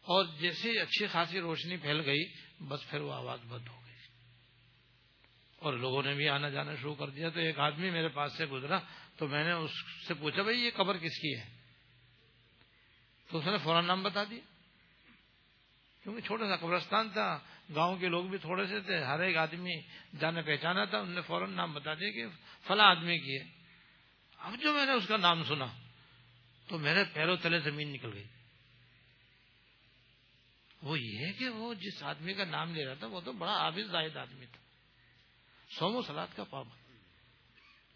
اور 0.00 0.24
جیسے 0.40 0.80
اچھی 0.80 1.06
خاصی 1.06 1.40
روشنی 1.40 1.76
پھیل 1.76 2.00
گئی، 2.00 2.24
بس 2.68 2.90
پھر 2.90 3.00
وہ 3.00 3.12
آواز 3.12 3.38
بند 3.48 3.68
ہو 3.68 3.80
گئی۔ 3.84 3.94
اور 5.56 5.72
لوگوں 5.72 6.02
نے 6.02 6.14
بھی 6.14 6.28
آنا 6.28 6.48
جانا 6.48 6.74
شروع 6.74 6.94
کر 6.94 7.08
دیا۔ 7.08 7.28
تو 7.28 7.40
ایک 7.40 7.58
آدمی 7.58 7.90
میرے 7.90 8.08
پاس 8.08 8.32
سے 8.36 8.46
گزرا 8.46 8.78
تو 9.22 9.28
میں 9.28 9.44
نے 9.44 9.52
اس 9.52 9.70
سے 10.08 10.14
پوچھا 10.14 10.42
بھائی 10.42 10.60
یہ 10.60 10.70
قبر 10.74 10.98
کس 10.98 11.18
کی 11.18 11.38
ہے؟ 11.38 11.48
تو 13.30 13.38
اس 13.38 13.46
نے 13.46 13.58
فوراً 13.58 13.86
نام 13.86 14.02
بتا 14.02 14.24
دیا۔ 14.24 14.40
کیونکہ 16.02 16.26
چھوٹا 16.26 16.44
سا 16.48 16.56
قبرستان 16.56 17.10
تھا، 17.10 17.38
گاؤں 17.74 17.98
کے 17.98 18.08
لوگ 18.08 18.24
بھی 18.24 18.38
تھوڑے 18.38 18.66
سے 18.66 18.80
تھے، 18.80 19.04
ہر 19.04 19.20
ایک 19.20 19.36
آدمی 19.36 19.80
جانے 20.20 20.42
پہچانا 20.42 20.84
تھا، 20.84 20.98
انہوں 20.98 21.14
نے 21.14 21.20
فوراً 21.20 21.50
نام 21.50 21.72
بتا 21.72 21.94
دیا 21.94 22.10
کہ 22.10 22.26
فلاں 22.66 22.86
آدمی 22.86 23.18
کی 23.18 23.38
ہے۔ 23.38 23.44
اب 24.38 24.54
جو 24.62 24.72
میں 24.72 24.86
نے 24.86 24.92
اس 24.92 25.08
کا 25.08 25.16
نام 25.16 25.44
سنا، 25.44 25.66
تو 26.66 26.78
میرے 26.78 27.04
پیروں 27.14 27.36
تلے 27.36 27.58
زمین 27.58 27.92
نکل 27.92 28.14
گئی۔ 28.14 28.26
وہ 30.82 31.00
یہ 31.00 31.32
کہ 31.32 31.48
وہ 31.48 31.74
جس 31.74 32.02
آدمی 32.02 32.34
کا 32.34 32.44
نام 32.44 32.74
لے 32.74 32.84
رہا 32.84 32.94
تھا، 32.94 33.06
وہ 33.06 33.20
تو 33.20 33.32
بڑا 33.32 33.52
عابد 33.52 33.90
زاہد 33.90 34.16
آدمی 34.16 34.46
تھا۔ 34.46 34.60
سومو 35.78 36.02
سلاد 36.02 36.28
کا 36.36 36.44
پابند۔ 36.44 36.81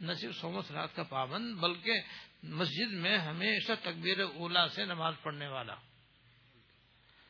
نہ 0.01 0.13
صرف 0.13 0.37
سومو 0.37 0.63
سلاد 0.63 0.89
کا 0.95 1.03
پابند، 1.03 1.55
بلکہ 1.61 2.01
مسجد 2.43 2.93
میں 2.93 3.17
ہمیشہ 3.19 3.73
تکبیر 3.83 4.21
اولا 4.21 4.67
سے 4.69 4.85
نماز 4.85 5.15
پڑھنے 5.23 5.49
والا، 5.49 5.75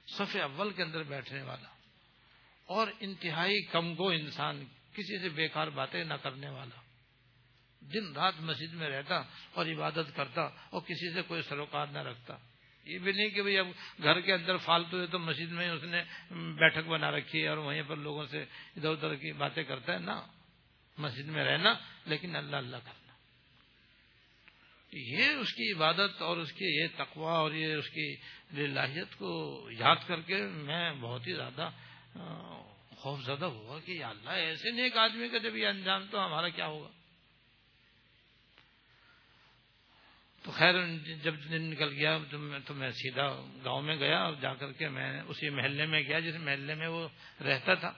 صف 0.09 0.37
اول 0.43 0.71
کے 0.71 0.83
اندر 0.83 1.03
بیٹھنے 1.03 1.43
والا، 1.43 1.69
اور 2.69 2.89
انتہائی 3.01 3.62
کم 3.62 3.93
گو 3.95 4.09
انسان، 4.09 4.64
کسی 4.93 5.19
سے 5.23 5.29
بیکار 5.29 5.69
باتیں 5.69 6.03
نہ 6.05 6.14
کرنے 6.14 6.49
والا، 6.49 6.81
دن 7.83 8.12
رات 8.17 8.41
مسجد 8.41 8.75
میں 8.75 8.89
رہتا 8.89 9.23
اور 9.53 9.67
عبادت 9.67 10.14
کرتا 10.17 10.43
اور 10.43 10.81
کسی 10.81 11.12
سے 11.14 11.23
کوئی 11.23 11.43
سروکار 11.43 11.87
نہ 11.87 11.99
رکھتا۔ 11.99 12.37
یہ 12.87 12.99
بھی 12.99 13.12
نہیں 13.12 13.29
کہ 13.29 13.59
اب 13.59 13.67
گھر 14.03 14.21
کے 14.21 14.33
اندر 14.33 14.57
فالتو 14.57 15.01
ہے 15.01 15.07
تو 15.07 15.19
مسجد 15.19 15.53
میں 15.53 15.69
اس 15.71 15.83
نے 15.83 16.03
بیٹھک 16.59 16.89
بنا 16.89 17.11
رکھی 17.11 17.43
ہے 17.43 17.49
اور 17.49 17.57
وہیں 17.57 17.83
پر 17.87 17.97
لوگوں 17.97 18.27
سے 18.27 18.43
ادھر 18.77 18.91
ادھر 18.91 19.14
کی 19.14 19.33
باتیں 19.33 19.62
کرتا 19.62 19.93
ہے 19.93 19.99
نا 19.99 20.21
مسجد 20.99 21.26
میں 21.26 21.44
رہنا، 21.44 21.74
لیکن 22.07 22.36
اللہ 22.36 22.57
اللہ 22.57 22.76
کرنا۔ 22.76 23.12
یہ 24.92 25.28
اس 25.28 25.53
کی 25.53 25.72
عبادت 25.72 26.22
اور 26.22 26.36
اس 26.36 26.53
کی 26.53 26.64
یہ 26.64 26.86
تقوا 26.97 27.32
اور 27.32 27.53
یہ 27.53 27.74
اس 27.74 27.88
کی 27.88 28.14
لاہیت 28.66 29.14
کو 29.18 29.68
یاد 29.70 29.97
کر 30.07 30.20
کے 30.20 30.36
میں 30.42 30.92
بہت 30.92 31.26
ہی 31.26 31.32
زیادہ 31.32 31.68
خوف 32.97 33.22
زدہ 33.22 33.44
ہوا 33.44 33.78
کہ 33.80 33.92
یا 33.92 34.09
اللہ، 34.09 34.30
ایسے 34.30 34.70
نہیں 34.70 34.82
ایک 34.82 34.97
آدمی 34.97 35.28
کا 35.28 35.38
جب 35.38 35.57
یہ 35.57 35.66
انجام 35.66 36.07
تو 36.11 36.24
ہمارا 36.26 36.49
کیا 36.49 36.66
ہوگا؟ 36.66 36.90
تو 40.42 40.51
خیر، 40.51 40.74
جب 41.22 41.34
دن 41.51 41.62
نکل 41.62 41.92
گیا، 41.92 42.18
تو 42.66 42.74
میں 42.74 42.90
سیدھا 42.90 43.28
گاؤں 43.64 43.82
میں 43.82 43.97
گیا 43.97 44.18
اور 44.18 44.34
جا 44.40 44.55
کر 44.55 44.72
کے 44.72 44.88
میں 44.88 45.20
اسی 45.20 45.51
محلے 45.51 45.86
میں 45.86 46.03
گیا، 46.03 46.18
جس 46.18 46.34
محلے 46.34 46.74
میں 46.74 46.88
وہ 46.88 47.09
رہتا 47.40 47.74
تھا۔ 47.74 47.92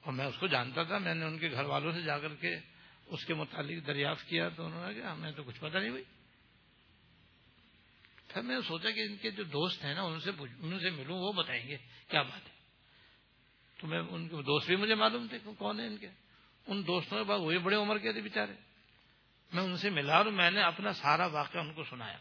اور 0.00 0.12
میں 0.12 0.26
اس 0.26 0.34
کو 0.38 0.46
جانتا 0.46 0.82
تھا، 0.82 0.98
میں 0.98 1.14
نے 1.14 1.24
ان 1.24 1.38
کے 1.38 1.50
گھر 1.50 1.64
والوں 1.64 1.92
سے 1.92 2.02
جا 2.02 2.18
کر 2.18 2.34
کے 2.34 2.56
اس 3.06 3.24
کے 3.24 3.34
متعلق 3.34 3.86
دریافت 3.86 4.28
کیا، 4.28 4.48
تو 4.48 4.66
انہوں 4.66 4.92
نے 4.92 4.94
کہا 4.94 5.12
ہمیں 5.12 5.32
تو 5.32 5.42
کچھ 5.42 5.60
پتا 5.60 5.78
نہیں 5.78 5.90
بھائی۔ 5.90 6.04
پھر 8.28 8.42
میں 8.42 8.54
نے 8.54 8.60
سوچا 8.68 8.90
کہ 8.90 9.00
ان 9.00 9.16
کے 9.16 9.30
جو 9.30 9.44
دوست 9.44 9.84
ہیں 9.84 9.94
نا، 9.94 10.02
ان 10.02 10.20
سے 10.20 10.30
ان 10.38 10.78
سے 10.78 10.90
ملوں، 10.90 11.18
وہ 11.18 11.32
بتائیں 11.32 11.68
گے 11.68 11.76
کیا 12.08 12.22
بات 12.22 12.46
ہے۔ 12.46 12.52
تو 13.78 13.86
میں، 13.86 13.98
ان 13.98 14.28
کے 14.28 14.36
دوست 14.36 14.66
بھی 14.66 14.76
مجھے 14.76 14.94
معلوم 14.94 15.26
تھے 15.30 15.38
کون 15.58 15.80
ہیں 15.80 15.86
ان 15.86 15.96
کے۔ 15.96 16.08
ان 16.66 16.86
دوستوں 16.86 17.18
کے 17.18 17.24
بعد 17.24 17.38
وہی 17.38 17.58
بڑے 17.58 17.76
عمر 17.76 17.98
کے 17.98 18.12
تھے 18.12 18.20
بےچارے 18.20 18.52
میں 19.52 19.62
ان 19.62 19.76
سے 19.76 19.90
ملا 19.90 20.16
اور 20.16 20.24
میں 20.24 20.50
نے 20.50 20.62
اپنا 20.62 20.92
سارا 20.92 21.26
واقعہ 21.26 21.60
ان 21.60 21.72
کو 21.72 21.84
سنایا۔ 21.84 22.18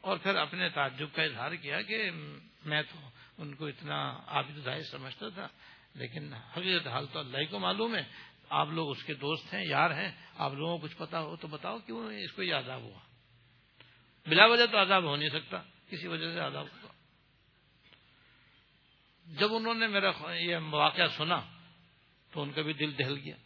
اور 0.00 0.16
پھر 0.16 0.36
اپنے 0.36 0.68
تعجب 0.68 1.08
کا 1.14 1.22
اظہار 1.22 1.52
کیا 1.52 1.82
کہ 1.82 2.10
میں 2.64 2.82
تو 2.82 3.08
ان 3.38 3.54
کو 3.54 3.66
اتنا 3.66 4.20
عابد 4.26 4.58
ظاہر 4.58 4.82
سمجھتا 4.82 5.28
تھا۔ 5.28 5.48
لیکن 5.94 6.34
حقیقت 6.34 6.86
حال 6.86 7.06
تو 7.12 7.18
اللہ 7.18 7.36
کو 7.50 7.58
معلوم 7.58 7.94
ہے۔ 7.94 8.02
آپ 8.48 8.68
لوگ 8.68 8.90
اس 8.90 9.04
کے 9.04 9.14
دوست 9.14 9.54
ہیں، 9.54 9.64
یار 9.64 9.90
ہیں، 9.90 10.10
آپ 10.34 10.52
لوگوں 10.52 10.78
کو 10.78 10.86
کچھ 10.86 10.96
پتا 10.96 11.20
ہو 11.20 11.36
تو 11.36 11.48
بتاؤ 11.48 11.78
کیوں 11.78 12.12
اس 12.12 12.32
کو 12.32 12.42
یہ 12.42 12.54
عذاب 12.54 12.82
ہوا؟ 12.82 12.98
بلا 14.26 14.46
وجہ 14.46 14.66
تو 14.66 14.82
عذاب 14.82 15.04
ہو 15.04 15.16
نہیں 15.16 15.28
سکتا، 15.28 15.62
کسی 15.90 16.06
وجہ 16.06 16.32
سے 16.32 16.40
عذاب 16.40 16.66
ہوا۔ 16.66 16.88
جب 19.26 19.54
انہوں 19.54 19.74
نے 19.74 19.86
میرا 19.86 20.34
یہ 20.34 20.56
واقعہ 20.70 21.06
سنا 21.16 21.40
تو 22.32 22.42
ان 22.42 22.52
کا 22.52 22.62
بھی 22.62 22.72
دل 22.72 22.98
دہل 22.98 23.16
گیا۔ 23.16 23.36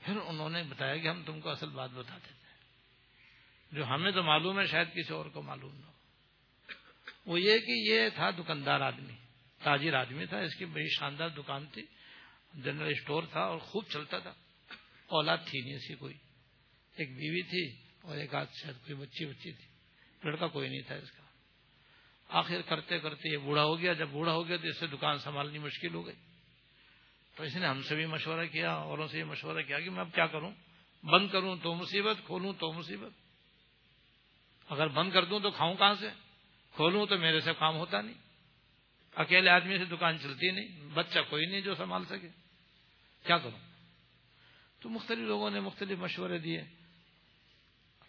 پھر 0.00 0.16
انہوں 0.16 0.50
نے 0.50 0.62
بتایا 0.62 0.96
کہ 0.96 1.08
ہم 1.08 1.22
تم 1.26 1.40
کو 1.40 1.50
اصل 1.50 1.68
بات 1.68 1.90
بتاتے 1.90 2.28
تھے 2.28 2.44
جو 3.76 3.86
ہمیں 3.86 4.12
تو 4.12 4.22
معلوم 4.22 4.60
ہے، 4.60 4.66
شاید 4.66 4.88
کسی 4.92 5.12
اور 5.12 5.26
کو 5.26 5.42
معلوم 5.42 5.74
نہ 5.74 5.86
ہو۔ 5.86 5.92
وہ 7.26 7.40
یہ 7.40 7.58
کہ 7.58 7.72
یہ 7.90 8.08
تھا 8.08 8.30
دکاندار 8.30 8.80
آدمی۔ 8.80 9.23
تاجر 9.64 9.94
آدمی 9.94 10.26
تھا، 10.26 10.38
اس 10.38 10.54
کی 10.54 10.64
بڑی 10.64 10.88
شاندار 10.88 11.28
دکان 11.28 11.66
تھی، 11.66 11.82
جنرل 12.54 12.88
اسٹور 12.88 13.22
تھا 13.32 13.40
اور 13.40 13.58
خوب 13.58 13.84
چلتا 13.92 14.18
تھا۔ 14.18 14.34
اولاد 15.06 15.38
تھی 15.46 15.60
نہیں 15.60 15.74
اسی 15.74 15.94
کوئی۔ 15.94 16.14
ایک 16.96 17.16
بیوی 17.16 17.42
تھی 17.42 17.82
اور 18.02 18.16
ایک 18.16 18.34
آدھ 18.34 18.48
شاید 18.62 18.74
کوئی 18.74 18.94
بچی 18.94 19.26
بچی 19.26 19.52
تھی۔ 19.52 19.64
لڑکا 20.24 20.46
کوئی 20.46 20.68
نہیں 20.68 20.80
تھا 20.80 20.94
اس 20.94 21.10
کا۔ 21.10 21.22
آخر 22.28 22.62
کرتے 22.62 22.98
کرتے 22.98 23.32
یہ 23.32 23.36
بوڑھا 23.36 23.64
ہو 23.64 23.78
گیا۔ 23.78 23.92
جب 23.92 24.08
بوڑھا 24.08 24.32
ہو 24.32 24.48
گیا 24.48 24.56
تو 24.56 24.68
اس 24.68 24.80
سے 24.80 24.86
دکان 24.86 25.18
سنبھالنی 25.18 25.58
مشکل 25.58 25.94
ہو 25.94 26.06
گئی۔ 26.06 26.14
تو 27.36 27.42
اس 27.42 27.56
نے 27.56 27.66
ہم 27.66 27.82
سے 27.82 27.94
بھی 27.94 28.06
مشورہ 28.06 28.46
کیا، 28.46 28.72
اوروں 28.72 29.08
سے 29.08 29.18
یہ 29.18 29.24
مشورہ 29.24 29.62
کیا 29.62 29.80
کہ 29.80 29.90
میں 29.90 30.00
اب 30.00 30.08
کیا 30.14 30.26
کروں؟ 30.26 30.50
بند 31.02 31.28
کروں 31.28 31.56
تو 31.62 31.74
مصیبت، 31.74 32.16
کھولوں 32.26 32.52
تو 32.52 32.72
مصیبت۔ 32.72 33.12
اگر 34.72 34.88
بند 34.88 35.12
کر 35.12 35.24
دوں 35.24 35.40
تو 35.40 35.50
کھاؤں 35.50 35.74
کہاں 35.74 35.94
سے؟ 35.94 36.08
کھولوں 36.74 37.06
تو 37.06 37.18
میرے 37.18 37.40
سے 37.40 37.52
کام 37.58 37.76
ہوتا 37.76 38.00
نہیں۔ 38.00 38.14
اکیلے 39.16 39.50
آدمی 39.50 39.78
سے 39.78 39.84
دکان 39.84 40.18
چلتی 40.18 40.50
نہیں، 40.50 40.94
بچہ 40.94 41.18
کوئی 41.30 41.46
نہیں 41.46 41.60
جو 41.60 41.74
سنبھال 41.74 42.04
سکے۔ 42.04 42.28
کیا 43.26 43.38
کروں؟ 43.38 43.58
تو 44.80 44.88
مختلف 44.88 45.18
لوگوں 45.18 45.50
نے 45.50 45.60
مختلف 45.60 45.98
مشورے 45.98 46.38
دیے۔ 46.38 46.62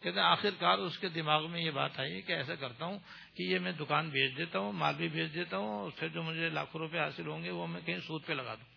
کہتے 0.01 0.19
ہیں، 0.19 0.27
آخر 0.27 0.49
کار 0.59 0.77
اس 0.77 0.97
کے 0.97 1.09
دماغ 1.09 1.51
میں 1.51 1.61
یہ 1.61 1.71
بات 1.71 1.99
آئی 1.99 2.21
کہ 2.21 2.31
ایسا 2.31 2.55
کرتا 2.55 2.85
ہوں 2.85 2.99
کہ 3.35 3.43
یہ 3.43 3.59
میں 3.59 3.71
دکان 3.71 4.09
بیچ 4.09 4.37
دیتا 4.37 4.59
ہوں، 4.59 4.73
مال 4.73 4.95
بھی 4.95 5.07
بیچ 5.07 5.33
دیتا 5.33 5.57
ہوں 5.57 5.83
اس 5.83 5.93
سے 5.99 6.09
جو 6.09 6.23
مجھے 6.23 6.49
لاکھوں 6.49 6.81
روپے 6.81 6.99
حاصل 6.99 7.27
ہوں 7.27 7.43
گے 7.43 7.49
وہ 7.49 7.67
میں 7.67 7.81
کہیں 7.81 7.99
سود 7.99 8.25
پہ 8.25 8.33
لگا 8.33 8.55
دوں۔ 8.55 8.75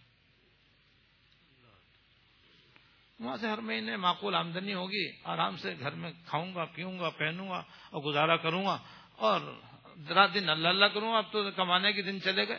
وہاں 3.21 3.37
سے 3.37 3.49
ہر 3.49 3.59
مہینے 3.59 3.97
معقول 3.97 4.35
آمدنی 4.35 4.75
ہوگی، 4.75 5.09
آرام 5.25 5.57
سے 5.57 5.75
گھر 5.81 5.91
میں 5.91 6.13
کھاؤں 6.27 6.55
گا، 6.55 6.65
پیوں 6.65 6.99
گا، 6.99 7.11
پہنوں 7.11 7.49
گا 7.49 7.59
اور 7.91 8.03
گزارا 8.03 8.37
کروں 8.37 8.65
گا 8.65 8.79
اور 9.13 9.61
ذرا 9.99 10.27
دن 10.35 10.49
اللہ 10.49 10.69
اللہ 10.69 10.87
کروں، 10.87 11.17
اب 11.17 11.33
تو 11.33 11.51
کمانے 11.51 11.93
کے 11.93 12.03
دن 12.03 12.23
چلے 12.23 12.49
گئے۔ 12.49 12.59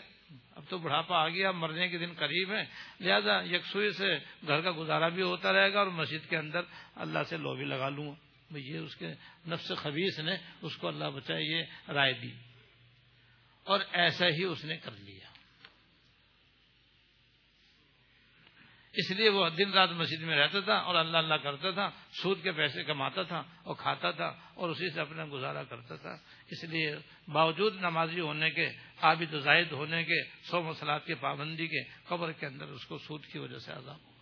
اب 0.56 0.64
تو 0.70 0.78
بڑھاپا 0.78 1.18
آ 1.18 1.30
گیا، 1.30 1.52
مرنے 1.52 1.88
کے 1.88 1.98
دن 1.98 2.14
قریب 2.18 2.52
ہے 2.52 2.64
لہذا 3.00 3.42
یکسوئی 3.42 3.92
سے 3.92 4.18
گھر 4.48 4.62
کا 4.62 4.72
گزارا 4.78 5.08
بھی 5.08 5.22
ہوتا 5.22 5.54
رہے 5.54 5.74
گا 5.74 5.80
اور 5.80 5.88
مسجد 5.88 6.30
کے 6.30 6.38
اندر 6.38 6.62
اللہ 6.96 7.20
سے 7.30 7.38
لو 7.38 7.56
بھی 7.56 7.66
لگا 7.66 7.90
لوں 7.90 8.08
گا۔ 8.08 8.30
یہ 8.58 8.78
اس 8.78 8.96
کے 8.96 9.08
نفس 9.48 9.72
خبیص 9.78 10.20
نے 10.20 10.36
اس 10.62 10.78
کو 10.78 10.88
اللہ 10.88 11.06
بچائے 11.06 11.44
یہ 11.44 11.92
رائے 11.92 12.14
دی۔ 12.14 12.32
اور 13.64 13.80
ایسا 13.92 14.28
ہی 14.28 14.44
اس 14.44 14.66
نے 14.66 14.78
کر 14.78 14.92
لیا۔ 14.92 15.29
اس 18.94 19.12
لیے 19.12 19.30
وہ 19.30 19.50
دن 19.50 19.72
رات 19.72 19.90
مسجد 19.90 20.24
میں 20.24 20.38
رہتا 20.38 20.60
تھا 20.60 20.74
اور 20.74 20.96
اللہ 20.96 21.18
اللہ 21.18 21.36
کرتا 21.36 21.72
تھا، 21.72 21.90
سود 22.12 22.44
کے 22.44 22.52
پیسے 22.52 22.84
کماتا 22.84 23.24
تھا 23.24 23.38
اور 23.38 23.76
کھاتا 23.76 24.12
تھا 24.12 24.36
اور 24.54 24.70
اسی 24.70 24.90
سے 24.90 25.02
اپنا 25.02 25.26
گزارا 25.32 25.64
کرتا 25.64 25.96
تھا۔ 25.96 26.18
اس 26.48 26.64
لیے 26.64 26.96
باوجود 27.28 27.76
نمازی 27.76 28.20
ہونے 28.20 28.52
کے 28.52 28.70
عابد 29.02 29.36
زائد 29.36 29.72
ہونے 29.72 30.04
کے 30.04 30.24
سو 30.24 30.62
مسلات 30.62 31.06
کی 31.06 31.14
پابندی 31.14 31.68
کے 31.68 31.84
قبر 32.08 32.32
کے 32.32 32.46
اندر 32.46 32.66
اس 32.66 32.86
کو 32.86 32.98
سود 32.98 33.26
کی 33.26 33.40
وجہ 33.40 33.58
سے 33.58 33.72
عذاب 33.72 34.00
ہوا 34.06 34.14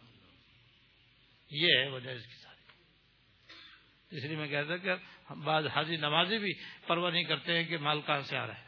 یہ 1.51 1.67
ہے 1.67 1.87
وجہ 1.87 2.09
اس 2.09 2.23
کی 2.23 2.43
ساری۔ 2.43 2.57
اس 4.17 4.25
لیے 4.25 4.37
میں 4.37 4.47
کہتا 4.47 4.77
کہ 4.77 4.91
بعض 5.33 5.67
حاضی 5.67 5.95
نمازی 5.95 6.37
بھی 6.37 6.53
پرواہ 6.87 7.11
نہیں 7.11 7.23
کرتے 7.23 7.57
ہیں 7.57 7.63
کہ 7.63 7.77
مال 7.77 8.01
کہاں 8.01 8.21
سے 8.21 8.37
آ 8.37 8.47
رہا 8.47 8.57
ہے۔ 8.57 8.66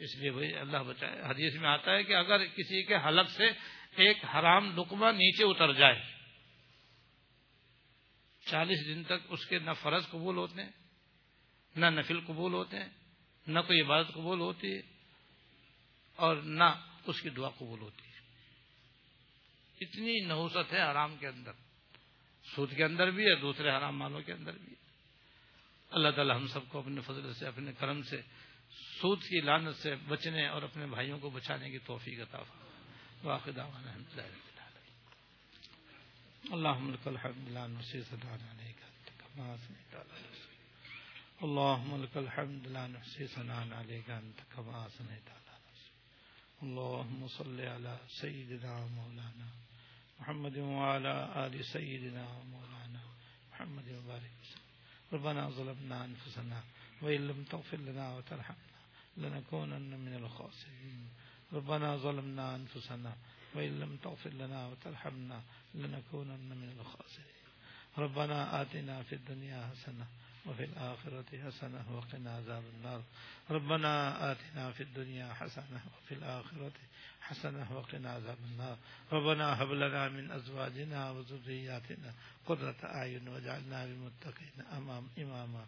اس 0.00 0.16
لیے 0.16 0.30
بھائی 0.30 0.54
اللہ 0.54 0.78
بچائے۔ 0.78 1.22
حدیث 1.22 1.54
میں 1.54 1.68
آتا 1.68 1.94
ہے 1.94 2.04
کہ 2.04 2.12
اگر 2.12 2.46
کسی 2.46 2.82
کے 2.82 2.96
حلق 2.96 3.30
سے 3.30 3.50
ایک 3.96 4.24
حرام 4.24 4.80
لکما 4.80 5.10
نیچے 5.10 5.44
اتر 5.44 5.72
جائے، 5.72 6.02
چالیس 8.50 8.86
دن 8.86 9.04
تک 9.04 9.26
اس 9.28 9.46
کے 9.46 9.58
نہ 9.58 9.70
فرض 9.80 10.08
قبول 10.08 10.36
ہوتے 10.36 10.62
ہیں 10.62 10.70
نہ 11.76 11.86
نفل 11.86 12.20
قبول 12.20 12.52
ہوتے 12.52 12.76
ہیں 12.76 12.88
نہ 13.46 13.58
کوئی 13.60 13.80
عبادت 13.80 14.08
قبول 14.08 14.40
ہوتی 14.40 14.74
ہے 14.74 14.80
اور 16.16 16.36
نہ 16.36 16.64
اس 17.06 17.20
کی 17.20 17.30
دعا 17.30 17.48
قبول 17.48 17.80
ہوتی۔ 17.80 18.02
ہے 18.02 18.10
اتنی 19.80 20.20
نحوست 20.20 20.72
ہے 20.72 20.82
حرام 20.82 21.16
کے 21.16 21.26
اندر۔ 21.26 21.52
سود 22.56 22.76
کے 22.76 22.84
اندر 22.84 23.10
بھی 23.10 23.24
ہے، 23.24 23.34
دوسرے 23.34 23.70
حرام 23.70 23.98
مالوں 23.98 24.20
کے 24.20 24.32
اندر 24.32 24.52
بھی 24.52 24.70
ہے۔ 24.70 24.90
اللہ 25.90 26.08
تعالی 26.08 26.30
ہم 26.30 26.46
سب 26.46 26.68
کو 26.68 26.78
اپنے 26.78 27.00
فضل 27.00 27.34
سے، 27.34 27.46
اپنے 27.46 27.72
کرم 27.72 28.02
سے 28.02 28.20
سود 29.00 29.22
کی 29.22 29.40
لانت 29.40 29.76
سے 29.76 29.94
بچنے 30.08 30.46
اور 30.46 30.62
اپنے 30.62 30.86
بھائیوں 30.86 31.18
کو 31.18 31.30
بچانے 31.30 31.70
کی 31.70 31.78
توفیق 31.78 32.20
عطا 32.20 32.42
واقع 33.24 33.50
اللهم 36.52 36.90
لك 36.90 37.08
الحمد 37.08 37.48
لا 37.48 37.66
نحصي 37.66 38.02
ثناء 38.02 38.38
عليك 38.50 38.76
كما 39.20 39.54
اثنيت 39.54 39.94
على 39.94 40.14
نفسك 40.30 40.50
اللهم 41.42 42.02
لك 42.02 42.16
الحمد 42.16 42.66
لا 42.66 42.86
نحصي 42.86 43.26
ثناء 43.26 43.74
عليك 43.74 44.10
انت 44.10 44.40
كما 44.56 44.86
اثنيت 44.86 45.28
على 45.28 45.58
نفسك 45.70 45.92
اللهم 46.62 47.28
صل 47.28 47.60
على 47.60 47.98
سيدنا 48.08 48.86
مولانا 48.86 49.48
محمد 50.20 50.58
وعلى 50.58 51.46
ال 51.46 51.64
سيدنا 51.64 52.42
مولانا 52.42 53.02
محمد 53.52 53.88
وبارك 53.88 54.30
وسلم 54.40 54.70
ربنا 55.12 55.48
ظلمنا 55.48 56.04
انفسنا 56.04 56.62
وان 57.02 57.28
لم 57.28 57.44
تغفر 57.44 57.76
لنا 57.76 58.14
وترحمنا 58.16 58.80
لنكونن 59.16 59.98
من 59.98 60.14
الخاسرين. 60.14 61.08
ربنا 61.52 61.96
ظلمنا 61.96 62.54
انفسنا 62.54 63.16
وإن 63.54 63.80
لم 63.80 63.96
تغفر 63.96 64.30
لنا 64.30 64.66
وترحمنا 64.66 65.42
لنكونن 65.74 66.50
من 66.50 66.76
الخاسرين. 66.80 67.40
ربنا 67.98 68.62
آتنا 68.62 69.02
في 69.02 69.14
الدنيا 69.14 69.66
حسنة 69.66 70.06
وفي 70.46 70.64
الآخرة 70.64 71.30
حسنة 71.46 71.84
وقنا 71.96 72.36
عذاب 72.36 72.62
النار. 72.74 73.02
ربنا 73.50 74.32
آتنا 74.32 74.72
في 74.72 74.82
الدنيا 74.82 75.34
حسنة 75.34 75.80
وفي 75.98 76.14
الآخرة 76.14 76.72
حسنة 77.20 77.72
وقنا 77.72 78.10
عذاب 78.10 78.38
النار. 78.52 78.76
ربنا 79.12 79.62
هب 79.62 79.70
لنا 79.72 80.08
من 80.08 80.30
أزواجنا 80.30 81.10
وذرياتنا 81.10 82.14
قرة 82.46 82.76
أعين 82.84 83.28
واجعلنا 83.28 83.86
للمتقين 83.86 84.66
أمام 84.72 85.08
إماما. 85.18 85.66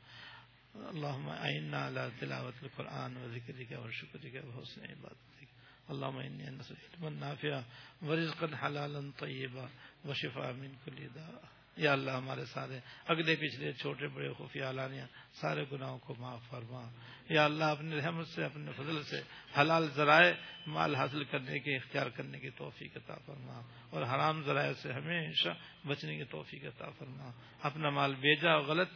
اللهم 0.74 1.28
اعنا 1.28 1.78
على 1.78 2.12
تلاوة 2.20 2.54
القرآن 2.62 3.16
وذكرك 3.16 3.72
وشكرك 3.72 4.44
وحسن 4.44 4.80
عبادتك 4.82 5.48
اللهم 5.90 6.18
إني 6.18 6.50
نسأل 6.50 6.76
علما 6.94 7.10
نافعا 7.10 7.64
ورزقا 8.02 8.56
حلالا 8.56 9.12
طيبا 9.18 9.68
وشفاء 10.04 10.52
من 10.52 10.74
كل 10.84 11.08
داء۔ 11.14 11.62
یا 11.76 11.92
اللہ 11.92 12.10
ہمارے 12.10 12.44
سارے 12.44 12.78
اگلے 13.06 13.34
پچھلے 13.36 13.72
چھوٹے 13.72 14.08
بڑے 14.08 14.32
خفیہ 14.38 14.64
علانیہ 14.64 15.04
سارے 15.32 15.64
گناہوں 15.72 15.98
کو 15.98 16.14
معاف 16.18 16.40
فرما۔ 16.50 16.90
یا 17.28 17.44
اللہ 17.44 17.64
اپنے 17.64 17.96
رحمت 17.96 18.28
سے، 18.28 18.44
اپنے 18.44 18.70
فضل 18.76 19.02
سے 19.02 19.20
حلال 19.60 19.88
ذرائع 19.94 20.32
مال 20.66 20.94
حاصل 20.94 21.24
کرنے 21.24 21.58
کے، 21.58 21.76
اختیار 21.76 22.06
کرنے 22.06 22.38
کی 22.38 22.50
توفیق 22.50 22.96
عطا 22.96 23.14
فرما۔ 23.26 23.60
اور 23.90 24.02
حرام 24.02 24.42
ذرائع 24.42 24.72
سے 24.72 24.92
ہمیشہ 24.92 25.48
بچنے 25.86 26.16
کی 26.16 26.24
توفیق 26.24 26.64
عطا 26.64 26.90
فرما۔ 26.90 27.30
اپنا 27.62 27.90
مال 27.90 28.14
بیجا 28.14 28.50
اور 28.50 28.62
غلط 28.62 28.88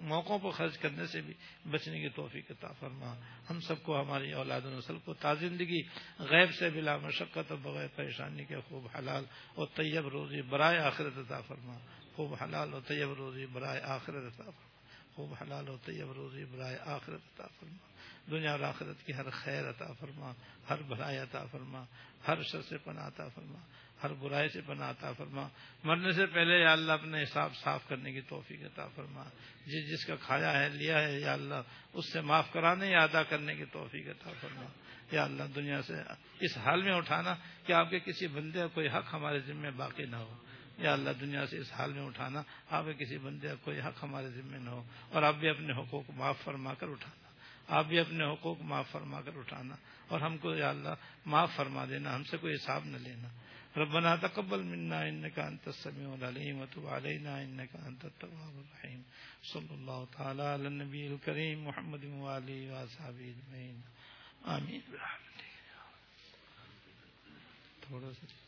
موقعوں 0.00 0.38
پر 0.38 0.50
خرچ 0.50 0.78
کرنے 0.78 1.06
سے 1.06 1.20
بھی 1.20 1.34
بچنے 1.70 2.00
کی 2.00 2.08
توفیق 2.08 2.50
عطا 2.50 2.72
فرما۔ 2.72 3.14
ہم 3.50 3.60
سب 3.60 3.82
کو، 3.82 4.00
ہماری 4.00 4.32
اولاد 4.32 4.60
و 4.64 4.70
نسل 4.70 4.98
کو 4.98 5.14
تازندگی 5.14 5.82
غیب 6.18 6.54
سے 6.54 6.70
بلا 6.70 6.96
مشقت 6.96 7.50
اور 7.50 7.58
بغیر 7.62 7.88
پریشانی 7.94 8.44
کے 8.44 8.56
خوب 8.68 8.86
حلال 8.98 9.24
اور 9.54 9.66
طیب 9.74 10.08
روزی 10.08 10.42
برائے 10.42 10.78
آخرت 10.78 11.18
عطا 11.18 11.40
فرما۔ 11.40 11.78
خوب 12.14 12.34
حلال 12.42 12.74
و 12.74 12.80
طیب 12.80 13.12
روزی 13.12 13.46
برائے 13.46 13.80
آخرت 13.80 14.24
عطا 14.24 14.50
فرما۔ 14.50 14.67
خوب 15.18 15.34
حلال 15.40 15.68
و 15.68 15.76
طیب 15.76 16.12
روزی 16.12 16.44
برائے 16.44 16.78
آخرت 16.80 17.20
عطا 17.34 17.46
فرما۔ 17.60 17.76
دنیا 18.30 18.50
اور 18.50 18.60
آخرت 18.60 19.06
کی 19.06 19.12
ہر 19.14 19.30
خیر 19.30 19.70
عطا 19.70 19.92
فرما، 19.92 20.32
ہر 20.70 20.82
بھلائی 20.82 21.18
عطا 21.18 21.44
فرما، 21.44 21.84
ہر 22.28 22.42
شر 22.52 22.62
سے 22.62 22.78
پناہ 22.78 23.06
عطا 23.06 23.28
فرما، 23.28 23.58
ہر 24.02 24.12
برائی 24.12 24.48
سے 24.48 24.60
پناہ 24.60 24.90
عطا 24.90 25.12
فرما۔ 25.12 25.48
مرنے 25.84 26.12
سے 26.12 26.26
پہلے 26.26 26.60
یا 26.60 26.72
اللہ 26.72 26.92
اپنے 26.92 27.22
حساب 27.22 27.56
صاف 27.56 27.88
کرنے 27.88 28.12
کی 28.12 28.20
توفیق 28.20 28.60
عطا 28.64 28.86
فرما۔ 28.88 29.24
جس 29.66 29.90
جس 29.90 30.06
کا 30.06 30.16
کھایا 30.16 30.60
ہے، 30.60 30.68
لیا 30.68 31.02
ہے، 31.02 31.20
یا 31.20 31.32
اللہ 31.32 31.54
اس 31.92 32.12
سے 32.12 32.20
معاف 32.20 32.52
کرانے 32.52 32.86
یا 32.86 33.02
ادا 33.02 33.22
کرنے 33.22 33.54
کی 33.54 33.64
توفیق 33.64 34.08
عطا 34.08 34.30
فرما۔ 34.40 34.66
یا 35.12 35.24
اللہ 35.24 35.42
دنیا 35.54 35.82
سے 35.82 35.94
اس 36.40 36.58
حال 36.58 36.82
میں 36.82 36.94
اٹھانا 36.94 37.34
کہ 37.66 37.72
آپ 37.72 37.90
کے 37.90 37.98
کسی 37.98 38.26
بندے 38.26 38.60
کوئی 38.74 38.88
حق 38.88 39.14
ہمارے 39.14 39.40
ذمہ 39.40 39.70
باقی 39.76 40.04
نہ 40.04 40.16
ہو۔ 40.16 40.36
یا 40.78 40.92
اللہ 40.92 41.10
دنیا 41.20 41.46
سے 41.46 41.58
اس 41.58 41.72
حال 41.72 41.92
میں 41.92 42.06
اٹھانا، 42.06 42.42
آپ 42.70 42.84
کسی 42.98 43.18
بندے 43.18 43.48
کا 43.48 43.54
کوئی 43.64 43.80
حق 43.80 44.02
ہمارے 44.02 44.28
ذمہ 44.30 44.56
نہ 44.56 44.70
ہو، 44.70 44.82
اور 45.12 45.22
آپ 45.22 45.34
بھی 45.34 45.48
اپنے 45.48 45.72
حقوق 45.72 46.10
معاف 46.16 46.38
فرما 46.44 46.74
کر 46.74 46.88
اٹھانا۔ 46.88 47.26
آپ 47.68 47.84
بھی 47.84 47.98
اپنے 47.98 48.24
حقوق 48.32 48.60
معاف 48.60 48.90
فرما 48.92 49.20
کر 49.20 49.38
اٹھانا، 49.38 49.74
اور 50.08 50.20
ہم 50.20 50.36
کو 50.38 50.54
یا 50.54 50.68
اللہ 50.70 50.94
معاف 51.26 51.50
فرما 51.56 51.84
دینا، 51.84 52.14
ہم 52.14 52.22
سے 52.24 52.36
کوئی 52.36 52.54
حساب 52.54 52.86
نہ 52.86 52.96
لینا۔ 52.96 53.28
ربنا 53.76 54.14
تقبل 54.16 54.62
منا 54.62 55.00
انك 55.00 55.38
انت 55.38 55.66
السميع 55.68 56.12
العليم 56.12 56.60
وتب 56.60 56.86
علينا 56.88 57.32
انك 57.38 57.76
انت 57.76 58.04
التواب 58.04 58.54
الرحيم 58.58 59.02
صلى 59.44 59.74
الله 59.74 60.00
تعالى 60.16 60.42
على 60.42 60.66
النبي 60.66 61.06
الكريم 61.06 61.64
محمد 61.64 62.04
وعلى 62.04 62.70
واصحابه 62.70 63.24
اجمعين 63.24 63.76
امين 64.46 64.80
برحمتك 64.90 65.52
تھوڑا 67.80 68.10
سا 68.20 68.47